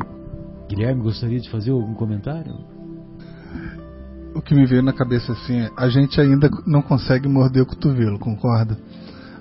Guilherme, 0.69 1.03
gostaria 1.03 1.41
de 1.41 1.49
fazer 1.51 1.71
algum 1.71 1.95
comentário? 1.95 2.53
O 4.35 4.43
que 4.43 4.55
me 4.55 4.67
veio 4.67 4.83
na 4.83 4.93
cabeça 4.93 5.33
assim 5.33 5.61
é, 5.61 5.71
a 5.77 5.89
gente 5.89 6.21
ainda 6.21 6.49
não 6.67 6.83
consegue 6.83 7.27
morder 7.27 7.63
o 7.63 7.67
cotovelo, 7.67 8.19
concorda? 8.19 8.77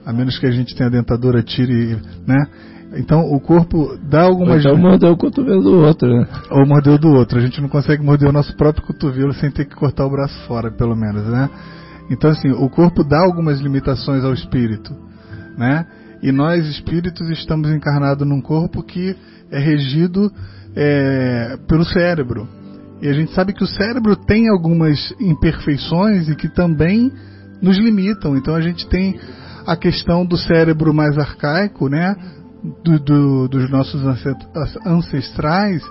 A 0.05 0.13
menos 0.13 0.39
que 0.39 0.45
a 0.45 0.51
gente 0.51 0.75
tenha 0.75 0.87
a 0.87 0.91
dentadura, 0.91 1.43
tire, 1.43 1.97
né? 2.25 2.47
Então 2.93 3.21
o 3.31 3.39
corpo 3.39 3.97
dá 4.09 4.23
algumas 4.23 4.63
Então 4.63 4.77
mordeu 4.77 5.11
o 5.11 5.17
cotovelo 5.17 5.61
do 5.61 5.79
outro, 5.79 6.07
né? 6.07 6.27
ou 6.51 6.65
mordeu 6.65 6.97
do 6.97 7.09
outro. 7.09 7.37
A 7.37 7.41
gente 7.41 7.61
não 7.61 7.67
consegue 7.67 8.03
morder 8.03 8.29
o 8.29 8.33
nosso 8.33 8.55
próprio 8.55 8.85
cotovelo 8.85 9.33
sem 9.33 9.51
ter 9.51 9.65
que 9.65 9.75
cortar 9.75 10.05
o 10.05 10.09
braço 10.09 10.37
fora, 10.47 10.71
pelo 10.71 10.95
menos, 10.95 11.25
né? 11.27 11.49
Então 12.09 12.29
assim, 12.29 12.51
o 12.51 12.69
corpo 12.69 13.03
dá 13.03 13.19
algumas 13.19 13.59
limitações 13.59 14.23
ao 14.23 14.33
espírito, 14.33 14.95
né? 15.57 15.85
E 16.21 16.31
nós 16.31 16.65
espíritos 16.67 17.29
estamos 17.29 17.69
encarnados 17.71 18.27
num 18.27 18.41
corpo 18.41 18.81
que 18.81 19.15
é 19.51 19.59
regido 19.59 20.31
é, 20.75 21.57
pelo 21.67 21.83
cérebro. 21.83 22.47
E 23.01 23.07
a 23.07 23.13
gente 23.13 23.33
sabe 23.33 23.53
que 23.53 23.63
o 23.63 23.67
cérebro 23.67 24.15
tem 24.15 24.49
algumas 24.49 25.13
imperfeições 25.19 26.29
e 26.29 26.35
que 26.35 26.47
também 26.47 27.11
nos 27.61 27.77
limitam. 27.77 28.35
Então 28.37 28.55
a 28.55 28.61
gente 28.61 28.87
tem 28.87 29.19
a 29.67 29.75
questão 29.75 30.25
do 30.25 30.37
cérebro 30.37 30.93
mais 30.93 31.17
arcaico, 31.17 31.89
né? 31.89 32.15
Do- 32.83 32.99
do- 32.99 33.47
dos 33.47 33.69
nossos 33.69 34.01
ancestrais 34.85 35.81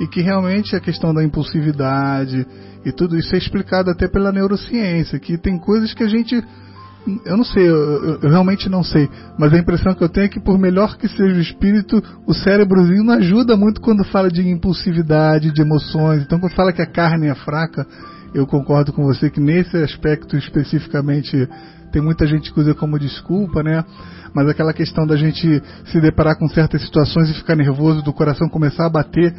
e 0.00 0.06
que 0.06 0.20
realmente 0.20 0.76
a 0.76 0.80
questão 0.80 1.12
da 1.12 1.24
impulsividade 1.24 2.46
e 2.84 2.92
tudo 2.92 3.16
isso 3.16 3.34
é 3.34 3.38
explicado 3.38 3.90
até 3.90 4.06
pela 4.08 4.32
neurociência, 4.32 5.18
que 5.18 5.36
tem 5.36 5.58
coisas 5.58 5.92
que 5.94 6.02
a 6.02 6.08
gente 6.08 6.42
eu 7.24 7.38
não 7.38 7.44
sei, 7.44 7.66
eu- 7.66 8.18
eu 8.20 8.28
realmente 8.28 8.68
não 8.68 8.82
sei, 8.82 9.08
mas 9.38 9.54
a 9.54 9.58
impressão 9.58 9.94
que 9.94 10.04
eu 10.04 10.10
tenho 10.10 10.26
é 10.26 10.28
que 10.28 10.40
por 10.40 10.58
melhor 10.58 10.98
que 10.98 11.08
seja 11.08 11.36
o 11.36 11.40
espírito, 11.40 12.02
o 12.26 12.34
cérebrozinho 12.34 13.02
não 13.02 13.14
ajuda 13.14 13.56
muito 13.56 13.80
quando 13.80 14.04
fala 14.04 14.28
de 14.30 14.46
impulsividade, 14.46 15.50
de 15.52 15.62
emoções. 15.62 16.22
Então 16.22 16.38
quando 16.38 16.52
fala 16.52 16.72
que 16.72 16.82
a 16.82 16.86
carne 16.86 17.28
é 17.28 17.34
fraca, 17.34 17.86
eu 18.34 18.46
concordo 18.46 18.92
com 18.92 19.04
você 19.04 19.30
que 19.30 19.40
nesse 19.40 19.74
aspecto 19.78 20.36
especificamente 20.36 21.48
tem 21.92 22.02
muita 22.02 22.26
gente 22.26 22.52
que 22.52 22.60
usa 22.60 22.74
como 22.74 22.98
desculpa, 22.98 23.62
né? 23.62 23.84
Mas 24.34 24.46
aquela 24.48 24.72
questão 24.74 25.06
da 25.06 25.16
gente 25.16 25.62
se 25.86 26.00
deparar 26.00 26.38
com 26.38 26.46
certas 26.48 26.82
situações 26.82 27.30
e 27.30 27.34
ficar 27.34 27.56
nervoso, 27.56 28.02
do 28.02 28.12
coração 28.12 28.48
começar 28.48 28.86
a 28.86 28.90
bater 28.90 29.34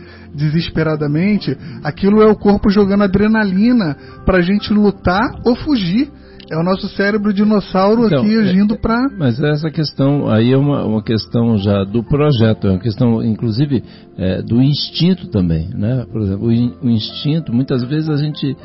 desesperadamente, 0.54 1.56
aquilo 1.84 2.22
é 2.22 2.28
o 2.28 2.36
corpo 2.36 2.70
jogando 2.70 3.04
adrenalina 3.04 3.96
pra 4.26 4.42
gente 4.42 4.74
lutar 4.74 5.32
ou 5.46 5.56
fugir. 5.56 6.10
É 6.52 6.58
o 6.58 6.64
nosso 6.64 6.88
cérebro 6.96 7.32
dinossauro 7.32 8.08
Então, 8.08 8.24
aqui 8.24 8.34
é- 8.36 8.40
agindo 8.40 8.76
pra. 8.76 8.98
Mas 9.16 9.40
essa 9.40 9.70
questão 9.70 10.28
aí 10.28 10.52
é 10.52 10.58
uma, 10.58 10.84
uma 10.84 11.04
questão 11.04 11.56
já 11.60 11.84
do 11.84 12.04
projeto, 12.04 12.66
é 12.66 12.72
uma 12.72 12.80
questão, 12.80 13.24
inclusive, 13.24 13.84
é, 14.18 14.42
do 14.42 14.60
instinto 14.60 15.28
também, 15.28 15.70
né? 15.76 16.08
Por 16.12 16.22
exemplo, 16.24 16.48
o, 16.48 16.52
in- 16.52 16.74
o 16.82 16.90
instinto, 16.90 17.54
muitas 17.54 17.84
vezes 17.84 18.10
a 18.10 18.18
gente 18.18 18.58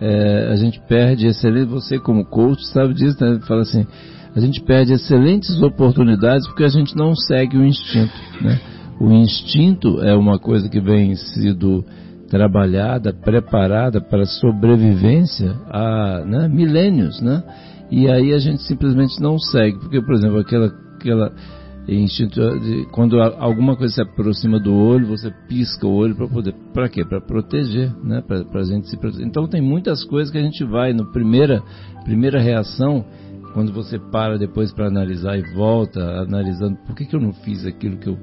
é, 0.00 0.48
a 0.52 0.56
gente 0.56 0.80
perde 0.88 1.26
excelente, 1.26 1.68
você 1.68 1.98
como 1.98 2.24
coach 2.24 2.64
sabe 2.68 2.94
disso, 2.94 3.16
né? 3.22 3.40
Fala 3.46 3.62
assim, 3.62 3.86
a 4.34 4.40
gente 4.40 4.62
perde 4.62 4.92
excelentes 4.92 5.60
oportunidades 5.62 6.46
porque 6.46 6.64
a 6.64 6.68
gente 6.68 6.94
não 6.94 7.14
segue 7.14 7.56
o 7.56 7.64
instinto, 7.64 8.14
né? 8.42 8.60
O 9.00 9.12
instinto 9.12 10.00
é 10.02 10.14
uma 10.14 10.38
coisa 10.38 10.68
que 10.68 10.80
vem 10.80 11.14
sido 11.14 11.84
trabalhada, 12.28 13.12
preparada 13.12 14.00
para 14.00 14.24
sobrevivência 14.24 15.54
há 15.70 16.22
né, 16.26 16.48
milênios, 16.48 17.20
né? 17.20 17.42
E 17.90 18.10
aí 18.10 18.32
a 18.32 18.38
gente 18.38 18.62
simplesmente 18.62 19.20
não 19.20 19.38
segue, 19.38 19.78
porque, 19.78 20.00
por 20.00 20.14
exemplo, 20.14 20.38
aquela, 20.38 20.72
aquela 20.98 21.32
quando 22.90 23.20
alguma 23.20 23.76
coisa 23.76 23.94
se 23.94 24.02
aproxima 24.02 24.58
do 24.58 24.74
olho, 24.74 25.06
você 25.06 25.30
pisca 25.48 25.86
o 25.86 25.94
olho 25.94 26.16
para 26.16 26.26
poder, 26.26 26.52
para 26.72 26.88
quê? 26.88 27.04
Para 27.04 27.20
proteger, 27.20 27.94
né? 28.02 28.22
Para 28.22 28.60
a 28.60 28.64
gente 28.64 28.88
se 28.90 28.96
proteger. 28.96 29.26
Então 29.26 29.46
tem 29.46 29.60
muitas 29.60 30.02
coisas 30.04 30.32
que 30.32 30.38
a 30.38 30.42
gente 30.42 30.64
vai 30.64 30.92
no 30.92 31.12
primeira 31.12 31.62
primeira 32.04 32.40
reação 32.40 33.04
quando 33.54 33.72
você 33.72 33.98
para 33.98 34.36
depois 34.36 34.72
para 34.72 34.86
analisar 34.88 35.38
e 35.38 35.54
volta 35.54 36.00
analisando 36.20 36.76
por 36.84 36.94
que, 36.94 37.06
que 37.06 37.16
eu 37.16 37.20
não 37.20 37.32
fiz 37.32 37.64
aquilo 37.64 37.96
que 37.96 38.08
eu 38.08 38.18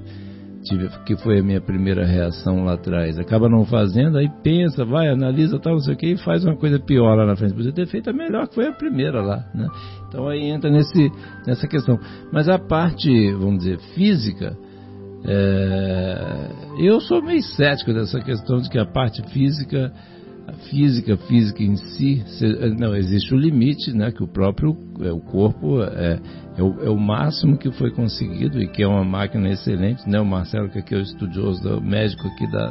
tive, 0.63 0.88
que 1.06 1.15
foi 1.17 1.39
a 1.39 1.43
minha 1.43 1.62
primeira 1.62 2.06
reação 2.06 2.63
lá 2.63 2.73
atrás. 2.73 3.19
Acaba 3.19 3.49
não 3.49 3.65
fazendo, 3.65 4.17
aí 4.17 4.30
pensa, 4.43 4.86
vai, 4.86 5.10
analisa 5.10 5.60
tal, 5.60 5.73
não 5.73 5.80
sei 5.80 5.93
o 5.93 5.97
que, 5.97 6.08
e 6.08 6.17
faz 6.17 6.43
uma 6.43 6.56
coisa 6.56 6.80
pior 6.80 7.15
lá 7.15 7.26
na 7.26 7.36
frente. 7.36 7.54
Podia 7.54 7.73
ter 7.73 7.88
feito 7.88 8.10
a 8.10 8.13
melhor 8.13 8.47
que 8.47 8.56
foi 8.56 8.67
a 8.67 8.71
primeira 8.71 9.21
lá, 9.21 9.45
né? 9.54 9.67
Então 10.08 10.28
aí 10.28 10.43
entra 10.49 10.69
nesse, 10.69 11.12
nessa 11.45 11.67
questão. 11.67 11.99
Mas 12.32 12.49
a 12.49 12.58
parte, 12.58 13.32
vamos 13.34 13.60
dizer, 13.60 13.80
física, 13.93 14.58
é, 15.26 16.49
eu 16.80 16.99
sou 16.99 17.21
meio 17.21 17.41
cético 17.41 17.93
dessa 17.93 18.19
questão 18.19 18.60
de 18.60 18.69
que 18.69 18.78
a 18.78 18.86
parte 18.86 19.21
física, 19.32 19.91
a 20.47 20.54
física, 20.69 21.15
física 21.17 21.63
em 21.63 21.76
si, 21.78 22.23
não 22.78 22.95
existe 22.95 23.34
o 23.34 23.38
limite, 23.38 23.93
né? 23.93 24.12
Que 24.12 24.23
o 24.23 24.28
próprio 24.28 24.76
é, 25.02 25.12
o 25.12 25.19
corpo 25.19 25.82
é, 25.82 26.19
é, 26.58 26.62
o, 26.62 26.84
é 26.84 26.89
o 26.89 26.98
máximo 26.98 27.58
que 27.58 27.72
foi 27.72 27.92
conseguido 27.92 28.62
e 28.62 28.68
que 28.68 28.84
é 28.84 28.88
uma 28.88 29.04
máquina 29.04 29.50
excelente, 29.50 30.08
né? 30.08 30.20
O 30.20 30.26
Marcelo 30.26 30.70
que 30.70 30.94
é 30.94 30.98
o 30.98 31.02
estudioso, 31.02 31.78
o 31.78 31.82
médico 31.82 32.28
aqui 32.28 32.50
da, 32.52 32.68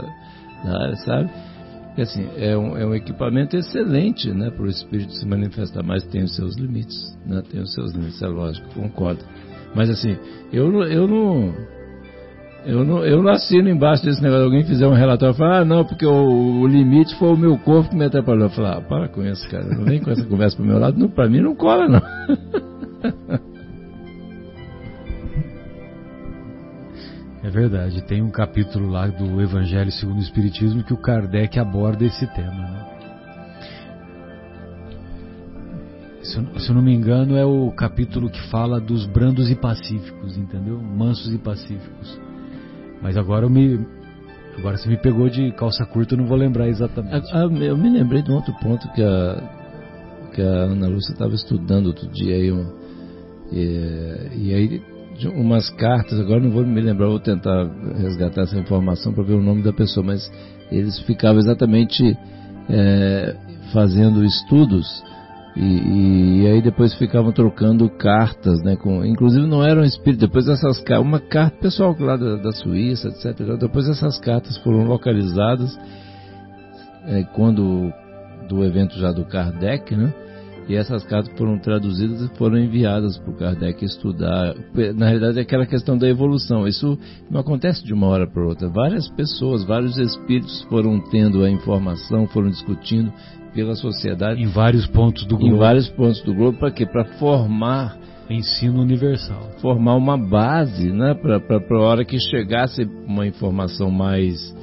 da 0.65 0.83
área, 0.83 0.97
sabe? 0.97 1.31
E, 1.97 2.01
assim, 2.01 2.27
é 2.39 2.57
um, 2.57 2.77
é 2.77 2.87
um 2.87 2.95
equipamento 2.95 3.57
excelente, 3.57 4.31
né? 4.31 4.51
Para 4.51 4.65
o 4.65 4.69
espírito 4.69 5.13
se 5.13 5.27
manifestar, 5.27 5.83
mas 5.83 6.05
tem 6.05 6.23
os 6.23 6.35
seus 6.35 6.57
limites, 6.57 7.19
né? 7.27 7.43
Tem 7.51 7.61
os 7.61 7.73
seus 7.75 7.93
limites, 7.93 8.23
é 8.23 8.29
lógico, 8.29 8.69
concordo. 8.75 9.23
Mas 9.75 9.91
assim, 9.91 10.17
eu, 10.53 10.83
eu 10.85 11.09
não 11.09 11.53
eu 12.65 12.85
não, 12.85 13.05
eu 13.05 13.23
não 13.23 13.33
assino 13.33 13.69
embaixo 13.69 14.05
desse 14.05 14.23
negócio. 14.23 14.45
Alguém 14.45 14.63
fizer 14.65 14.87
um 14.87 14.95
relatório 14.95 15.35
e 15.35 15.39
falar, 15.39 15.61
ah, 15.61 15.65
não, 15.65 15.85
porque 15.85 16.07
o, 16.07 16.61
o 16.61 16.67
limite 16.67 17.15
foi 17.17 17.29
o 17.33 17.37
meu 17.37 17.59
corpo 17.59 17.91
que 17.91 17.97
me 17.97 18.05
atrapalhou. 18.05 18.45
Eu 18.45 18.51
falar, 18.51 18.79
ah, 18.79 18.81
para 18.81 19.09
com 19.09 19.23
isso, 19.23 19.49
cara. 19.51 19.65
Não 19.65 19.85
vem 19.85 20.01
com 20.01 20.11
essa 20.11 20.25
conversa 20.25 20.57
pro 20.57 20.65
meu 20.65 20.79
lado. 20.79 20.97
Não, 20.97 21.29
mim 21.29 21.41
não 21.41 21.57
cola, 21.57 21.89
não. 21.89 22.01
É 27.43 27.51
verdade, 27.51 28.01
tem 28.03 28.23
um 28.23 28.31
capítulo 28.31 28.89
lá 28.89 29.09
do 29.09 29.43
Evangelho 29.43 29.91
segundo 29.91 30.19
o 30.19 30.23
Espiritismo 30.23 30.85
que 30.85 30.95
o 30.95 30.97
Kardec 30.97 31.59
aborda 31.59 32.05
esse 32.05 32.25
tema. 32.35 32.53
Né? 32.53 32.93
Se, 36.23 36.61
se 36.61 36.69
eu 36.69 36.75
não 36.77 36.83
me 36.83 36.95
engano, 36.95 37.37
é 37.37 37.45
o 37.45 37.73
capítulo 37.73 38.31
que 38.31 38.41
fala 38.49 38.81
dos 38.81 39.07
brandos 39.07 39.51
e 39.51 39.57
pacíficos, 39.57 40.39
entendeu? 40.39 40.81
Mansos 40.81 41.35
e 41.35 41.39
pacíficos. 41.39 42.21
Mas 43.03 43.17
agora 43.17 43.45
eu 43.45 43.51
me. 43.51 43.85
Agora 44.57 44.77
você 44.77 44.89
me 44.89 44.97
pegou 44.97 45.29
de 45.29 45.51
calça 45.53 45.85
curta, 45.85 46.15
eu 46.15 46.19
não 46.19 46.27
vou 46.27 46.37
lembrar 46.37 46.69
exatamente. 46.69 47.27
Eu 47.35 47.77
me 47.77 47.91
lembrei 47.91 48.23
de 48.23 48.31
um 48.31 48.35
outro 48.37 48.55
ponto 48.61 48.89
que 48.93 49.03
a, 49.03 50.31
que 50.33 50.41
a 50.41 50.45
Ana 50.45 50.87
Lúcia 50.87 51.13
estava 51.13 51.35
estudando 51.35 51.87
outro 51.87 52.07
dia 52.09 52.37
aí. 52.37 52.51
e, 53.51 54.29
e 54.37 54.55
aí, 54.55 54.83
umas 55.35 55.71
cartas, 55.71 56.19
agora 56.19 56.41
não 56.41 56.51
vou 56.51 56.65
me 56.67 56.81
lembrar, 56.81 57.07
vou 57.09 57.21
tentar 57.21 57.69
resgatar 57.99 58.43
essa 58.43 58.59
informação 58.59 59.13
para 59.13 59.23
ver 59.25 59.35
o 59.35 59.43
nome 59.43 59.63
da 59.63 59.73
pessoa, 59.73 60.05
mas 60.05 60.31
eles 60.71 60.99
ficavam 61.01 61.39
exatamente 61.39 62.17
é, 62.69 63.37
fazendo 63.73 64.25
estudos 64.25 65.03
e, 65.57 66.41
e- 66.43 66.47
aí 66.47 66.63
depois 66.63 66.95
ficavam 66.95 67.31
trocando 67.31 67.89
cartas, 67.91 68.63
né? 68.63 68.77
Com, 68.77 69.05
inclusive 69.05 69.47
não 69.47 69.63
eram 69.63 69.85
espíritos, 69.85 70.27
depois 70.27 70.49
essas 70.49 70.83
uma 71.01 71.21
carta 71.21 71.57
pessoal 71.59 71.95
lá 71.99 72.17
da, 72.17 72.37
da 72.37 72.53
Suíça, 72.53 73.09
etc. 73.09 73.57
Depois 73.59 73.89
essas 73.89 74.19
cartas 74.19 74.57
foram 74.59 74.85
localizadas 74.85 75.79
é, 77.07 77.23
quando 77.35 77.93
do 78.49 78.65
evento 78.65 78.99
já 78.99 79.13
do 79.13 79.25
Kardec, 79.25 79.95
né? 79.95 80.13
E 80.69 80.77
essas 80.77 81.05
cartas 81.05 81.37
foram 81.37 81.59
traduzidas 81.59 82.23
e 82.23 82.39
foram 82.39 82.57
enviadas 82.57 83.19
para 83.19 83.31
o 83.31 83.37
Kardec 83.37 83.85
estudar. 83.85 84.55
Na 84.95 85.07
realidade, 85.07 85.39
é 85.39 85.43
aquela 85.43 85.67
questão 85.67 85.99
da 85.99 86.09
evolução. 86.09 86.67
Isso 86.67 86.99
não 87.31 87.41
acontece 87.41 87.85
de 87.85 87.93
uma 87.93 88.07
hora 88.07 88.27
para 88.27 88.47
outra. 88.47 88.69
Várias 88.69 89.09
pessoas, 89.09 89.65
vários 89.65 89.99
espíritos 89.99 90.63
foram 90.71 91.01
tendo 91.11 91.43
a 91.43 91.51
informação, 91.51 92.27
foram 92.29 92.49
discutindo 92.49 93.13
pela 93.53 93.75
sociedade 93.75 94.41
Em 94.41 94.47
vários 94.47 94.87
pontos 94.87 95.27
do 95.27 95.35
em 95.35 95.39
globo. 95.41 95.59
vários 95.59 95.89
pontos 95.91 96.23
do 96.23 96.35
globo. 96.35 96.59
Para 96.59 96.71
quê? 96.71 96.87
Para 96.87 97.05
formar 97.19 97.99
Ensino 98.31 98.81
universal. 98.81 99.51
formar 99.61 99.95
uma 99.97 100.17
base, 100.17 100.91
né, 100.91 101.13
para 101.15 101.37
a 101.39 101.83
hora 101.83 102.05
que 102.05 102.19
chegasse 102.19 102.83
uma 103.07 103.27
informação 103.27 103.91
mais, 103.91 104.55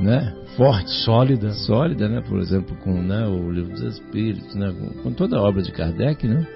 né, 0.00 0.32
forte, 0.56 0.90
Sólida. 1.04 1.50
sólida, 1.52 2.08
né, 2.08 2.20
por 2.20 2.38
exemplo, 2.38 2.76
com 2.76 2.92
né, 2.92 3.26
o 3.26 3.50
livro 3.50 3.72
dos 3.72 3.82
Espíritos, 3.82 4.54
né, 4.54 4.72
com, 4.72 5.02
com 5.02 5.12
toda 5.12 5.38
a 5.38 5.42
obra 5.42 5.62
de 5.62 5.72
Kardec, 5.72 6.26
né, 6.26 6.46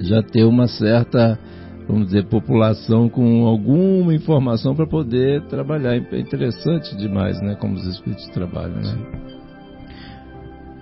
já 0.00 0.22
ter 0.22 0.44
uma 0.44 0.66
certa, 0.66 1.38
vamos 1.86 2.06
dizer, 2.06 2.26
população 2.26 3.08
com 3.08 3.46
alguma 3.46 4.14
informação 4.14 4.74
para 4.74 4.86
poder 4.86 5.42
trabalhar. 5.42 5.94
É 5.94 6.18
interessante 6.18 6.96
demais, 6.96 7.40
né, 7.40 7.54
como 7.54 7.74
os 7.74 7.86
espíritos 7.86 8.26
trabalham, 8.28 8.76
né? 8.76 9.20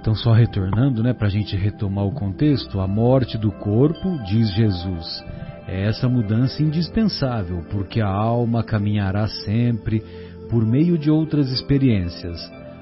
Então, 0.00 0.14
só 0.14 0.32
retornando, 0.32 1.02
né, 1.02 1.12
para 1.12 1.26
a 1.26 1.30
gente 1.30 1.56
retomar 1.56 2.06
o 2.06 2.12
contexto, 2.12 2.80
a 2.80 2.86
morte 2.86 3.36
do 3.36 3.50
corpo, 3.50 4.18
diz 4.24 4.50
Jesus, 4.54 5.24
é 5.66 5.86
essa 5.86 6.08
mudança 6.08 6.62
indispensável, 6.62 7.62
porque 7.70 8.00
a 8.00 8.08
alma 8.08 8.62
caminhará 8.62 9.26
sempre 9.28 10.02
por 10.48 10.64
meio 10.64 10.98
de 10.98 11.10
outras 11.10 11.50
experiências, 11.50 12.40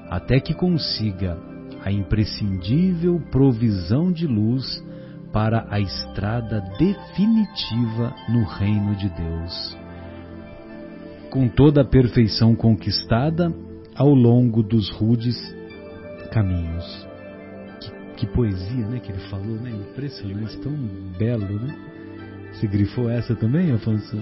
até 0.09 0.39
que 0.39 0.53
consiga 0.53 1.37
a 1.83 1.91
imprescindível 1.91 3.21
provisão 3.31 4.11
de 4.11 4.25
luz 4.25 4.83
para 5.31 5.67
a 5.69 5.79
estrada 5.79 6.61
definitiva 6.79 8.13
no 8.29 8.43
reino 8.43 8.95
de 8.95 9.09
Deus. 9.09 9.77
Com 11.29 11.47
toda 11.47 11.81
a 11.81 11.85
perfeição 11.85 12.55
conquistada 12.55 13.53
ao 13.95 14.13
longo 14.13 14.63
dos 14.63 14.89
rudes 14.89 15.37
caminhos. 16.31 17.07
Que, 17.79 18.25
que 18.25 18.27
poesia, 18.27 18.87
né, 18.87 18.99
que 18.99 19.11
ele 19.11 19.21
falou, 19.29 19.55
né? 19.57 19.71
Impressionante, 19.71 20.57
tão 20.59 20.73
belo, 21.17 21.59
né? 21.59 21.75
Você 22.53 22.67
grifou 22.67 23.09
essa 23.09 23.35
também, 23.35 23.71
Afonso? 23.71 24.17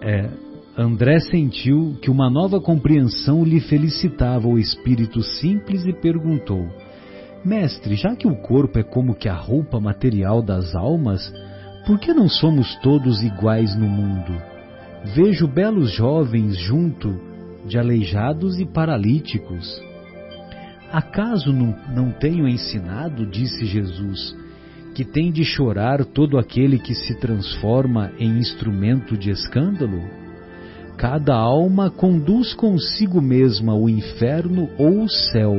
É, 0.00 0.28
André 0.80 1.20
sentiu 1.20 1.98
que 2.00 2.10
uma 2.10 2.30
nova 2.30 2.58
compreensão 2.58 3.44
lhe 3.44 3.60
felicitava 3.60 4.48
o 4.48 4.58
espírito 4.58 5.22
simples 5.22 5.84
e 5.84 5.92
perguntou: 5.92 6.66
Mestre, 7.44 7.96
já 7.96 8.16
que 8.16 8.26
o 8.26 8.34
corpo 8.34 8.78
é 8.78 8.82
como 8.82 9.14
que 9.14 9.28
a 9.28 9.34
roupa 9.34 9.78
material 9.78 10.40
das 10.40 10.74
almas, 10.74 11.30
por 11.86 11.98
que 11.98 12.14
não 12.14 12.30
somos 12.30 12.74
todos 12.76 13.22
iguais 13.22 13.76
no 13.76 13.86
mundo? 13.86 14.32
Vejo 15.14 15.46
belos 15.46 15.92
jovens 15.92 16.56
junto 16.56 17.14
de 17.66 17.78
aleijados 17.78 18.58
e 18.58 18.64
paralíticos. 18.64 19.82
Acaso 20.90 21.52
não, 21.52 21.76
não 21.94 22.10
tenho 22.10 22.48
ensinado, 22.48 23.26
disse 23.26 23.66
Jesus, 23.66 24.34
que 24.94 25.04
tem 25.04 25.30
de 25.30 25.44
chorar 25.44 26.06
todo 26.06 26.38
aquele 26.38 26.78
que 26.78 26.94
se 26.94 27.14
transforma 27.20 28.10
em 28.18 28.38
instrumento 28.38 29.14
de 29.14 29.28
escândalo? 29.28 30.29
Cada 31.00 31.34
alma 31.34 31.90
conduz 31.90 32.52
consigo 32.52 33.22
mesma 33.22 33.74
o 33.74 33.88
inferno 33.88 34.68
ou 34.76 35.04
o 35.04 35.08
céu 35.08 35.54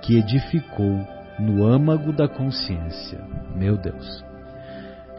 que 0.00 0.16
edificou 0.16 1.06
no 1.38 1.66
âmago 1.66 2.14
da 2.14 2.26
consciência. 2.26 3.20
Meu 3.54 3.76
Deus. 3.76 4.24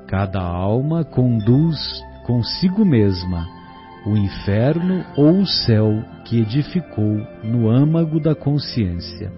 Cada 0.07 0.41
alma 0.41 1.03
conduz 1.03 1.77
consigo 2.25 2.83
mesma 2.83 3.47
o 4.03 4.17
inferno 4.17 5.05
ou 5.15 5.41
o 5.41 5.45
céu 5.45 6.03
que 6.25 6.39
edificou 6.39 7.21
no 7.43 7.69
âmago 7.69 8.19
da 8.19 8.33
consciência. 8.33 9.31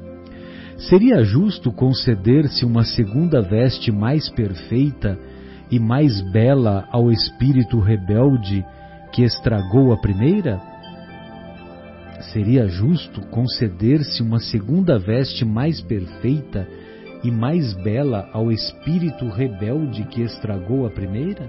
Seria 0.78 1.22
justo 1.22 1.70
conceder-se 1.70 2.64
uma 2.64 2.86
segunda 2.86 3.42
veste 3.42 3.92
mais 3.92 4.30
perfeita 4.30 5.20
e 5.70 5.78
mais 5.78 6.22
bela 6.32 6.88
ao 6.94 7.12
espírito 7.12 7.78
rebelde 7.82 8.66
que 9.14 9.22
estragou 9.22 9.94
a 9.94 9.98
primeira? 9.98 10.60
Seria 12.34 12.68
justo 12.68 13.22
conceder-se 13.28 14.24
uma 14.24 14.40
segunda 14.40 14.98
veste 14.98 15.46
mais 15.46 15.80
perfeita 15.80 16.68
e 17.24 17.30
mais 17.30 17.74
bela 17.76 18.28
ao 18.34 18.52
espírito 18.52 19.30
rebelde 19.30 20.04
que 20.06 20.24
estragou 20.24 20.88
a 20.88 20.90
primeira? 20.90 21.48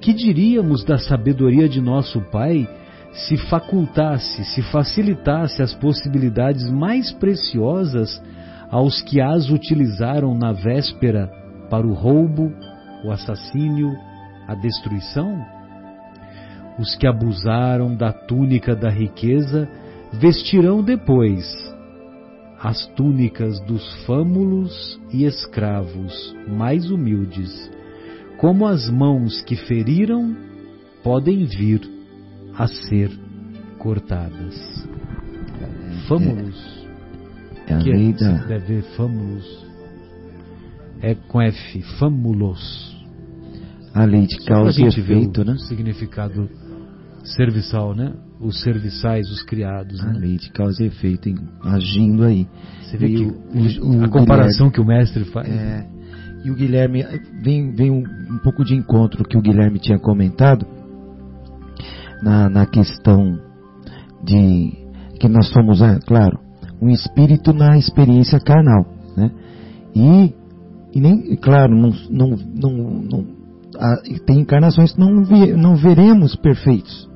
Que 0.00 0.14
diríamos 0.14 0.84
da 0.84 0.96
sabedoria 0.96 1.68
de 1.68 1.82
nosso 1.82 2.18
Pai 2.30 2.66
se 3.12 3.36
facultasse, 3.36 4.44
se 4.46 4.62
facilitasse 4.62 5.60
as 5.60 5.74
possibilidades 5.74 6.70
mais 6.70 7.12
preciosas 7.12 8.22
aos 8.70 9.02
que 9.02 9.20
as 9.20 9.50
utilizaram 9.50 10.34
na 10.34 10.52
véspera 10.52 11.30
para 11.68 11.86
o 11.86 11.92
roubo, 11.92 12.52
o 13.04 13.10
assassínio, 13.10 13.92
a 14.46 14.54
destruição? 14.54 15.57
Os 16.78 16.94
que 16.96 17.06
abusaram 17.06 17.94
da 17.94 18.12
túnica 18.12 18.74
da 18.74 18.88
riqueza 18.88 19.68
vestirão 20.12 20.82
depois 20.82 21.44
as 22.60 22.86
túnicas 22.88 23.60
dos 23.60 24.04
fâmulos 24.04 25.00
e 25.12 25.24
escravos 25.24 26.34
mais 26.48 26.90
humildes, 26.90 27.70
como 28.36 28.66
as 28.66 28.90
mãos 28.90 29.40
que 29.42 29.54
feriram 29.54 30.36
podem 31.02 31.44
vir 31.44 31.80
a 32.54 32.66
ser 32.66 33.10
cortadas. 33.78 34.88
Fâmulos. 36.08 36.86
É 37.68 37.74
a 37.74 37.78
que 37.78 37.90
lei 37.90 38.10
é, 38.10 38.12
da. 38.12 38.32
deve 38.46 38.74
ver 38.74 38.82
fâmulos. 38.96 39.66
É 41.00 41.14
com 41.14 41.40
F, 41.40 41.82
fâmulos. 41.98 42.96
A 43.94 44.04
lei 44.04 44.26
de 44.26 44.44
causa 44.44 44.80
e 44.80 44.86
efeito, 44.86 45.42
o 45.42 45.44
né? 45.44 45.56
significado 45.58 46.48
serviçal, 47.36 47.94
né? 47.94 48.12
Os 48.40 48.60
serviçais, 48.62 49.30
os 49.30 49.42
criados, 49.42 50.00
A 50.00 50.06
né? 50.12 50.18
lei 50.18 50.36
de 50.36 50.50
causa 50.52 50.82
e 50.82 50.86
efeito 50.86 51.28
agindo 51.62 52.24
aí. 52.24 52.46
Você 52.82 52.96
vê 52.96 53.06
E 53.08 53.16
que 53.16 53.22
o- 53.24 53.88
o- 53.98 54.02
a 54.02 54.06
o 54.06 54.10
comparação 54.10 54.70
que 54.70 54.80
o 54.80 54.84
mestre 54.84 55.24
faz. 55.24 55.48
É, 55.48 55.86
e 56.44 56.50
o 56.50 56.54
Guilherme, 56.54 57.04
vem, 57.42 57.72
vem 57.74 57.90
um, 57.90 58.02
um 58.30 58.38
pouco 58.42 58.64
de 58.64 58.74
encontro 58.74 59.24
que 59.24 59.36
o 59.36 59.42
Guilherme 59.42 59.78
tinha 59.78 59.98
comentado 59.98 60.64
na, 62.22 62.48
na 62.48 62.66
questão 62.66 63.38
de 64.24 64.72
que 65.20 65.28
nós 65.28 65.48
somos, 65.48 65.80
é, 65.82 65.98
claro, 66.06 66.38
um 66.80 66.88
espírito 66.90 67.52
na 67.52 67.76
experiência 67.76 68.38
carnal, 68.38 68.86
né? 69.16 69.30
E, 69.94 70.32
e 70.94 71.00
nem, 71.00 71.36
claro, 71.36 71.74
não, 71.76 71.90
não, 72.10 72.36
não, 72.54 73.02
não 73.02 73.26
há- 73.76 74.00
tem 74.26 74.40
encarnações 74.40 74.92
que 74.92 75.00
não, 75.00 75.24
ve- 75.24 75.54
não 75.54 75.74
veremos 75.76 76.36
perfeitos, 76.36 77.07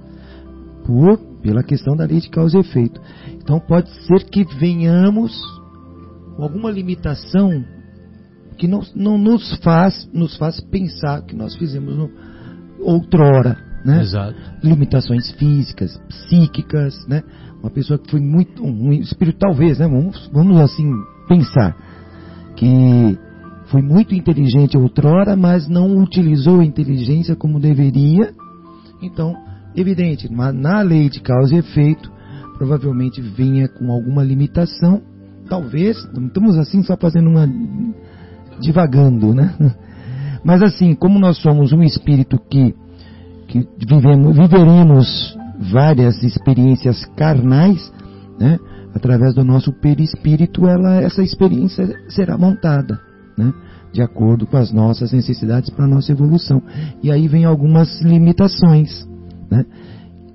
por, 0.85 1.19
pela 1.43 1.63
questão 1.63 1.97
da 1.97 2.05
lei 2.05 2.21
de 2.21 2.29
causa 2.29 2.57
e 2.57 2.61
efeito. 2.61 3.01
Então 3.37 3.59
pode 3.61 3.91
ser 4.07 4.25
que 4.25 4.45
venhamos 4.59 5.33
com 6.37 6.43
alguma 6.43 6.71
limitação 6.71 7.65
que 8.57 8.69
não, 8.69 8.81
não 8.95 9.19
nos 9.19 9.57
faz 9.59 10.09
nos 10.13 10.37
faz 10.37 10.61
pensar 10.61 11.23
que 11.23 11.35
nós 11.35 11.57
fizemos 11.57 11.97
no, 11.97 12.11
outrora, 12.83 13.57
né? 13.85 14.01
Exato. 14.01 14.37
Limitações 14.63 15.31
físicas, 15.33 15.97
psíquicas, 16.09 16.95
né? 17.07 17.23
Uma 17.61 17.71
pessoa 17.71 17.99
que 17.99 18.11
foi 18.11 18.21
muito 18.21 18.63
um 18.63 18.93
espírito 18.93 19.39
talvez, 19.39 19.79
né? 19.79 19.89
Vamos, 19.89 20.31
vamos 20.33 20.59
assim 20.61 20.91
pensar 21.29 21.77
que 22.57 23.19
foi 23.67 23.83
muito 23.83 24.15
inteligente 24.15 24.77
outrora, 24.77 25.35
mas 25.35 25.67
não 25.69 25.97
utilizou 25.99 26.61
a 26.61 26.65
inteligência 26.65 27.35
como 27.35 27.59
deveria. 27.59 28.35
Então, 29.01 29.35
evidente, 29.75 30.31
mas 30.31 30.55
na 30.55 30.81
lei 30.81 31.09
de 31.09 31.21
causa 31.21 31.55
e 31.55 31.59
efeito, 31.59 32.11
provavelmente 32.59 33.21
venha 33.21 33.69
com 33.69 33.91
alguma 33.91 34.23
limitação. 34.23 35.03
Talvez, 35.49 35.97
não 36.15 36.27
estamos 36.27 36.57
assim 36.57 36.83
só 36.83 36.97
fazendo 36.97 37.29
uma 37.29 37.49
divagando, 38.61 39.35
né? 39.35 39.55
Mas 40.45 40.63
assim, 40.63 40.95
como 40.95 41.19
nós 41.19 41.39
somos 41.39 41.73
um 41.73 41.83
espírito 41.83 42.39
que, 42.51 42.75
que 43.47 43.69
vivemos, 43.87 44.37
viveremos 44.37 45.39
várias 45.71 46.23
experiências 46.23 47.05
carnais, 47.17 47.93
né? 48.39 48.59
Através 48.95 49.35
do 49.35 49.45
nosso 49.45 49.73
perispírito, 49.73 50.67
ela, 50.67 51.01
essa 51.01 51.23
experiência 51.23 51.89
será 52.09 52.37
montada, 52.37 53.01
né? 53.39 53.53
De 53.93 54.03
acordo 54.03 54.47
com 54.47 54.57
as 54.57 54.73
nossas 54.73 55.13
necessidades 55.13 55.71
para 55.71 55.85
a 55.85 55.89
nossa 55.89 56.11
evolução. 56.13 56.63
E 57.03 57.11
aí 57.11 57.29
vem 57.29 57.45
algumas 57.45 58.01
limitações, 58.03 59.07
né? 59.53 59.65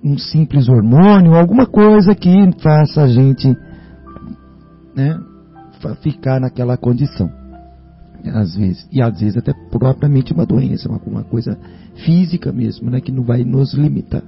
Um 0.03 0.17
simples 0.17 0.69
hormônio, 0.69 1.35
alguma 1.35 1.65
coisa 1.65 2.13
que 2.15 2.29
faça 2.61 3.03
a 3.03 3.07
gente, 3.07 3.47
né? 4.95 5.19
Ficar 6.01 6.39
naquela 6.39 6.77
condição 6.77 7.29
às 8.33 8.55
vezes 8.55 8.87
e 8.91 9.01
às 9.01 9.19
vezes 9.19 9.37
até 9.37 9.53
propriamente 9.53 10.33
uma 10.33 10.45
doença, 10.45 10.89
uma, 10.89 10.99
uma 11.05 11.23
coisa 11.23 11.57
física 12.05 12.51
mesmo, 12.51 12.89
né, 12.89 12.99
que 12.99 13.11
não 13.11 13.23
vai 13.23 13.43
nos 13.43 13.73
limitar. 13.73 14.23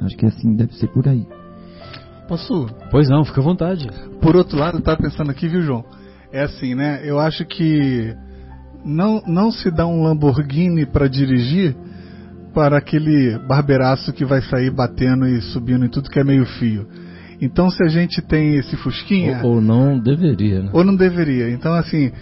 Acho 0.00 0.16
que 0.16 0.26
assim 0.26 0.54
deve 0.54 0.74
ser 0.74 0.88
por 0.88 1.06
aí. 1.08 1.26
Posso? 2.28 2.66
Pois 2.90 3.08
não, 3.08 3.24
fica 3.24 3.40
à 3.40 3.44
vontade. 3.44 3.88
Por 4.20 4.36
outro 4.36 4.58
lado, 4.58 4.78
eu 4.78 4.82
tava 4.82 4.98
pensando 4.98 5.30
aqui, 5.30 5.48
viu, 5.48 5.62
João? 5.62 5.84
É 6.32 6.42
assim, 6.42 6.74
né? 6.74 7.00
Eu 7.04 7.18
acho 7.18 7.44
que 7.44 8.14
não, 8.84 9.20
não 9.26 9.50
se 9.50 9.70
dá 9.70 9.86
um 9.86 10.02
Lamborghini 10.02 10.86
para 10.86 11.08
dirigir 11.08 11.76
para 12.52 12.76
aquele 12.76 13.38
barbeiraço 13.46 14.12
que 14.12 14.24
vai 14.24 14.42
sair 14.42 14.70
batendo 14.70 15.26
e 15.26 15.40
subindo 15.40 15.84
em 15.84 15.88
tudo 15.88 16.10
que 16.10 16.18
é 16.18 16.24
meio 16.24 16.44
fio. 16.44 16.86
Então, 17.40 17.70
se 17.70 17.82
a 17.82 17.88
gente 17.88 18.20
tem 18.20 18.56
esse 18.56 18.76
fusquinha. 18.76 19.40
Ou, 19.42 19.54
ou 19.54 19.60
não 19.60 19.98
deveria, 19.98 20.62
né? 20.62 20.70
Ou 20.72 20.84
não 20.84 20.94
deveria. 20.94 21.50
Então, 21.50 21.72
assim, 21.72 22.12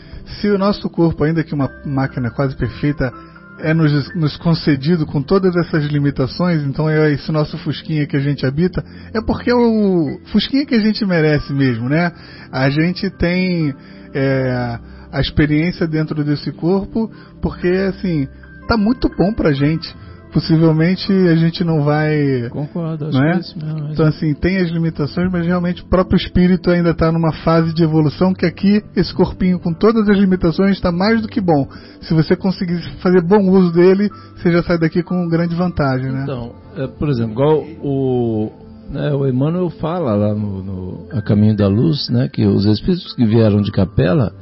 se 0.41 0.49
o 0.49 0.59
nosso 0.59 0.89
corpo, 0.89 1.25
ainda 1.25 1.43
que 1.43 1.55
uma 1.55 1.69
máquina 1.85 2.31
quase 2.31 2.57
perfeita, 2.57 3.13
é 3.61 3.75
nos, 3.75 4.15
nos, 4.15 4.37
concedido 4.37 5.05
com 5.05 5.21
todas 5.21 5.57
essas 5.57 5.85
limitações, 5.87 6.63
então 6.63 6.89
é 6.89 7.13
esse 7.13 7.33
nosso 7.33 7.59
Fusquinha 7.59 8.07
que 8.07 8.17
a 8.17 8.21
gente 8.21 8.47
habita, 8.47 8.85
é 9.13 9.21
porque 9.21 9.51
é 9.51 9.55
o 9.55 10.21
Fusquinha 10.27 10.65
que 10.65 10.77
a 10.77 10.81
gente 10.81 11.05
merece 11.05 11.53
mesmo, 11.53 11.89
né? 11.89 12.13
A 12.53 12.71
gente 12.71 13.11
tem 13.11 13.75
é, 14.15 14.79
a 15.11 15.21
experiência 15.21 15.89
dentro 15.89 16.23
desse 16.23 16.53
corpo, 16.53 17.11
porque 17.43 17.67
assim, 17.67 18.29
tá 18.69 18.77
muito 18.77 19.09
bom 19.09 19.33
pra 19.33 19.51
gente 19.51 19.93
possivelmente 20.39 21.13
a 21.13 21.35
gente 21.35 21.65
não 21.65 21.83
vai. 21.83 22.49
Concordo, 22.51 23.07
acho 23.07 23.23
é? 23.23 23.39
Isso 23.39 23.59
mesmo, 23.59 23.89
Então, 23.91 24.07
assim, 24.07 24.33
tem 24.35 24.59
as 24.59 24.71
limitações, 24.71 25.31
mas 25.31 25.45
realmente 25.45 25.83
o 25.83 25.87
próprio 25.87 26.17
espírito 26.17 26.71
ainda 26.71 26.91
está 26.91 27.11
numa 27.11 27.33
fase 27.45 27.75
de 27.75 27.83
evolução 27.83 28.33
que 28.33 28.47
aqui, 28.47 28.83
esse 28.97 29.13
corpinho 29.13 29.59
com 29.59 29.73
todas 29.73 30.09
as 30.09 30.17
limitações, 30.17 30.73
está 30.77 30.93
mais 30.93 31.21
do 31.21 31.29
que 31.29 31.41
bom. 31.41 31.67
Se 32.03 32.15
você 32.15 32.37
conseguir 32.37 32.81
fazer 33.03 33.21
bom 33.23 33.51
uso 33.51 33.73
dele, 33.73 34.09
você 34.37 34.53
já 34.53 34.63
sai 34.63 34.79
daqui 34.79 35.03
com 35.03 35.29
grande 35.29 35.55
vantagem, 35.57 36.13
né? 36.13 36.23
Então, 36.23 36.53
é, 36.77 36.87
por 36.87 37.09
exemplo, 37.09 37.33
igual 37.33 37.65
o. 37.83 38.53
Né, 38.91 39.13
o 39.13 39.27
Emmanuel 39.27 39.69
fala 39.69 40.15
lá 40.15 40.35
no, 40.35 40.63
no 40.63 41.09
A 41.13 41.21
Caminho 41.21 41.55
da 41.55 41.69
Luz, 41.69 42.09
né, 42.09 42.27
que 42.33 42.47
os 42.47 42.65
espíritos 42.65 43.13
que 43.13 43.27
vieram 43.27 43.61
de 43.61 43.71
capela 43.71 44.33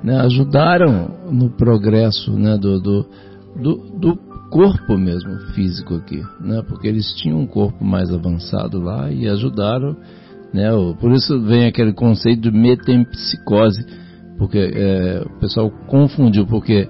né, 0.00 0.20
ajudaram 0.20 1.10
no 1.28 1.50
progresso 1.50 2.30
né, 2.30 2.56
do, 2.56 2.78
do, 2.78 3.06
do, 3.56 3.76
do 3.98 4.35
corpo 4.50 4.96
mesmo 4.96 5.38
físico 5.54 5.94
aqui, 5.94 6.22
né? 6.40 6.62
Porque 6.66 6.86
eles 6.86 7.12
tinham 7.14 7.40
um 7.40 7.46
corpo 7.46 7.84
mais 7.84 8.12
avançado 8.12 8.80
lá 8.80 9.10
e 9.10 9.28
ajudaram, 9.28 9.96
né? 10.52 10.70
Por 11.00 11.12
isso 11.12 11.40
vem 11.42 11.66
aquele 11.66 11.92
conceito 11.92 12.42
de 12.42 12.50
metempsicose, 12.50 13.84
porque 14.38 14.58
é, 14.58 15.22
o 15.24 15.40
pessoal 15.40 15.70
confundiu, 15.86 16.46
porque 16.46 16.88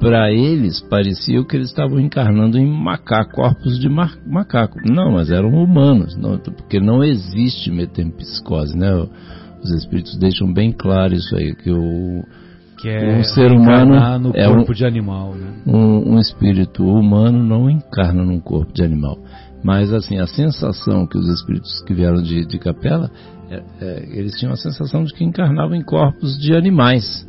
para 0.00 0.32
eles 0.32 0.80
parecia 0.80 1.44
que 1.44 1.56
eles 1.56 1.68
estavam 1.68 1.98
encarnando 1.98 2.56
em 2.58 2.66
macaco, 2.66 3.32
corpos 3.32 3.78
de 3.78 3.88
macaco. 3.88 4.78
Não, 4.84 5.12
mas 5.12 5.30
eram 5.30 5.50
humanos, 5.50 6.16
não, 6.16 6.38
porque 6.38 6.78
não 6.78 7.02
existe 7.02 7.70
metempsicose, 7.70 8.76
né? 8.76 8.92
Os 9.62 9.70
espíritos 9.72 10.16
deixam 10.16 10.52
bem 10.52 10.70
claro 10.72 11.14
isso 11.14 11.34
aí, 11.34 11.54
que 11.54 11.70
o 11.70 12.24
que 12.78 12.88
é 12.88 13.18
um 13.18 13.24
ser 13.24 13.50
humano 13.50 14.20
no 14.20 14.36
é 14.36 14.46
corpo 14.46 14.70
um, 14.70 14.74
de 14.74 14.86
animal, 14.86 15.34
né? 15.34 15.52
Um, 15.66 16.14
um, 16.14 16.20
espírito 16.20 16.84
humano 16.84 17.42
não 17.42 17.68
encarna 17.68 18.24
num 18.24 18.40
corpo 18.40 18.72
de 18.72 18.82
animal. 18.82 19.18
Mas 19.62 19.92
assim, 19.92 20.18
a 20.18 20.26
sensação 20.26 21.06
que 21.06 21.18
os 21.18 21.28
espíritos 21.28 21.82
que 21.82 21.92
vieram 21.92 22.22
de, 22.22 22.46
de 22.46 22.58
capela, 22.58 23.10
é, 23.50 23.62
é, 23.80 24.08
eles 24.12 24.38
tinham 24.38 24.52
a 24.52 24.56
sensação 24.56 25.04
de 25.04 25.12
que 25.12 25.24
encarnavam 25.24 25.74
em 25.74 25.82
corpos 25.82 26.38
de 26.38 26.54
animais. 26.54 27.26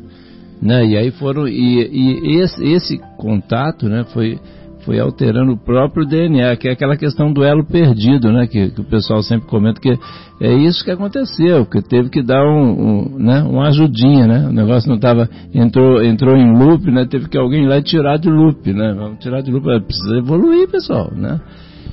Né? 0.62 0.86
E 0.86 0.98
aí 0.98 1.12
foram. 1.12 1.48
E, 1.48 1.82
e 1.82 2.40
esse, 2.42 2.64
esse 2.64 2.98
contato 3.18 3.90
né, 3.90 4.04
foi 4.14 4.40
foi 4.86 5.00
alterando 5.00 5.54
o 5.54 5.58
próprio 5.58 6.06
DNA, 6.06 6.56
que 6.56 6.68
é 6.68 6.72
aquela 6.72 6.96
questão 6.96 7.32
do 7.32 7.44
elo 7.44 7.66
perdido, 7.66 8.32
né? 8.32 8.48
Que, 8.48 8.70
que 8.70 8.82
o 8.82 8.84
pessoal 8.84 9.22
sempre 9.22 9.48
comenta 9.48 9.80
que 9.80 9.98
é 10.42 10.54
isso 10.54 10.84
que 10.84 10.92
aconteceu, 10.92 11.66
que 11.66 11.82
teve 11.82 12.10
que 12.10 12.22
dar 12.22 12.44
um, 12.44 13.16
um 13.16 13.20
né? 13.20 13.42
uma 13.44 13.68
ajudinha, 13.68 14.26
né? 14.26 14.48
O 14.48 14.54
negócio 14.54 14.88
não 14.88 14.96
estava 14.96 15.30
entrou 15.54 16.04
entrou 16.04 16.36
em 16.36 16.58
loop, 16.58 16.90
né? 16.92 17.06
Teve 17.06 17.28
que 17.28 17.38
alguém 17.38 17.68
lá 17.68 17.82
tirar 17.82 18.18
de 18.18 18.30
loop, 18.30 18.72
né? 18.74 18.94
Vamos 18.98 19.20
tirar 19.20 19.42
de 19.42 19.52
loop, 19.52 19.66
precisa 19.86 20.18
evoluir, 20.18 20.70
pessoal, 20.70 21.12
né? 21.14 21.40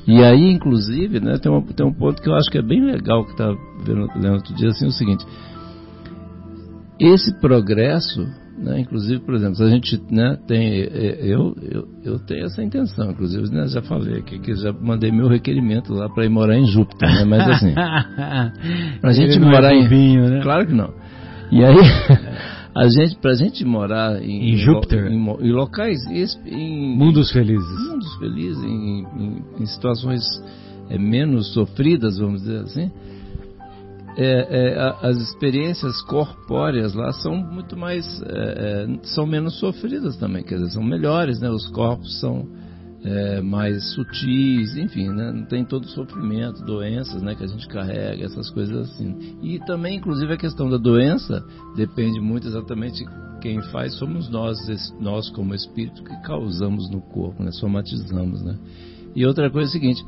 E 0.07 0.23
aí, 0.23 0.53
inclusive, 0.53 1.19
né? 1.19 1.37
Tem, 1.39 1.51
uma, 1.51 1.63
tem 1.63 1.85
um 1.85 1.93
ponto 1.93 2.23
que 2.23 2.29
eu 2.29 2.35
acho 2.35 2.49
que 2.49 2.59
é 2.59 2.63
bem 2.63 2.85
legal 2.85 3.25
que 3.25 3.33
está 3.33 3.53
vendo 3.85 4.09
lendo 4.15 4.35
outro 4.35 4.55
dia, 4.55 4.69
assim, 4.69 4.87
o 4.87 4.93
seguinte: 4.93 5.27
esse 7.01 7.39
progresso 7.41 8.27
né? 8.59 8.81
Inclusive, 8.81 9.21
por 9.21 9.35
exemplo, 9.35 9.57
se 9.57 9.63
a 9.63 9.69
gente 9.69 10.03
né, 10.11 10.39
tem. 10.47 10.83
É, 10.83 11.19
eu, 11.23 11.55
eu, 11.63 11.89
eu 12.05 12.19
tenho 12.21 12.47
essa 12.47 12.63
intenção, 12.63 13.11
inclusive, 13.11 13.51
né, 13.51 13.67
já 13.69 13.83
falei 13.83 14.19
aqui 14.19 14.39
que 14.39 14.55
já 14.55 14.73
mandei 14.73 15.13
meu 15.13 15.29
requerimento 15.29 15.93
lá 15.93 16.09
para 16.09 16.25
ir 16.25 16.31
morar 16.31 16.57
em 16.57 16.67
Júpiter, 16.67 17.09
né? 17.09 17.25
Mas 17.25 17.49
assim. 17.49 17.75
pra 19.01 19.13
gente 19.13 19.39
morar 19.39 19.73
é 19.73 19.77
em. 19.77 20.17
Né? 20.19 20.41
Claro 20.43 20.67
que 20.67 20.73
não. 20.73 20.93
E 21.51 21.65
aí. 21.65 21.77
A 22.77 22.89
gente, 22.89 23.17
pra 23.17 23.33
gente 23.33 23.65
morar 23.65 24.23
em, 24.23 24.51
em 24.53 24.57
Júpiter, 24.59 25.07
em, 25.07 25.17
em, 25.17 25.51
locais, 25.51 25.99
em, 26.45 26.95
mundos 26.95 27.33
felizes, 27.33 27.89
mundos 27.89 28.15
felizes, 28.19 28.63
em, 28.63 29.43
em 29.59 29.65
situações 29.65 30.23
é, 30.91 30.99
menos 30.99 31.55
sofridas, 31.55 32.19
vamos 32.19 32.43
dizer 32.43 32.61
assim, 32.61 32.91
é, 34.17 34.73
é, 34.73 34.97
as 35.03 35.19
experiências 35.19 36.01
corpóreas 36.03 36.95
lá 36.95 37.13
são 37.13 37.37
muito 37.37 37.77
mais, 37.77 38.05
é, 38.23 38.87
é, 38.87 38.99
são 39.03 39.27
menos 39.27 39.59
sofridas 39.59 40.17
também, 40.17 40.43
quer 40.43 40.57
dizer, 40.57 40.71
são 40.71 40.83
melhores, 40.83 41.39
né? 41.39 41.51
Os 41.51 41.69
corpos 41.69 42.19
são 42.19 42.49
é, 43.05 43.43
mais 43.43 43.93
sutis, 43.93 44.75
enfim, 44.77 45.11
né? 45.11 45.31
Não 45.33 45.45
tem 45.45 45.65
todo 45.67 45.85
o 45.85 45.89
sofrimento, 45.89 46.65
doenças, 46.65 47.21
né? 47.21 47.35
Que 47.35 47.45
a 47.45 47.47
gente 47.47 47.69
carrega, 47.69 48.25
essas 48.25 48.49
coisas 48.51 48.91
assim. 48.91 49.37
E 49.43 49.59
também, 49.67 49.99
inclusive, 49.99 50.33
a 50.33 50.39
questão 50.39 50.71
da 50.71 50.79
doença 50.79 51.45
depende 51.77 52.19
muito 52.19 52.49
exatamente 52.49 53.05
quem 53.43 53.61
faz 53.71 53.95
somos 53.99 54.31
nós, 54.31 54.57
nós 54.99 55.29
como 55.29 55.55
espírito 55.55 56.03
que 56.03 56.23
causamos 56.23 56.91
no 56.91 57.03
corpo, 57.03 57.43
né? 57.43 57.51
Somatizamos, 57.53 58.43
né? 58.43 58.57
E 59.15 59.27
outra 59.27 59.51
coisa 59.51 59.69
é 59.69 59.71
o 59.71 59.73
seguinte 59.73 60.03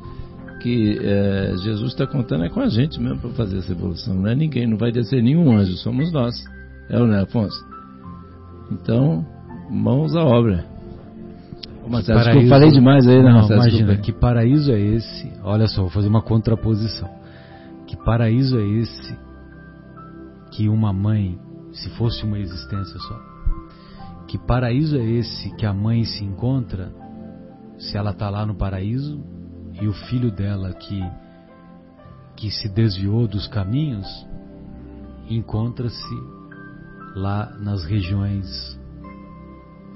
que 0.59 0.99
é, 1.01 1.55
Jesus 1.57 1.91
está 1.91 2.05
contando 2.05 2.45
é 2.45 2.49
com 2.49 2.59
a 2.59 2.67
gente 2.67 2.99
mesmo 2.99 3.19
para 3.19 3.29
fazer 3.31 3.57
essa 3.57 3.71
evolução. 3.71 4.13
Não 4.13 4.27
é 4.27 4.35
ninguém, 4.35 4.67
não 4.67 4.77
vai 4.77 4.91
descer 4.91 5.23
nenhum 5.23 5.57
anjo, 5.57 5.75
somos 5.77 6.11
nós. 6.11 6.35
É 6.89 6.99
o 6.99 7.07
né, 7.07 7.21
Afonso? 7.21 7.63
Então, 8.71 9.25
mãos 9.69 10.15
à 10.15 10.23
obra. 10.23 10.65
Marcelo, 11.87 12.19
paraíso... 12.19 12.45
eu 12.45 12.49
falei 12.49 12.69
demais 12.69 13.07
aí, 13.07 13.17
né, 13.17 13.23
Não, 13.23 13.33
Marcelo, 13.33 13.61
imagina, 13.61 13.97
que 13.97 14.11
paraíso 14.11 14.71
é 14.71 14.79
esse? 14.79 15.31
Olha 15.43 15.67
só, 15.67 15.81
vou 15.81 15.89
fazer 15.89 16.07
uma 16.07 16.21
contraposição. 16.21 17.09
Que 17.87 17.97
paraíso 17.97 18.59
é 18.59 18.63
esse 18.63 19.17
que 20.51 20.69
uma 20.69 20.93
mãe, 20.93 21.39
se 21.71 21.89
fosse 21.91 22.23
uma 22.23 22.37
existência 22.37 22.99
só, 22.99 23.19
que 24.27 24.37
paraíso 24.37 24.97
é 24.97 25.03
esse 25.03 25.55
que 25.55 25.65
a 25.65 25.73
mãe 25.73 26.03
se 26.03 26.23
encontra 26.23 26.91
se 27.79 27.97
ela 27.97 28.11
está 28.11 28.29
lá 28.29 28.45
no 28.45 28.53
paraíso 28.53 29.19
e 29.81 29.87
o 29.87 29.93
filho 29.93 30.31
dela 30.31 30.73
que 30.73 31.01
que 32.35 32.49
se 32.49 32.69
desviou 32.69 33.27
dos 33.27 33.47
caminhos 33.47 34.07
encontra-se 35.29 36.15
lá 37.15 37.51
nas 37.59 37.83
regiões 37.83 38.79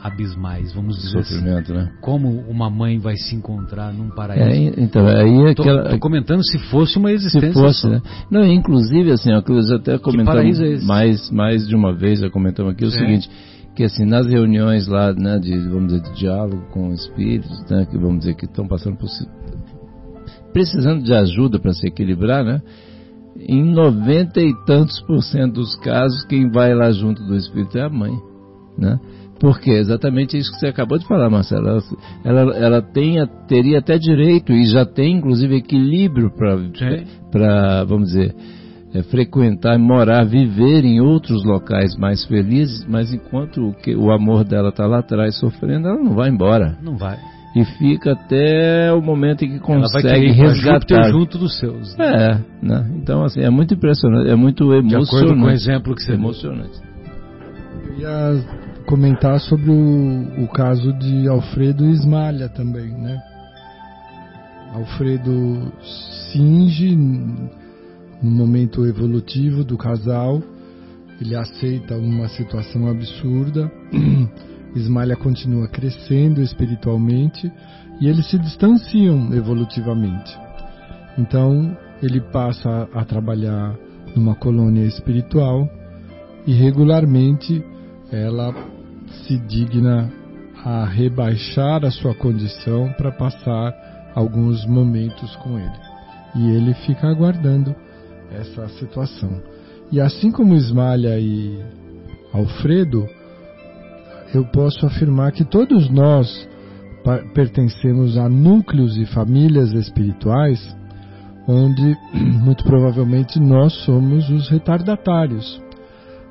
abismais, 0.04 0.74
vamos 0.74 0.98
dizer 0.98 1.20
assim. 1.20 1.36
Sofrimento. 1.36 1.74
Né? 1.74 1.90
Como 2.02 2.28
uma 2.50 2.70
mãe 2.70 3.00
vai 3.00 3.16
se 3.16 3.34
encontrar 3.34 3.94
num 3.94 4.10
paraíso? 4.10 4.44
É, 4.44 4.84
então, 4.84 5.08
aí 5.08 5.48
é 5.48 5.52
aquela... 5.52 5.92
tô, 5.92 6.00
comentando 6.00 6.44
se 6.44 6.60
fosse 6.70 6.98
uma 6.98 7.14
existência. 7.14 7.48
Se 7.48 7.54
fosse, 7.54 7.88
né? 7.88 8.02
Não, 8.30 8.46
inclusive, 8.46 9.12
assim, 9.12 9.32
ó, 9.32 9.42
que 9.42 9.54
até 9.74 9.98
comentamos 9.98 10.60
é 10.60 10.80
mais, 10.86 11.32
mais 11.32 11.66
de 11.66 11.74
uma 11.74 11.94
vez, 11.94 12.20
já 12.20 12.30
comentamos 12.30 12.74
aqui, 12.74 12.84
é. 12.84 12.88
o 12.88 12.92
seguinte, 12.92 13.30
que 13.74 13.84
assim, 13.86 14.06
nas 14.06 14.28
reuniões 14.28 14.88
lá, 14.88 15.14
né, 15.14 15.40
de, 15.40 15.58
vamos 15.70 15.94
dizer, 15.94 16.02
de 16.02 16.20
diálogo 16.20 16.64
com 16.72 16.92
espíritos, 16.92 17.64
né, 17.70 17.88
que 17.90 17.98
vamos 17.98 18.20
dizer 18.20 18.36
que 18.36 18.46
estão 18.46 18.68
passando 18.68 18.98
por 18.98 19.08
precisando 20.54 21.04
de 21.04 21.14
ajuda 21.14 21.60
para 21.60 21.74
se 21.74 21.88
equilibrar, 21.88 22.46
né? 22.46 22.62
Em 23.36 23.64
noventa 23.64 24.40
e 24.40 24.54
tantos 24.66 25.02
por 25.02 25.22
cento 25.24 25.56
dos 25.56 25.76
casos, 25.78 26.24
quem 26.26 26.50
vai 26.52 26.74
lá 26.74 26.92
junto 26.92 27.24
do 27.24 27.36
espírito 27.36 27.78
é 27.78 27.82
a 27.82 27.90
mãe, 27.90 28.14
né? 28.78 29.00
Porque 29.40 29.72
é 29.72 29.80
exatamente 29.80 30.38
isso 30.38 30.52
que 30.52 30.60
você 30.60 30.68
acabou 30.68 30.98
de 30.98 31.06
falar, 31.06 31.30
Marcelo. 31.30 31.68
Ela, 31.68 31.82
ela, 32.24 32.56
ela 32.56 32.82
tem, 32.82 33.18
teria 33.48 33.80
até 33.80 33.98
direito 33.98 34.54
e 34.54 34.66
já 34.66 34.86
tem, 34.86 35.18
inclusive, 35.18 35.58
equilíbrio 35.58 36.32
para, 37.30 37.84
vamos 37.84 38.10
dizer, 38.10 38.34
é, 38.94 39.02
frequentar, 39.04 39.78
morar, 39.78 40.24
viver 40.24 40.86
em 40.86 41.02
outros 41.02 41.44
locais 41.44 41.98
mais 41.98 42.24
felizes, 42.26 42.86
mas 42.88 43.12
enquanto 43.12 43.70
o, 43.70 43.74
que, 43.74 43.94
o 43.96 44.12
amor 44.12 44.46
dela 44.46 44.70
está 44.70 44.86
lá 44.86 45.00
atrás 45.00 45.38
sofrendo, 45.40 45.88
ela 45.88 46.02
não 46.02 46.14
vai 46.14 46.30
embora. 46.30 46.78
Não 46.82 46.96
vai 46.96 47.18
e 47.56 47.64
fica 47.78 48.14
até 48.14 48.92
o 48.92 49.02
momento 49.02 49.46
em 49.46 49.52
que 49.52 49.60
consegue 49.60 50.32
resgatar 50.32 51.10
junto 51.12 51.38
dos 51.38 51.58
seus. 51.60 51.96
Né? 51.96 52.06
É, 52.06 52.66
né? 52.66 52.92
Então 52.96 53.24
assim 53.24 53.42
é 53.42 53.50
muito 53.50 53.76
impressionante, 53.76 54.30
é 54.30 54.36
muito 54.36 54.74
emocionante. 54.74 55.06
De 55.06 55.16
acordo 55.16 55.36
com 55.36 55.48
o 55.48 55.52
exemplo 55.52 55.96
que 55.96 56.02
você 56.02 56.14
emocionante. 56.14 56.82
Eu 57.88 58.00
ia 58.00 58.44
comentar 58.88 59.40
sobre 59.40 59.70
o, 59.70 60.44
o 60.44 60.48
caso 60.48 60.94
de 60.94 61.28
Alfredo 61.28 61.86
Ismalha 61.86 62.50
também, 62.50 62.90
né? 62.90 63.22
Alfredo 64.74 65.72
Singe 66.32 66.96
no 66.96 68.32
momento 68.32 68.86
evolutivo 68.86 69.64
do 69.64 69.78
casal, 69.78 70.42
ele 71.22 71.36
aceita 71.36 71.96
uma 71.96 72.28
situação 72.30 72.88
absurda 72.88 73.72
Ismalha 74.76 75.16
continua 75.16 75.68
crescendo 75.68 76.42
espiritualmente 76.42 77.52
e 78.00 78.08
eles 78.08 78.30
se 78.30 78.38
distanciam 78.40 79.34
evolutivamente. 79.34 80.38
Então, 81.18 81.78
ele 82.02 82.20
passa 82.20 82.90
a 82.94 83.06
trabalhar 83.06 83.76
numa 84.16 84.36
colônia 84.36 84.86
espiritual 84.86 85.70
e 86.46 86.54
regularmente 86.54 87.64
ela 88.12 88.54
se 89.26 89.38
digna 89.40 90.12
a 90.64 90.86
rebaixar 90.86 91.84
a 91.86 91.92
sua 91.92 92.16
condição 92.16 92.92
para 92.98 93.12
passar 93.12 94.12
alguns 94.16 94.66
momentos 94.66 95.36
com 95.38 95.58
ele. 95.58 95.80
E 96.36 96.52
ele 96.52 96.74
fica 96.86 97.08
aguardando 97.08 97.76
essa 98.32 98.68
situação. 98.70 99.42
E 99.92 100.02
assim 100.02 100.32
como 100.32 100.56
Ismalha 100.56 101.20
e 101.20 101.60
Alfredo, 102.34 103.08
eu 104.38 104.46
posso 104.46 104.86
afirmar 104.86 105.32
que 105.32 105.44
todos 105.44 105.90
nós 105.90 106.48
pertencemos 107.34 108.18
a 108.18 108.30
núcleos 108.30 108.98
e 108.98 109.06
famílias 109.06 109.74
espirituais 109.74 110.76
onde 111.48 111.98
muito 112.14 112.64
provavelmente 112.64 113.40
nós 113.40 113.74
somos 113.84 114.30
os 114.30 114.50
retardatários. 114.50 115.62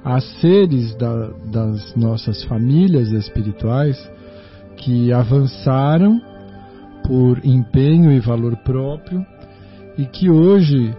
Há 0.04 0.20
seres 0.20 0.94
da, 0.96 1.30
das 1.50 1.94
nossas 1.94 2.42
famílias 2.44 3.12
espirituais 3.12 3.96
que 4.76 5.12
avançaram 5.12 6.20
por 7.06 7.44
empenho 7.44 8.10
e 8.10 8.18
valor 8.18 8.56
próprio 8.64 9.24
e 9.96 10.06
que 10.06 10.28
hoje 10.28 10.94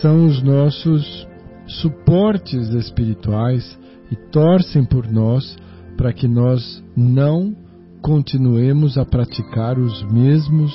são 0.00 0.26
os 0.26 0.42
nossos 0.42 1.26
suportes 1.66 2.68
espirituais 2.70 3.78
e 4.10 4.16
torcem 4.30 4.84
por 4.84 5.10
nós 5.10 5.56
para 5.96 6.12
que 6.12 6.28
nós 6.28 6.82
não 6.96 7.54
continuemos 8.02 8.96
a 8.98 9.04
praticar 9.04 9.78
os 9.78 10.02
mesmos 10.10 10.72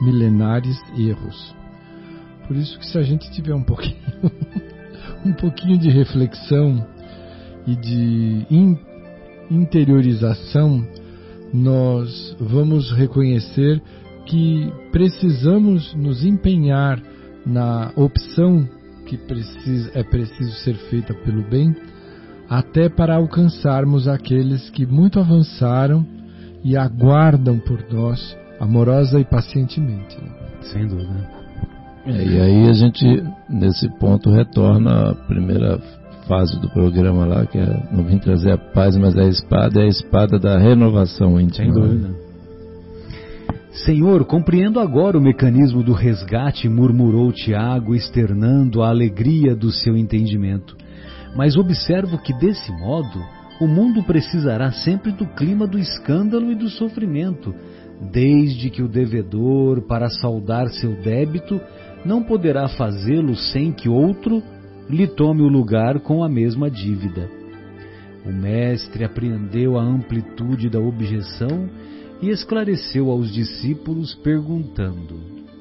milenares 0.00 0.78
erros. 0.96 1.54
Por 2.46 2.56
isso 2.56 2.78
que 2.78 2.86
se 2.86 2.98
a 2.98 3.02
gente 3.02 3.30
tiver 3.32 3.54
um 3.54 3.62
pouquinho, 3.62 3.96
um 5.24 5.32
pouquinho 5.32 5.78
de 5.78 5.90
reflexão 5.90 6.86
e 7.66 7.76
de 7.76 8.46
in, 8.50 8.78
interiorização, 9.50 10.86
nós 11.52 12.36
vamos 12.38 12.92
reconhecer 12.92 13.82
que 14.26 14.70
precisamos 14.92 15.94
nos 15.94 16.24
empenhar 16.24 17.02
na 17.44 17.92
opção 17.96 18.68
que 19.06 19.16
precisa, 19.16 19.90
é 19.94 20.02
preciso 20.02 20.52
ser 20.62 20.74
feita 20.90 21.14
pelo 21.14 21.42
bem, 21.48 21.74
até 22.48 22.88
para 22.88 23.16
alcançarmos 23.16 24.08
aqueles 24.08 24.70
que 24.70 24.86
muito 24.86 25.20
avançaram 25.20 26.06
e 26.64 26.76
aguardam 26.76 27.58
por 27.58 27.84
nós 27.90 28.36
amorosa 28.58 29.20
e 29.20 29.24
pacientemente. 29.24 30.16
Sem 30.72 30.86
dúvida. 30.86 31.38
É, 32.06 32.24
e 32.24 32.40
aí 32.40 32.68
a 32.68 32.72
gente, 32.72 33.04
nesse 33.48 33.88
ponto, 33.98 34.30
retorna 34.30 35.10
à 35.10 35.14
primeira 35.14 35.78
fase 36.26 36.58
do 36.60 36.68
programa 36.70 37.26
lá, 37.26 37.46
que 37.46 37.58
é 37.58 37.88
não 37.92 38.04
vim 38.04 38.18
trazer 38.18 38.52
a 38.52 38.58
paz, 38.58 38.96
mas 38.96 39.16
a 39.16 39.24
espada 39.24 39.80
é 39.80 39.84
a 39.84 39.88
espada 39.88 40.38
da 40.38 40.58
renovação 40.58 41.40
íntima. 41.40 41.64
Sem 41.64 41.72
dúvida. 41.72 42.28
Senhor, 43.84 44.24
compreendo 44.24 44.80
agora 44.80 45.16
o 45.16 45.20
mecanismo 45.20 45.82
do 45.82 45.92
resgate, 45.92 46.68
murmurou 46.68 47.30
Tiago, 47.32 47.94
externando 47.94 48.82
a 48.82 48.88
alegria 48.88 49.54
do 49.54 49.70
seu 49.70 49.96
entendimento. 49.96 50.76
Mas 51.38 51.56
observo 51.56 52.18
que 52.18 52.32
desse 52.32 52.72
modo 52.72 53.24
o 53.60 53.68
mundo 53.68 54.02
precisará 54.02 54.72
sempre 54.72 55.12
do 55.12 55.24
clima 55.24 55.68
do 55.68 55.78
escândalo 55.78 56.50
e 56.50 56.56
do 56.56 56.68
sofrimento, 56.68 57.54
desde 58.10 58.68
que 58.70 58.82
o 58.82 58.88
devedor, 58.88 59.82
para 59.82 60.10
saldar 60.10 60.68
seu 60.68 61.00
débito, 61.00 61.60
não 62.04 62.24
poderá 62.24 62.68
fazê-lo 62.68 63.36
sem 63.36 63.70
que 63.70 63.88
outro 63.88 64.42
lhe 64.90 65.06
tome 65.06 65.42
o 65.42 65.48
lugar 65.48 66.00
com 66.00 66.24
a 66.24 66.28
mesma 66.28 66.68
dívida. 66.68 67.30
O 68.26 68.32
mestre 68.32 69.04
apreendeu 69.04 69.78
a 69.78 69.82
amplitude 69.82 70.68
da 70.68 70.80
objeção 70.80 71.70
e 72.20 72.30
esclareceu 72.30 73.12
aos 73.12 73.32
discípulos 73.32 74.12
perguntando. 74.24 75.20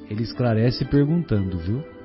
Ele 0.09 0.23
esclarece 0.23 0.86
perguntando, 0.86 1.59
viu? 1.59 1.96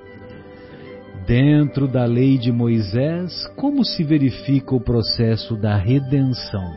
Dentro 1.27 1.87
da 1.87 2.05
lei 2.05 2.37
de 2.37 2.51
Moisés, 2.51 3.47
como 3.57 3.85
se 3.85 4.03
verifica 4.03 4.75
o 4.75 4.81
processo 4.81 5.57
da 5.57 5.77
redenção? 5.77 6.73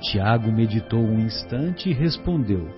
Tiago 0.00 0.52
meditou 0.52 1.00
um 1.00 1.18
instante 1.18 1.90
e 1.90 1.92
respondeu: 1.92 2.68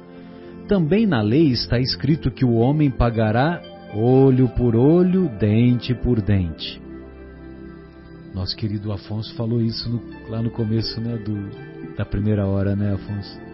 também 0.67 1.05
na 1.05 1.21
lei 1.21 1.51
está 1.51 1.79
escrito 1.79 2.31
que 2.31 2.45
o 2.45 2.55
homem 2.55 2.91
pagará 2.91 3.61
olho 3.93 4.49
por 4.51 4.77
olho, 4.77 5.29
dente 5.39 5.93
por 5.95 6.23
dente. 6.23 6.81
Nosso 8.33 8.57
querido 8.57 8.93
Afonso 8.93 9.35
falou 9.35 9.61
isso 9.61 9.91
no, 9.91 10.31
lá 10.31 10.41
no 10.41 10.51
começo 10.51 11.01
né, 11.01 11.17
do, 11.17 11.97
da 11.97 12.05
primeira 12.05 12.47
hora, 12.47 12.77
né, 12.77 12.95
Afonso? 12.95 13.50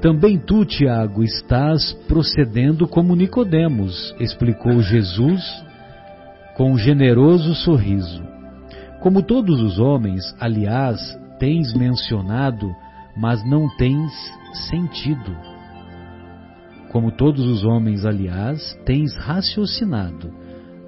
Também 0.00 0.38
tu, 0.38 0.64
Tiago, 0.64 1.24
estás 1.24 1.92
procedendo 2.06 2.86
como 2.86 3.16
Nicodemos, 3.16 4.14
explicou 4.20 4.80
Jesus 4.80 5.42
com 6.56 6.72
um 6.72 6.78
generoso 6.78 7.52
sorriso. 7.56 8.22
Como 9.00 9.22
todos 9.22 9.60
os 9.60 9.80
homens, 9.80 10.22
aliás, 10.38 11.00
tens 11.40 11.74
mencionado, 11.74 12.72
mas 13.16 13.44
não 13.44 13.68
tens 13.76 14.12
sentido. 14.70 15.36
Como 16.92 17.10
todos 17.10 17.44
os 17.44 17.64
homens, 17.64 18.04
aliás, 18.04 18.78
tens 18.84 19.16
raciocinado, 19.16 20.32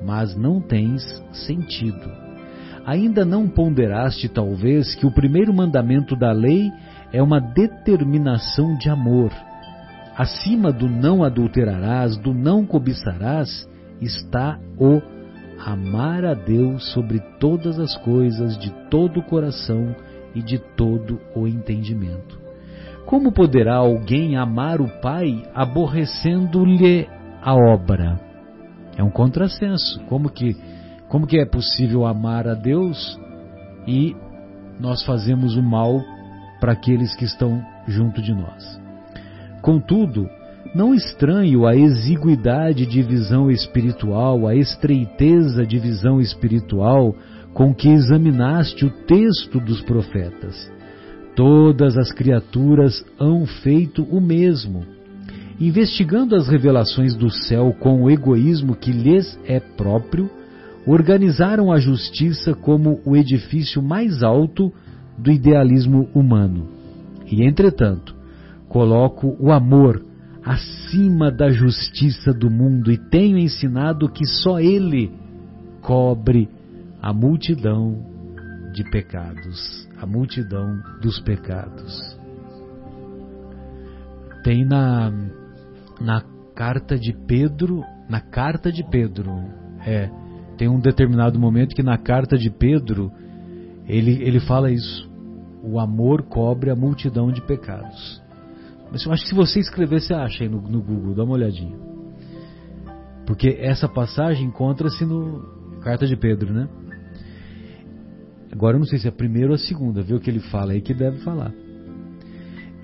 mas 0.05 0.37
não 0.37 0.61
tens 0.61 1.03
sentido. 1.33 2.11
Ainda 2.87 3.25
não 3.25 3.49
ponderaste, 3.49 4.29
talvez, 4.29 4.95
que 4.95 5.07
o 5.07 5.13
primeiro 5.13 5.53
mandamento 5.53 6.17
da 6.17 6.33
lei 6.33 6.71
é 7.13 7.23
uma 7.23 7.41
determinação 7.41 8.77
de 8.77 8.89
amor. 8.89 9.31
Acima 10.17 10.73
do 10.73 10.89
não 10.89 11.25
adulterarás, 11.25 12.17
do 12.17 12.35
não 12.35 12.67
cobiçarás, 12.67 13.69
está 14.01 14.59
o 14.79 15.01
amar 15.65 16.25
a 16.25 16.35
Deus 16.35 16.93
sobre 16.93 17.21
todas 17.39 17.79
as 17.79 17.97
coisas, 17.99 18.59
de 18.59 18.71
todo 18.91 19.21
o 19.21 19.23
coração 19.23 19.95
e 20.35 20.43
de 20.43 20.59
todo 20.77 21.21
o 21.35 21.47
entendimento. 21.47 22.39
Como 23.07 23.33
poderá 23.33 23.77
alguém 23.77 24.37
amar 24.37 24.81
o 24.81 24.89
Pai 25.01 25.43
aborrecendo-lhe 25.55 27.09
a 27.43 27.55
obra? 27.55 28.21
É 28.97 29.03
um 29.03 29.11
contrassenso. 29.11 30.01
Como 30.07 30.31
que, 30.31 30.57
como 31.09 31.27
que 31.27 31.39
é 31.39 31.45
possível 31.45 32.07
amar 32.07 32.47
a 32.47 32.55
Deus 32.55 33.19
e 33.87 34.15
nós 34.79 35.03
fazemos 35.05 35.57
o 35.57 35.63
mal 35.63 36.01
para 36.61 36.73
aqueles 36.73 37.15
que 37.17 37.25
estão 37.25 37.65
junto 37.89 38.21
de 38.21 38.33
nós? 38.33 38.81
Contudo, 39.63 40.29
não 40.75 40.95
estranho 40.95 41.67
a 41.67 41.75
exiguidade 41.75 42.87
de 42.87 43.03
visão 43.03 43.51
espiritual, 43.51 44.47
a 44.47 44.55
estreiteza 44.55 45.67
de 45.67 45.79
visão 45.79 46.21
espiritual 46.21 47.15
com 47.55 47.75
que 47.75 47.89
examinaste 47.89 48.85
o 48.85 48.91
texto 48.91 49.59
dos 49.59 49.81
profetas 49.83 50.71
Todas 51.35 51.97
as 51.97 52.13
criaturas 52.13 53.05
hão 53.19 53.47
feito 53.47 54.03
o 54.03 54.21
mesmo, 54.21 54.85
investigando 55.61 56.35
as 56.35 56.49
revelações 56.49 57.15
do 57.15 57.31
céu 57.31 57.75
com 57.81 58.03
o 58.03 58.11
egoísmo 58.11 58.75
que 58.75 58.91
lhes 58.91 59.39
é 59.47 59.61
próprio, 59.61 60.29
organizaram 60.87 61.73
a 61.73 61.79
justiça 61.79 62.55
como 62.55 63.01
o 63.07 63.17
edifício 63.17 63.81
mais 63.81 64.23
alto 64.23 64.73
do 65.21 65.31
idealismo 65.31 66.09
humano. 66.15 66.69
E, 67.27 67.43
entretanto, 67.45 68.15
coloco 68.69 69.37
o 69.39 69.53
amor 69.53 70.05
acima 70.45 71.31
da 71.31 71.51
justiça 71.51 72.33
do 72.33 72.51
mundo 72.51 72.91
e 72.91 72.97
tenho 72.97 73.37
ensinado 73.37 74.09
que 74.09 74.25
só 74.25 74.59
ele 74.59 75.13
cobre 75.81 76.49
a 77.01 77.13
multidão 77.13 78.05
de 78.73 78.83
pecados 78.91 79.81
a 80.01 80.07
multidão 80.07 80.83
dos 81.03 81.21
pecados. 81.21 82.19
Tem 84.43 84.65
na, 84.65 85.13
na 86.01 86.23
carta 86.55 86.99
de 86.99 87.13
Pedro, 87.13 87.85
na 88.09 88.21
carta 88.21 88.73
de 88.73 88.83
Pedro, 88.83 89.31
é, 89.87 90.11
tem 90.57 90.69
um 90.69 90.81
determinado 90.81 91.39
momento 91.39 91.75
que 91.75 91.83
na 91.83 91.99
carta 91.99 92.39
de 92.39 92.49
Pedro 92.51 93.13
ele, 93.87 94.23
ele 94.23 94.41
fala 94.41 94.71
isso. 94.71 95.10
O 95.63 95.79
amor 95.79 96.23
cobre 96.23 96.71
a 96.71 96.77
multidão 96.77 97.31
de 97.31 97.43
pecados. 97.43 98.23
Mas 98.91 99.05
eu 99.05 99.13
acho 99.13 99.23
que 99.25 99.29
se 99.31 99.35
você 99.35 99.61
escrever, 99.61 100.01
você 100.01 100.15
acha 100.15 100.45
aí 100.45 100.49
no, 100.49 100.61
no 100.61 100.83
Google, 100.83 101.15
dá 101.15 101.25
uma 101.25 101.35
olhadinha. 101.35 101.77
Porque 103.27 103.57
essa 103.61 103.89
passagem 103.89 104.47
encontra-se 104.47 105.05
no 105.05 105.79
Carta 105.83 106.07
de 106.07 106.17
Pedro, 106.17 106.53
né? 106.53 106.69
Agora 108.53 108.77
eu 108.77 108.81
não 108.81 108.87
sei 108.87 108.99
se 108.99 109.07
é 109.07 109.11
a 109.11 109.13
primeira 109.13 109.49
ou 109.49 109.55
a 109.55 109.59
segunda, 109.59 110.03
vê 110.03 110.15
o 110.15 110.21
que 110.21 110.29
ele 110.29 110.41
fala 110.41 110.73
aí 110.73 110.81
que 110.81 110.93
deve 110.93 111.19
falar. 111.19 111.53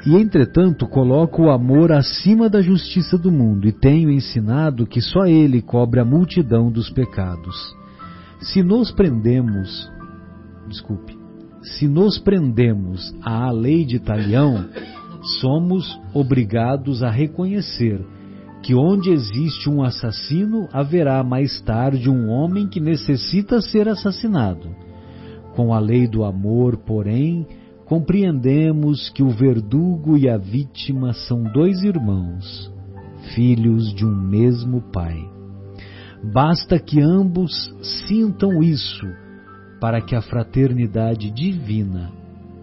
E 0.07 0.15
entretanto 0.15 0.87
coloco 0.87 1.43
o 1.43 1.51
amor 1.51 1.91
acima 1.91 2.49
da 2.49 2.63
justiça 2.63 3.19
do 3.19 3.33
mundo 3.33 3.67
e 3.67 3.73
tenho 3.73 4.09
ensinado 4.09 4.87
que 4.87 5.01
só 5.01 5.27
ele 5.27 5.61
cobre 5.61 5.99
a 5.99 6.05
multidão 6.05 6.71
dos 6.71 6.89
pecados. 6.91 7.75
Se 8.41 8.63
nos 8.63 8.93
prendemos, 8.93 9.91
desculpe, 10.69 11.16
se 11.67 11.89
nos 11.89 12.19
prendemos 12.19 13.13
à 13.21 13.51
lei 13.51 13.85
de 13.85 13.99
Talião, 13.99 14.69
somos 15.41 15.99
obrigados 16.15 17.03
a 17.03 17.11
reconhecer 17.11 18.01
que 18.63 18.75
onde 18.75 19.11
existe 19.11 19.69
um 19.69 19.83
assassino 19.83 20.69
haverá 20.73 21.23
mais 21.25 21.61
tarde 21.61 22.09
um 22.09 22.29
homem 22.31 22.69
que 22.69 22.81
necessita 22.81 23.61
ser 23.61 23.89
assassinado. 23.89 24.69
Com 25.55 25.75
a 25.75 25.79
lei 25.79 26.07
do 26.07 26.25
amor, 26.25 26.77
porém, 26.77 27.47
compreendemos 27.85 29.11
que 29.11 29.23
o 29.23 29.31
verdugo 29.31 30.17
e 30.17 30.29
a 30.29 30.37
vítima 30.37 31.13
são 31.13 31.43
dois 31.43 31.83
irmãos, 31.83 32.73
filhos 33.35 33.93
de 33.95 34.05
um 34.05 34.15
mesmo 34.15 34.81
pai. 34.93 35.17
Basta 36.33 36.79
que 36.79 37.01
ambos 37.01 37.53
sintam 38.07 38.63
isso 38.63 39.07
para 39.81 40.01
que 40.01 40.15
a 40.15 40.23
fraternidade 40.23 41.31
divina 41.31 42.11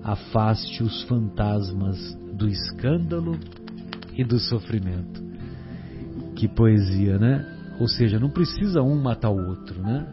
afaste 0.03 0.83
os 0.83 1.03
fantasmas 1.03 1.97
do 2.33 2.47
escândalo 2.47 3.37
e 4.15 4.23
do 4.23 4.39
sofrimento. 4.39 5.23
Que 6.35 6.47
poesia, 6.47 7.17
né? 7.17 7.45
Ou 7.79 7.87
seja, 7.87 8.19
não 8.19 8.29
precisa 8.29 8.81
um 8.81 9.01
matar 9.01 9.29
o 9.29 9.47
outro, 9.49 9.81
né? 9.81 10.07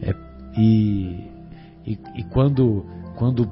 É, 0.00 0.14
e, 0.56 1.30
e, 1.86 1.98
e 2.16 2.22
quando, 2.30 2.84
quando 3.16 3.48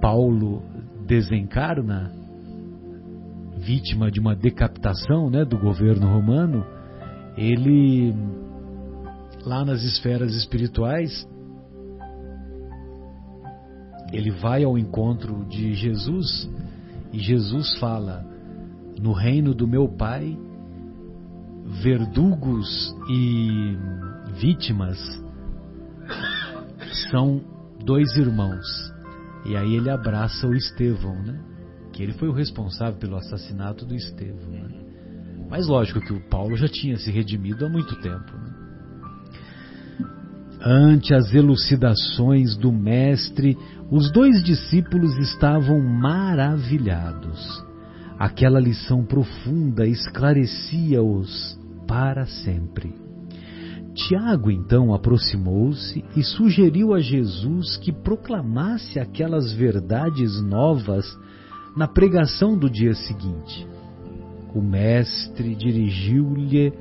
Paulo 0.00 0.62
desencarna, 1.06 2.12
vítima 3.56 4.10
de 4.10 4.20
uma 4.20 4.36
decapitação 4.36 5.30
né, 5.30 5.44
do 5.44 5.58
governo 5.58 6.06
romano, 6.06 6.64
ele, 7.36 8.14
lá 9.44 9.64
nas 9.64 9.82
esferas 9.82 10.34
espirituais, 10.34 11.26
ele 14.12 14.30
vai 14.30 14.64
ao 14.64 14.78
encontro 14.78 15.44
de 15.46 15.74
Jesus 15.74 16.48
e 17.12 17.18
Jesus 17.18 17.78
fala: 17.78 18.24
No 19.00 19.12
reino 19.12 19.54
do 19.54 19.66
meu 19.66 19.88
Pai, 19.88 20.36
verdugos 21.82 22.94
e 23.10 23.76
vítimas 24.40 24.98
são 27.10 27.40
dois 27.84 28.16
irmãos. 28.16 28.66
E 29.46 29.56
aí 29.56 29.74
ele 29.74 29.90
abraça 29.90 30.46
o 30.46 30.54
Estevão, 30.54 31.14
né? 31.22 31.40
Que 31.92 32.02
ele 32.02 32.12
foi 32.12 32.28
o 32.28 32.32
responsável 32.32 32.98
pelo 32.98 33.16
assassinato 33.16 33.84
do 33.84 33.94
Estevão. 33.94 34.50
Né? 34.50 34.84
Mas 35.48 35.66
lógico 35.66 36.00
que 36.00 36.12
o 36.12 36.20
Paulo 36.28 36.56
já 36.56 36.68
tinha 36.68 36.96
se 36.96 37.10
redimido 37.10 37.64
há 37.64 37.68
muito 37.68 37.96
tempo. 38.00 38.32
Né? 38.36 38.47
Ante 40.60 41.14
as 41.14 41.32
elucidações 41.32 42.56
do 42.56 42.72
Mestre, 42.72 43.56
os 43.90 44.10
dois 44.10 44.42
discípulos 44.42 45.16
estavam 45.18 45.80
maravilhados. 45.80 47.64
Aquela 48.18 48.58
lição 48.58 49.04
profunda 49.04 49.86
esclarecia-os 49.86 51.56
para 51.86 52.26
sempre. 52.26 52.92
Tiago 53.94 54.50
então 54.50 54.92
aproximou-se 54.92 56.04
e 56.16 56.22
sugeriu 56.22 56.92
a 56.92 57.00
Jesus 57.00 57.76
que 57.76 57.92
proclamasse 57.92 58.98
aquelas 58.98 59.52
verdades 59.52 60.40
novas 60.42 61.06
na 61.76 61.86
pregação 61.86 62.56
do 62.58 62.68
dia 62.68 62.94
seguinte. 62.94 63.66
O 64.54 64.60
Mestre 64.60 65.54
dirigiu-lhe 65.54 66.72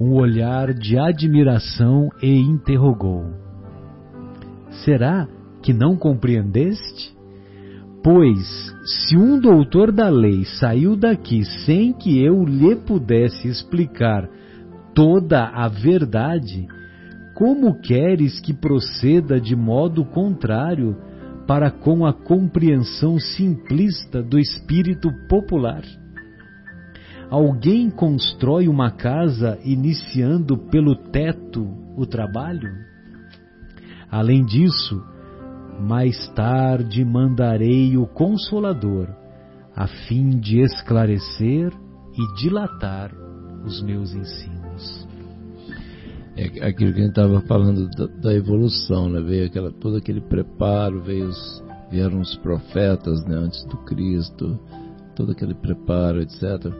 um 0.00 0.14
olhar 0.14 0.72
de 0.74 0.98
admiração 0.98 2.08
e 2.22 2.36
interrogou: 2.36 3.24
Será 4.84 5.28
que 5.62 5.72
não 5.72 5.96
compreendeste? 5.96 7.14
Pois, 8.02 8.74
se 8.84 9.16
um 9.16 9.40
doutor 9.40 9.90
da 9.90 10.10
lei 10.10 10.44
saiu 10.44 10.94
daqui 10.94 11.42
sem 11.64 11.92
que 11.92 12.22
eu 12.22 12.44
lhe 12.44 12.76
pudesse 12.76 13.48
explicar 13.48 14.28
toda 14.94 15.46
a 15.46 15.68
verdade, 15.68 16.66
como 17.34 17.80
queres 17.80 18.38
que 18.40 18.52
proceda 18.52 19.40
de 19.40 19.56
modo 19.56 20.04
contrário 20.04 20.96
para 21.46 21.70
com 21.70 22.04
a 22.04 22.12
compreensão 22.12 23.18
simplista 23.18 24.22
do 24.22 24.38
espírito 24.38 25.10
popular? 25.28 25.82
Alguém 27.34 27.90
constrói 27.90 28.68
uma 28.68 28.92
casa 28.92 29.58
iniciando 29.64 30.56
pelo 30.56 30.94
teto 30.94 31.66
o 31.96 32.06
trabalho? 32.06 32.70
Além 34.08 34.44
disso, 34.44 35.02
mais 35.80 36.28
tarde 36.28 37.04
mandarei 37.04 37.96
o 37.96 38.06
Consolador, 38.06 39.08
a 39.74 39.88
fim 40.06 40.38
de 40.38 40.60
esclarecer 40.60 41.72
e 42.16 42.40
dilatar 42.40 43.10
os 43.64 43.82
meus 43.82 44.14
ensinos. 44.14 45.08
É 46.36 46.68
aquilo 46.68 46.92
que 46.92 47.00
a 47.00 47.02
gente 47.02 47.18
estava 47.18 47.40
falando 47.48 47.90
da, 47.96 48.06
da, 48.06 48.32
evolução, 48.32 49.08
né? 49.08 49.20
veio 49.20 49.46
aquela, 49.46 49.72
todo 49.72 49.96
aquele 49.96 50.20
preparo, 50.20 51.02
veio 51.02 51.26
os, 51.26 51.64
vieram 51.90 52.20
os 52.20 52.36
profetas 52.36 53.26
né? 53.26 53.34
antes 53.34 53.64
do 53.64 53.76
Cristo, 53.78 54.56
todo 55.16 55.32
aquele 55.32 55.54
preparo, 55.54 56.22
etc. 56.22 56.72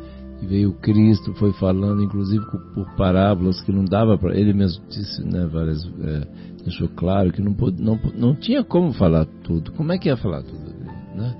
E 0.43 0.47
veio 0.47 0.73
Cristo, 0.75 1.33
foi 1.35 1.53
falando, 1.53 2.03
inclusive 2.03 2.45
por 2.75 2.95
parábolas 2.97 3.61
que 3.63 3.73
não 3.73 3.85
dava 3.85 4.19
para. 4.19 4.37
Ele 4.39 4.53
mesmo 4.53 4.85
disse, 4.89 5.23
né, 5.25 5.47
várias. 5.47 5.85
É, 5.85 6.27
deixou 6.63 6.89
claro 6.89 7.33
que 7.33 7.41
não, 7.41 7.55
não, 7.79 8.01
não 8.15 8.35
tinha 8.35 8.65
como 8.65 8.93
falar 8.93 9.27
tudo. 9.43 9.73
Como 9.73 9.93
é 9.93 9.99
que 9.99 10.09
ia 10.09 10.17
falar 10.17 10.43
tudo? 10.43 10.75
Né? 11.15 11.35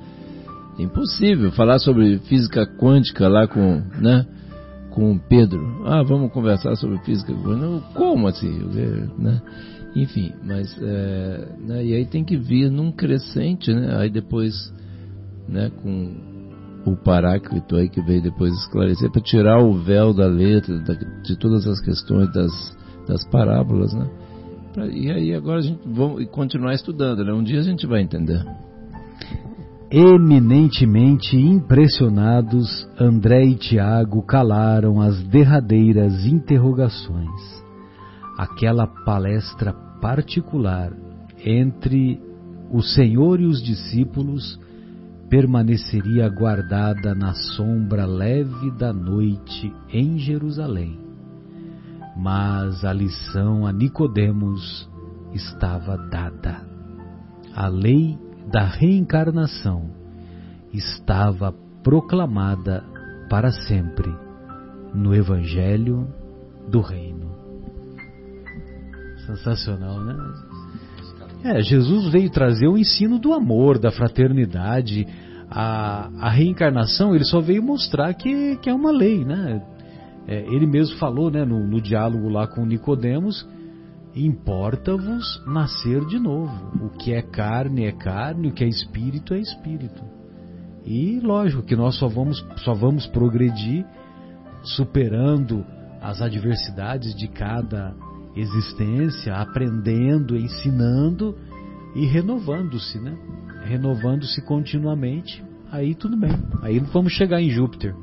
Impossível 0.79 1.51
falar 1.53 1.79
sobre 1.79 2.19
física 2.21 2.67
quântica 2.67 3.29
lá 3.29 3.47
com, 3.47 3.83
né, 4.01 4.27
com 4.91 5.19
Pedro. 5.19 5.83
Ah, 5.85 6.03
vamos 6.03 6.33
conversar 6.33 6.77
sobre 6.77 6.99
física 6.99 7.33
quântica. 7.33 7.95
Como 7.95 8.27
assim? 8.27 8.59
Né? 9.19 9.43
Enfim, 9.97 10.33
mas 10.45 10.77
é, 10.83 11.49
né, 11.61 11.85
e 11.85 11.95
aí 11.95 12.05
tem 12.05 12.25
que 12.25 12.37
vir 12.37 12.71
num 12.71 12.91
crescente, 12.91 13.73
né? 13.73 13.97
Aí 13.97 14.11
depois, 14.11 14.73
né, 15.49 15.71
com 15.83 16.34
o 16.87 16.97
Paráclito 16.97 17.77
aí 17.77 17.89
que 17.89 18.01
veio 18.03 18.23
depois 18.23 18.53
esclarecer 18.55 19.11
para 19.11 19.23
tirar 19.23 19.63
o 19.63 19.73
véu 19.75 20.13
da 20.13 20.27
letra, 20.27 20.79
da, 20.81 20.95
de 20.95 21.37
todas 21.39 21.67
as 21.67 21.81
questões 21.81 22.33
das, 22.33 22.77
das 23.07 23.25
parábolas, 23.29 23.93
né? 23.95 24.09
Pra, 24.73 24.87
e 24.87 25.11
aí 25.11 25.35
agora 25.35 25.59
a 25.59 25.63
gente 25.63 25.81
vai 25.87 26.27
continuar 26.27 26.75
estudando, 26.75 27.25
né? 27.25 27.33
Um 27.33 27.43
dia 27.43 27.61
a 27.61 27.63
gente 27.63 27.87
vai 27.87 28.03
entender. 28.03 28.45
Eminentemente 29.91 31.37
impressionados, 31.37 32.89
André 32.99 33.45
e 33.45 33.55
Tiago 33.55 34.23
calaram 34.23 35.01
as 35.01 35.23
derradeiras 35.23 36.27
interrogações. 36.27 37.65
Aquela 38.37 38.87
palestra 38.87 39.73
particular 40.01 40.93
entre 41.45 42.21
o 42.73 42.83
Senhor 42.83 43.41
e 43.41 43.47
os 43.47 43.63
discípulos 43.63 44.59
permaneceria 45.29 46.29
guardada 46.29 47.15
na 47.15 47.35
sombra 47.35 48.07
leve 48.07 48.71
da 48.73 48.93
noite 48.93 49.73
em 49.93 50.19
Jerusalém 50.19 51.05
mas 52.17 52.85
a 52.85 52.93
lição 52.93 53.67
a 53.67 53.73
Nicodemos 53.73 54.89
estava 55.33 55.97
dada. 55.97 56.63
A 57.55 57.67
lei 57.67 58.19
da 58.51 58.65
reencarnação 58.65 59.91
estava 60.73 61.53
proclamada 61.83 62.85
para 63.29 63.51
sempre 63.51 64.15
no 64.95 65.15
Evangelho 65.15 66.09
do 66.69 66.81
Reino. 66.81 67.35
Sensacional, 69.27 70.01
né? 70.05 70.15
É, 71.45 71.61
Jesus 71.61 72.11
veio 72.11 72.31
trazer 72.31 72.67
o 72.67 72.79
ensino 72.79 73.19
do 73.19 73.35
amor, 73.35 73.79
da 73.79 73.93
fraternidade. 73.93 75.07
A, 75.51 76.09
a 76.19 76.31
reencarnação, 76.31 77.15
ele 77.15 77.25
só 77.25 77.39
veio 77.39 77.63
mostrar 77.63 78.15
que, 78.15 78.57
que 78.57 78.71
é 78.71 78.75
uma 78.75 78.91
lei, 78.91 79.27
né? 79.27 79.63
É, 80.27 80.41
ele 80.47 80.67
mesmo 80.67 80.97
falou 80.97 81.31
né, 81.31 81.45
no, 81.45 81.67
no 81.67 81.83
diálogo 81.83 82.31
lá 82.31 82.47
com 82.47 82.65
Nicodemos, 82.65 83.47
importa-vos 84.17 85.45
nascer 85.47 86.01
de 86.07 86.19
novo. 86.19 86.51
O 86.83 86.89
que 86.89 87.13
é 87.13 87.21
carne 87.21 87.85
é 87.85 87.93
carne, 87.93 88.49
o 88.49 88.53
que 88.53 88.65
é 88.65 88.69
espírito 88.69 89.35
é 89.35 89.39
espírito. 89.39 90.03
E 90.83 91.21
lógico 91.21 91.63
que 91.63 91.77
nós 91.77 91.99
só 91.99 92.09
vamos, 92.09 92.43
só 92.65 92.73
vamos 92.73 93.07
progredir 93.07 93.85
superando 94.63 95.63
as 96.01 96.23
adversidades 96.23 97.15
de 97.15 97.29
cada 97.29 97.95
existência, 98.37 99.35
aprendendo, 99.35 100.37
ensinando 100.37 101.35
e 101.95 102.05
renovando-se, 102.07 102.99
né? 102.99 103.15
Renovando-se 103.65 104.43
continuamente 104.43 105.43
aí 105.71 105.95
tudo 105.95 106.17
bem. 106.17 106.33
Aí 106.63 106.79
vamos 106.79 107.13
chegar 107.13 107.41
em 107.41 107.51
Júpiter. 107.51 107.95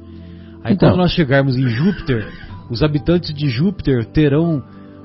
Aí 0.64 0.74
Então. 0.74 0.90
quando 0.90 0.98
nós 1.00 1.12
chegarmos 1.12 1.56
em 1.58 1.68
Júpiter, 1.70 2.28
os 2.70 2.84
habitantes 2.84 3.34
de 3.34 3.48
Júpiter 3.50 4.06
terão 4.06 4.64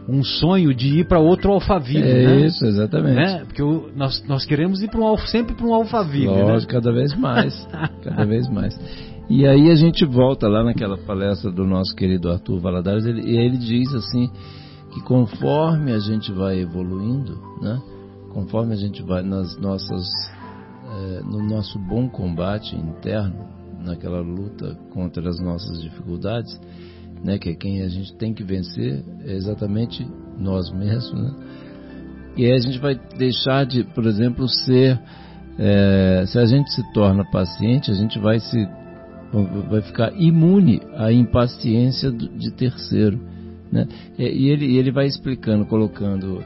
um 0.08 0.22
sonho 0.22 0.72
de 0.72 1.00
ir 1.00 1.08
para 1.08 1.18
outro 1.18 1.50
Alphaville, 1.52 2.02
É 2.08 2.26
né? 2.26 2.46
isso, 2.46 2.64
exatamente. 2.64 3.16
Né? 3.16 3.44
Porque 3.44 3.62
o- 3.62 3.90
nós, 3.96 4.22
nós 4.28 4.44
queremos 4.44 4.80
ir 4.82 4.88
para 4.88 5.00
um, 5.00 5.16
sempre 5.18 5.54
para 5.54 5.66
um 5.66 5.74
Alphaville, 5.74 6.28
né? 6.30 6.42
Lógico, 6.44 6.72
cada 6.72 6.92
vez 6.92 7.12
mais. 7.16 7.66
cada 8.04 8.24
vez 8.24 8.48
mais. 8.48 8.78
E 9.28 9.44
aí 9.44 9.68
a 9.70 9.74
gente 9.74 10.04
volta 10.04 10.46
lá 10.46 10.62
naquela 10.62 10.96
palestra 10.96 11.50
do 11.50 11.64
nosso 11.64 11.92
querido 11.96 12.30
Arthur 12.30 12.60
Valadares, 12.60 13.04
ele, 13.04 13.22
e 13.22 13.36
ele 13.36 13.56
diz 13.58 13.92
assim 13.94 14.30
que 14.96 15.02
conforme 15.02 15.92
a 15.92 15.98
gente 15.98 16.32
vai 16.32 16.58
evoluindo, 16.58 17.38
né, 17.60 17.78
conforme 18.32 18.72
a 18.72 18.76
gente 18.76 19.02
vai 19.02 19.22
nas 19.22 19.54
nossas, 19.58 20.08
eh, 20.88 21.20
no 21.22 21.46
nosso 21.46 21.78
bom 21.78 22.08
combate 22.08 22.74
interno, 22.74 23.46
naquela 23.78 24.20
luta 24.20 24.74
contra 24.94 25.28
as 25.28 25.38
nossas 25.38 25.82
dificuldades, 25.82 26.58
né, 27.22 27.36
que 27.36 27.50
é 27.50 27.54
quem 27.54 27.82
a 27.82 27.88
gente 27.88 28.16
tem 28.16 28.32
que 28.32 28.42
vencer, 28.42 29.04
é 29.26 29.34
exatamente 29.34 30.08
nós 30.38 30.72
mesmos, 30.72 31.22
né? 31.22 31.34
E 32.34 32.46
aí 32.46 32.52
a 32.52 32.58
gente 32.58 32.78
vai 32.78 32.98
deixar 33.18 33.66
de, 33.66 33.84
por 33.84 34.06
exemplo, 34.06 34.48
ser 34.48 34.98
é, 35.58 36.24
se 36.26 36.38
a 36.38 36.46
gente 36.46 36.72
se 36.72 36.82
torna 36.94 37.22
paciente, 37.30 37.90
a 37.90 37.94
gente 37.94 38.18
vai 38.18 38.40
se 38.40 38.66
vai 39.68 39.82
ficar 39.82 40.12
imune 40.14 40.80
à 40.94 41.12
impaciência 41.12 42.10
de 42.10 42.50
terceiro, 42.52 43.35
né? 43.76 43.88
E, 44.18 44.48
ele, 44.50 44.76
ele 44.76 44.90
vai 44.90 45.06
explicando, 45.06 45.64
colocando 45.66 46.42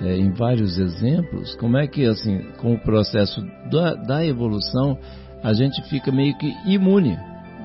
é, 0.00 0.16
em 0.16 0.30
vários 0.30 0.78
exemplos, 0.78 1.54
como 1.56 1.76
é 1.76 1.86
que 1.86 2.04
assim, 2.06 2.40
com 2.60 2.74
o 2.74 2.78
processo 2.78 3.40
da, 3.70 3.94
da 3.94 4.24
evolução, 4.24 4.96
a 5.42 5.52
gente 5.52 5.82
fica 5.88 6.10
meio 6.12 6.36
que 6.38 6.52
imune, 6.66 7.16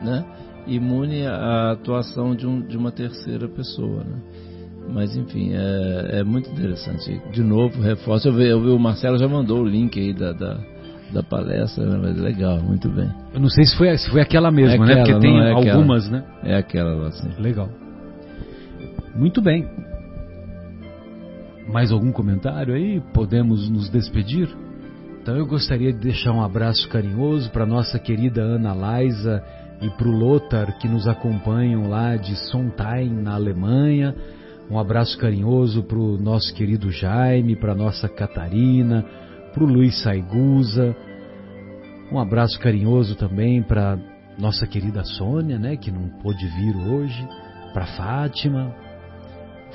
né? 0.03 0.25
Imune 0.65 1.25
à 1.27 1.71
atuação 1.71 2.35
de, 2.35 2.47
um, 2.47 2.61
de 2.61 2.77
uma 2.77 2.91
terceira 2.91 3.47
pessoa, 3.47 4.03
né? 4.03 4.17
Mas 4.89 5.15
enfim, 5.15 5.51
é, 5.53 6.19
é 6.19 6.23
muito 6.23 6.49
interessante. 6.49 7.21
De 7.31 7.41
novo, 7.41 7.81
reforço. 7.81 8.27
Eu 8.27 8.33
vi, 8.33 8.47
eu 8.47 8.61
vi 8.61 8.69
o 8.69 8.79
Marcelo 8.79 9.17
já 9.17 9.27
mandou 9.27 9.61
o 9.61 9.65
link 9.65 9.97
aí 9.99 10.13
da, 10.13 10.33
da, 10.33 10.57
da 11.13 11.23
palestra, 11.23 11.85
né? 11.85 11.97
mas 12.01 12.17
legal, 12.17 12.59
muito 12.59 12.89
bem. 12.89 13.09
Eu 13.33 13.39
não 13.39 13.49
sei 13.49 13.65
se 13.65 13.77
foi, 13.77 13.95
se 13.97 14.09
foi 14.09 14.21
aquela 14.21 14.51
mesma, 14.51 14.75
É 14.75 14.77
né? 14.79 15.01
aquela, 15.01 15.05
Porque 15.05 15.19
tem 15.19 15.37
é 15.39 15.51
aquela. 15.51 15.75
algumas, 15.75 16.09
né? 16.09 16.23
É 16.43 16.55
aquela 16.55 16.93
lá, 16.95 17.07
assim. 17.07 17.29
Legal. 17.39 17.69
Muito 19.15 19.41
bem. 19.41 19.67
Mais 21.67 21.91
algum 21.91 22.11
comentário 22.11 22.73
aí? 22.73 22.99
Podemos 23.13 23.69
nos 23.69 23.89
despedir? 23.89 24.49
Então 25.21 25.37
eu 25.37 25.45
gostaria 25.45 25.93
de 25.93 25.99
deixar 25.99 26.33
um 26.33 26.41
abraço 26.41 26.89
carinhoso 26.89 27.49
para 27.51 27.65
nossa 27.65 27.99
querida 27.99 28.41
Ana 28.41 28.73
Laisa 28.73 29.43
e 29.81 29.89
para 29.91 30.07
o 30.07 30.11
Lothar 30.11 30.77
que 30.79 30.87
nos 30.87 31.07
acompanham 31.07 31.87
lá 31.87 32.15
de 32.15 32.35
Sontheim, 32.49 33.21
na 33.21 33.35
Alemanha. 33.35 34.15
Um 34.69 34.79
abraço 34.79 35.17
carinhoso 35.17 35.83
para 35.83 35.97
o 35.97 36.17
nosso 36.17 36.53
querido 36.53 36.91
Jaime, 36.91 37.55
para 37.55 37.75
nossa 37.75 38.09
Catarina, 38.09 39.05
para 39.53 39.63
o 39.63 39.67
Luiz 39.67 40.01
Saigusa. 40.01 40.95
Um 42.11 42.19
abraço 42.19 42.59
carinhoso 42.59 43.15
também 43.15 43.61
para 43.61 43.97
nossa 44.39 44.65
querida 44.65 45.03
Sônia, 45.03 45.59
né, 45.59 45.77
que 45.77 45.91
não 45.91 46.09
pôde 46.21 46.45
vir 46.57 46.75
hoje, 46.75 47.27
para 47.73 47.85
Fátima, 47.85 48.73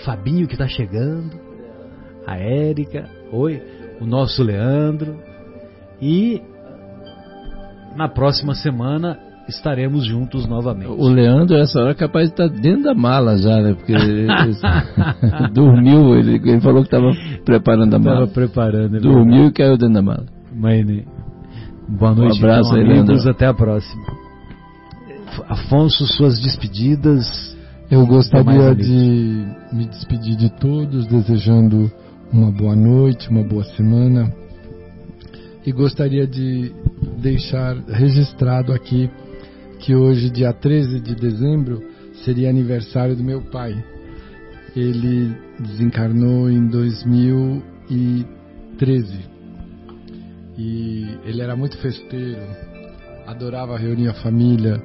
Fabinho 0.05 0.46
que 0.46 0.55
está 0.55 0.66
chegando, 0.68 1.32
a 2.26 2.36
Érica, 2.36 3.09
oi, 3.32 3.61
o 4.01 4.07
nosso 4.07 4.42
Leandro 4.42 5.16
e 6.01 6.40
na 7.96 8.09
próxima 8.09 8.55
semana 8.55 9.18
estaremos 9.49 10.05
juntos 10.05 10.46
novamente. 10.46 10.88
O 10.90 11.09
Leandro, 11.09 11.57
essa 11.57 11.80
hora, 11.80 11.92
é 11.92 11.94
capaz 11.94 12.26
de 12.28 12.34
estar 12.34 12.49
dentro 12.49 12.82
da 12.84 12.94
mala 12.94 13.36
já, 13.38 13.61
né? 13.62 13.74
Porque 13.74 13.92
ele, 13.92 14.26
ele 14.30 14.55
dormiu, 15.53 16.14
ele, 16.16 16.34
ele 16.36 16.61
falou 16.61 16.82
que 16.82 16.88
estava 16.94 17.11
preparando 17.44 17.94
a 17.94 17.99
Estava 17.99 18.14
mala. 18.14 18.26
preparando. 18.28 18.94
ele- 18.96 19.09
Dormiu 19.09 19.46
e 19.46 19.53
caiu 19.53 19.76
dentro 19.78 19.94
da 19.94 20.03
mala. 20.03 20.26
Maine. 20.55 21.07
Boa 21.88 22.14
noite, 22.14 22.34
Um 22.34 22.44
abraço 22.44 22.68
então, 22.76 22.82
amigos. 22.92 23.09
Leandro. 23.09 23.30
Até 23.30 23.46
a 23.46 23.55
próxima. 23.55 24.03
Afonso, 25.49 26.07
suas 26.07 26.38
despedidas. 26.40 27.57
Eu 27.91 28.07
gostaria 28.07 28.74
Demais, 28.74 28.86
de 28.86 29.47
me 29.72 29.86
despedir 29.86 30.36
de 30.36 30.51
todos, 30.61 31.07
desejando 31.07 31.91
uma 32.30 32.53
boa 32.53 32.76
noite, 32.76 33.30
uma 33.30 33.43
boa 33.43 33.64
semana. 33.64 34.30
E 35.64 35.72
gostaria 35.72 36.26
de 36.26 36.70
deixar 37.16 37.78
registrado 37.89 38.74
aqui 38.74 39.09
que 39.78 39.95
hoje, 39.95 40.28
dia 40.28 40.53
13 40.53 41.01
de 41.01 41.14
dezembro, 41.14 41.82
seria 42.24 42.51
aniversário 42.51 43.16
do 43.16 43.24
meu 43.24 43.41
pai. 43.41 43.82
Ele 44.76 45.34
desencarnou 45.59 46.51
em 46.51 46.68
2013. 46.68 49.18
E 50.59 51.07
ele 51.24 51.41
era 51.41 51.57
muito 51.57 51.78
festeiro, 51.78 52.43
adorava 53.26 53.78
reunir 53.78 54.09
a 54.09 54.14
família. 54.14 54.78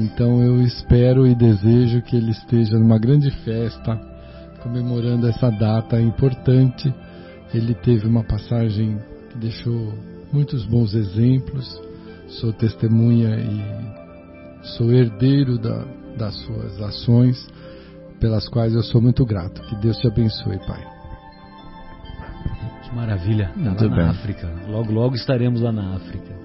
Então 0.00 0.42
eu 0.42 0.62
espero 0.62 1.26
e 1.26 1.34
desejo 1.34 2.00
que 2.02 2.16
ele 2.16 2.30
esteja 2.30 2.78
numa 2.78 2.98
grande 2.98 3.30
festa 3.44 4.00
comemorando 4.62 5.26
essa 5.26 5.50
data 5.50 6.00
importante. 6.00 6.92
Ele 7.52 7.74
teve 7.74 8.06
uma 8.06 8.24
passagem 8.24 8.98
que 9.30 9.38
deixou 9.38 9.92
muitos 10.32 10.64
bons 10.64 10.94
exemplos. 10.94 11.80
Sou 12.28 12.52
testemunha 12.52 13.36
e 13.36 14.66
sou 14.76 14.92
herdeiro 14.92 15.58
da, 15.58 15.84
das 16.16 16.34
suas 16.36 16.80
ações, 16.80 17.48
pelas 18.20 18.48
quais 18.48 18.72
eu 18.72 18.82
sou 18.82 19.00
muito 19.02 19.24
grato. 19.26 19.60
Que 19.62 19.76
Deus 19.76 19.96
te 19.98 20.06
abençoe, 20.06 20.58
Pai. 20.66 20.86
Que 22.84 22.94
maravilha. 22.94 23.50
Tá 23.54 23.60
Muito 23.60 23.84
lá 23.84 23.90
bem. 23.96 24.04
na 24.04 24.10
África. 24.10 24.48
Logo, 24.68 24.92
logo 24.92 25.14
estaremos 25.14 25.60
lá 25.60 25.72
na 25.72 25.96
África. 25.96 26.38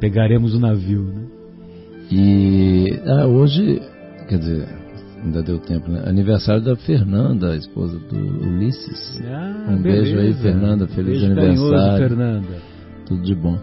Pegaremos 0.00 0.54
o 0.54 0.60
navio, 0.60 1.02
né? 1.04 1.25
E 2.10 3.00
ah, 3.06 3.26
hoje, 3.26 3.80
quer 4.28 4.38
dizer, 4.38 4.68
ainda 5.24 5.42
deu 5.42 5.58
tempo, 5.58 5.90
né? 5.90 6.02
Aniversário 6.06 6.62
da 6.62 6.76
Fernanda, 6.76 7.52
a 7.52 7.56
esposa 7.56 7.98
do 7.98 8.16
Ulisses. 8.16 9.20
Ah, 9.24 9.66
Um 9.70 9.82
beijo 9.82 10.18
aí, 10.18 10.32
Fernanda. 10.34 10.86
Feliz 10.88 11.20
Beijo 11.20 11.34
carinhoso, 11.34 11.74
aniversário. 11.74 12.08
Fernanda. 12.08 12.62
Tudo 13.06 13.22
de 13.22 13.34
bom. 13.34 13.58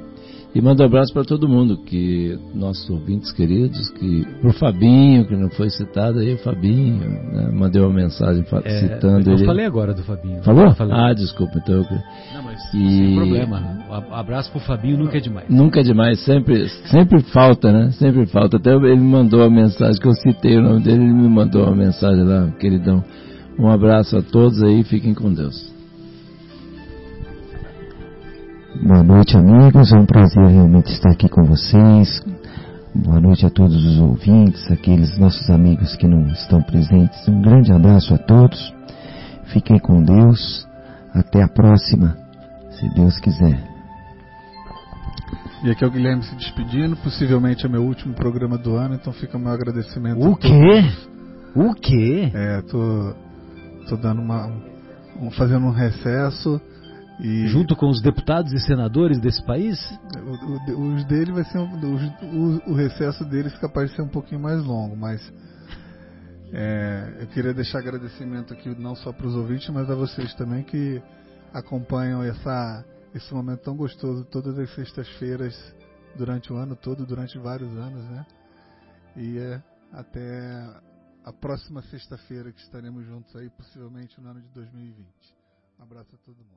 E 0.56 0.62
mando 0.62 0.84
um 0.84 0.86
abraço 0.86 1.12
para 1.12 1.24
todo 1.24 1.50
mundo, 1.50 1.78
que 1.78 2.38
nossos 2.54 2.88
ouvintes 2.88 3.32
queridos, 3.32 3.90
que 3.90 4.24
pro 4.40 4.54
Fabinho, 4.54 5.26
que 5.26 5.36
não 5.36 5.50
foi 5.50 5.68
citado 5.72 6.20
aí, 6.20 6.36
o 6.36 6.38
Fabinho, 6.38 7.00
né? 7.10 7.50
mandei 7.52 7.82
uma 7.82 7.92
mensagem 7.92 8.46
É, 8.64 8.80
citando 8.82 9.32
eu 9.32 9.36
ele. 9.36 9.46
falei 9.48 9.66
agora 9.66 9.96
do 9.96 10.04
Fabinho. 10.04 10.44
Falou? 10.44 10.72
Falei. 10.76 10.96
Ah, 10.96 11.12
desculpa, 11.12 11.54
então 11.58 11.74
eu... 11.78 11.82
Não, 12.36 12.44
mas 12.44 12.60
E- 12.72 12.88
sem 12.88 13.16
problema. 13.16 13.80
O 13.90 13.94
ab- 13.96 14.14
abraço 14.14 14.52
pro 14.52 14.60
Fabinho 14.60 14.96
nunca 15.00 15.18
é 15.18 15.20
demais. 15.22 15.50
Nunca 15.50 15.80
é 15.80 15.84
demais, 15.84 16.20
sempre, 16.24 16.70
sempre 16.86 17.20
falta, 17.24 17.72
né? 17.72 17.90
Sempre 17.94 18.28
falta. 18.28 18.58
Até 18.58 18.76
ele 18.76 18.96
me 18.96 19.02
mandou 19.10 19.42
a 19.44 19.50
mensagem, 19.50 20.00
que 20.00 20.08
eu 20.08 20.14
citei 20.14 20.58
o 20.60 20.62
nome 20.62 20.84
dele, 20.84 21.04
ele 21.04 21.14
me 21.14 21.30
mandou 21.30 21.64
uma 21.66 21.76
mensagem 21.76 22.24
lá, 22.24 22.52
queridão. 22.60 23.04
Um 23.58 23.70
abraço 23.70 24.16
a 24.18 24.22
todos 24.22 24.62
aí, 24.62 24.84
fiquem 24.84 25.16
com 25.16 25.34
Deus. 25.34 25.73
Boa 28.82 29.04
noite, 29.04 29.38
amigos. 29.38 29.92
É 29.92 29.98
um 29.98 30.06
prazer 30.06 30.46
realmente 30.48 30.92
estar 30.92 31.12
aqui 31.12 31.30
com 31.30 31.44
vocês. 31.44 32.22
Boa 32.94 33.20
noite 33.20 33.46
a 33.46 33.50
todos 33.50 33.76
os 33.86 34.00
ouvintes, 34.00 34.70
aqueles 34.72 35.18
nossos 35.18 35.50
amigos 35.50 35.96
que 35.96 36.08
não 36.08 36.28
estão 36.28 36.62
presentes. 36.62 37.28
Um 37.28 37.42
grande 37.42 37.72
abraço 37.72 38.14
a 38.14 38.18
todos. 38.18 38.74
Fiquem 39.46 39.80
com 39.80 40.04
Deus. 40.04 40.68
Até 41.14 41.44
a 41.44 41.48
próxima, 41.48 42.18
se 42.72 42.90
Deus 42.96 43.18
quiser. 43.20 43.62
E 45.64 45.70
aqui 45.70 45.84
é 45.84 45.88
o 45.88 45.92
Guilherme 45.92 46.24
se 46.24 46.36
despedindo, 46.36 46.96
possivelmente 46.98 47.66
é 47.66 47.70
meu 47.70 47.84
último 47.84 48.14
programa 48.16 48.58
do 48.58 48.76
ano, 48.76 48.96
então 48.96 49.14
fica 49.14 49.38
o 49.38 49.40
meu 49.40 49.52
agradecimento. 49.52 50.20
O 50.28 50.36
quê? 50.36 50.84
O 51.56 51.74
quê? 51.76 52.32
É, 52.34 52.62
tô, 52.64 53.14
tô 53.88 53.96
dando 53.96 54.22
uma, 54.22 54.48
um- 55.22 55.30
fazendo 55.32 55.68
um 55.68 55.72
recesso 55.72 56.60
e 57.20 57.48
Junto 57.48 57.76
com 57.76 57.90
os 57.90 58.02
deputados 58.02 58.52
e 58.54 58.60
senadores 58.60 59.20
desse 59.20 59.44
país? 59.46 59.80
o, 60.68 60.72
o- 60.72 60.94
os 60.96 61.06
dele 61.06 61.32
vai 61.32 61.44
ser 61.46 61.60
um, 61.60 61.70
o, 62.66 62.72
o 62.72 62.74
recesso 62.74 63.24
deles 63.26 63.58
capaz 63.60 63.90
de 63.90 63.96
ser 63.96 64.02
um 64.02 64.08
pouquinho 64.10 64.42
mais 64.42 64.64
longo, 64.64 64.96
mas 64.96 65.22
é, 66.52 67.18
eu 67.22 67.28
queria 67.28 67.54
deixar 67.54 67.80
agradecimento 67.80 68.54
aqui 68.54 68.70
não 68.80 68.96
só 68.96 69.12
para 69.12 69.26
os 69.28 69.36
ouvintes, 69.36 69.70
mas 69.70 69.90
a 69.90 69.96
vocês 69.96 70.34
também 70.36 70.64
que 70.64 71.02
acompanham 71.54 72.24
essa, 72.24 72.86
esse 73.14 73.34
momento 73.34 73.62
tão 73.62 73.76
gostoso 73.76 74.24
todas 74.26 74.58
as 74.58 74.74
sextas-feiras 74.74 75.56
durante 76.16 76.52
o 76.54 76.56
ano 76.58 76.76
todo, 76.76 77.06
durante 77.06 77.38
vários 77.40 77.70
anos, 77.78 78.04
né? 78.06 78.26
E 79.16 79.38
é, 79.38 79.62
até 79.92 80.70
a 81.24 81.32
próxima 81.32 81.82
sexta-feira 81.84 82.52
que 82.52 82.60
estaremos 82.62 83.06
juntos 83.06 83.36
aí, 83.36 83.50
possivelmente 83.50 84.20
no 84.22 84.30
ano 84.30 84.42
de 84.42 84.50
2020. 84.50 85.06
Um 85.80 85.84
abraço 85.84 86.10
a 86.16 86.18
todo 86.26 86.36
mundo. 86.38 86.53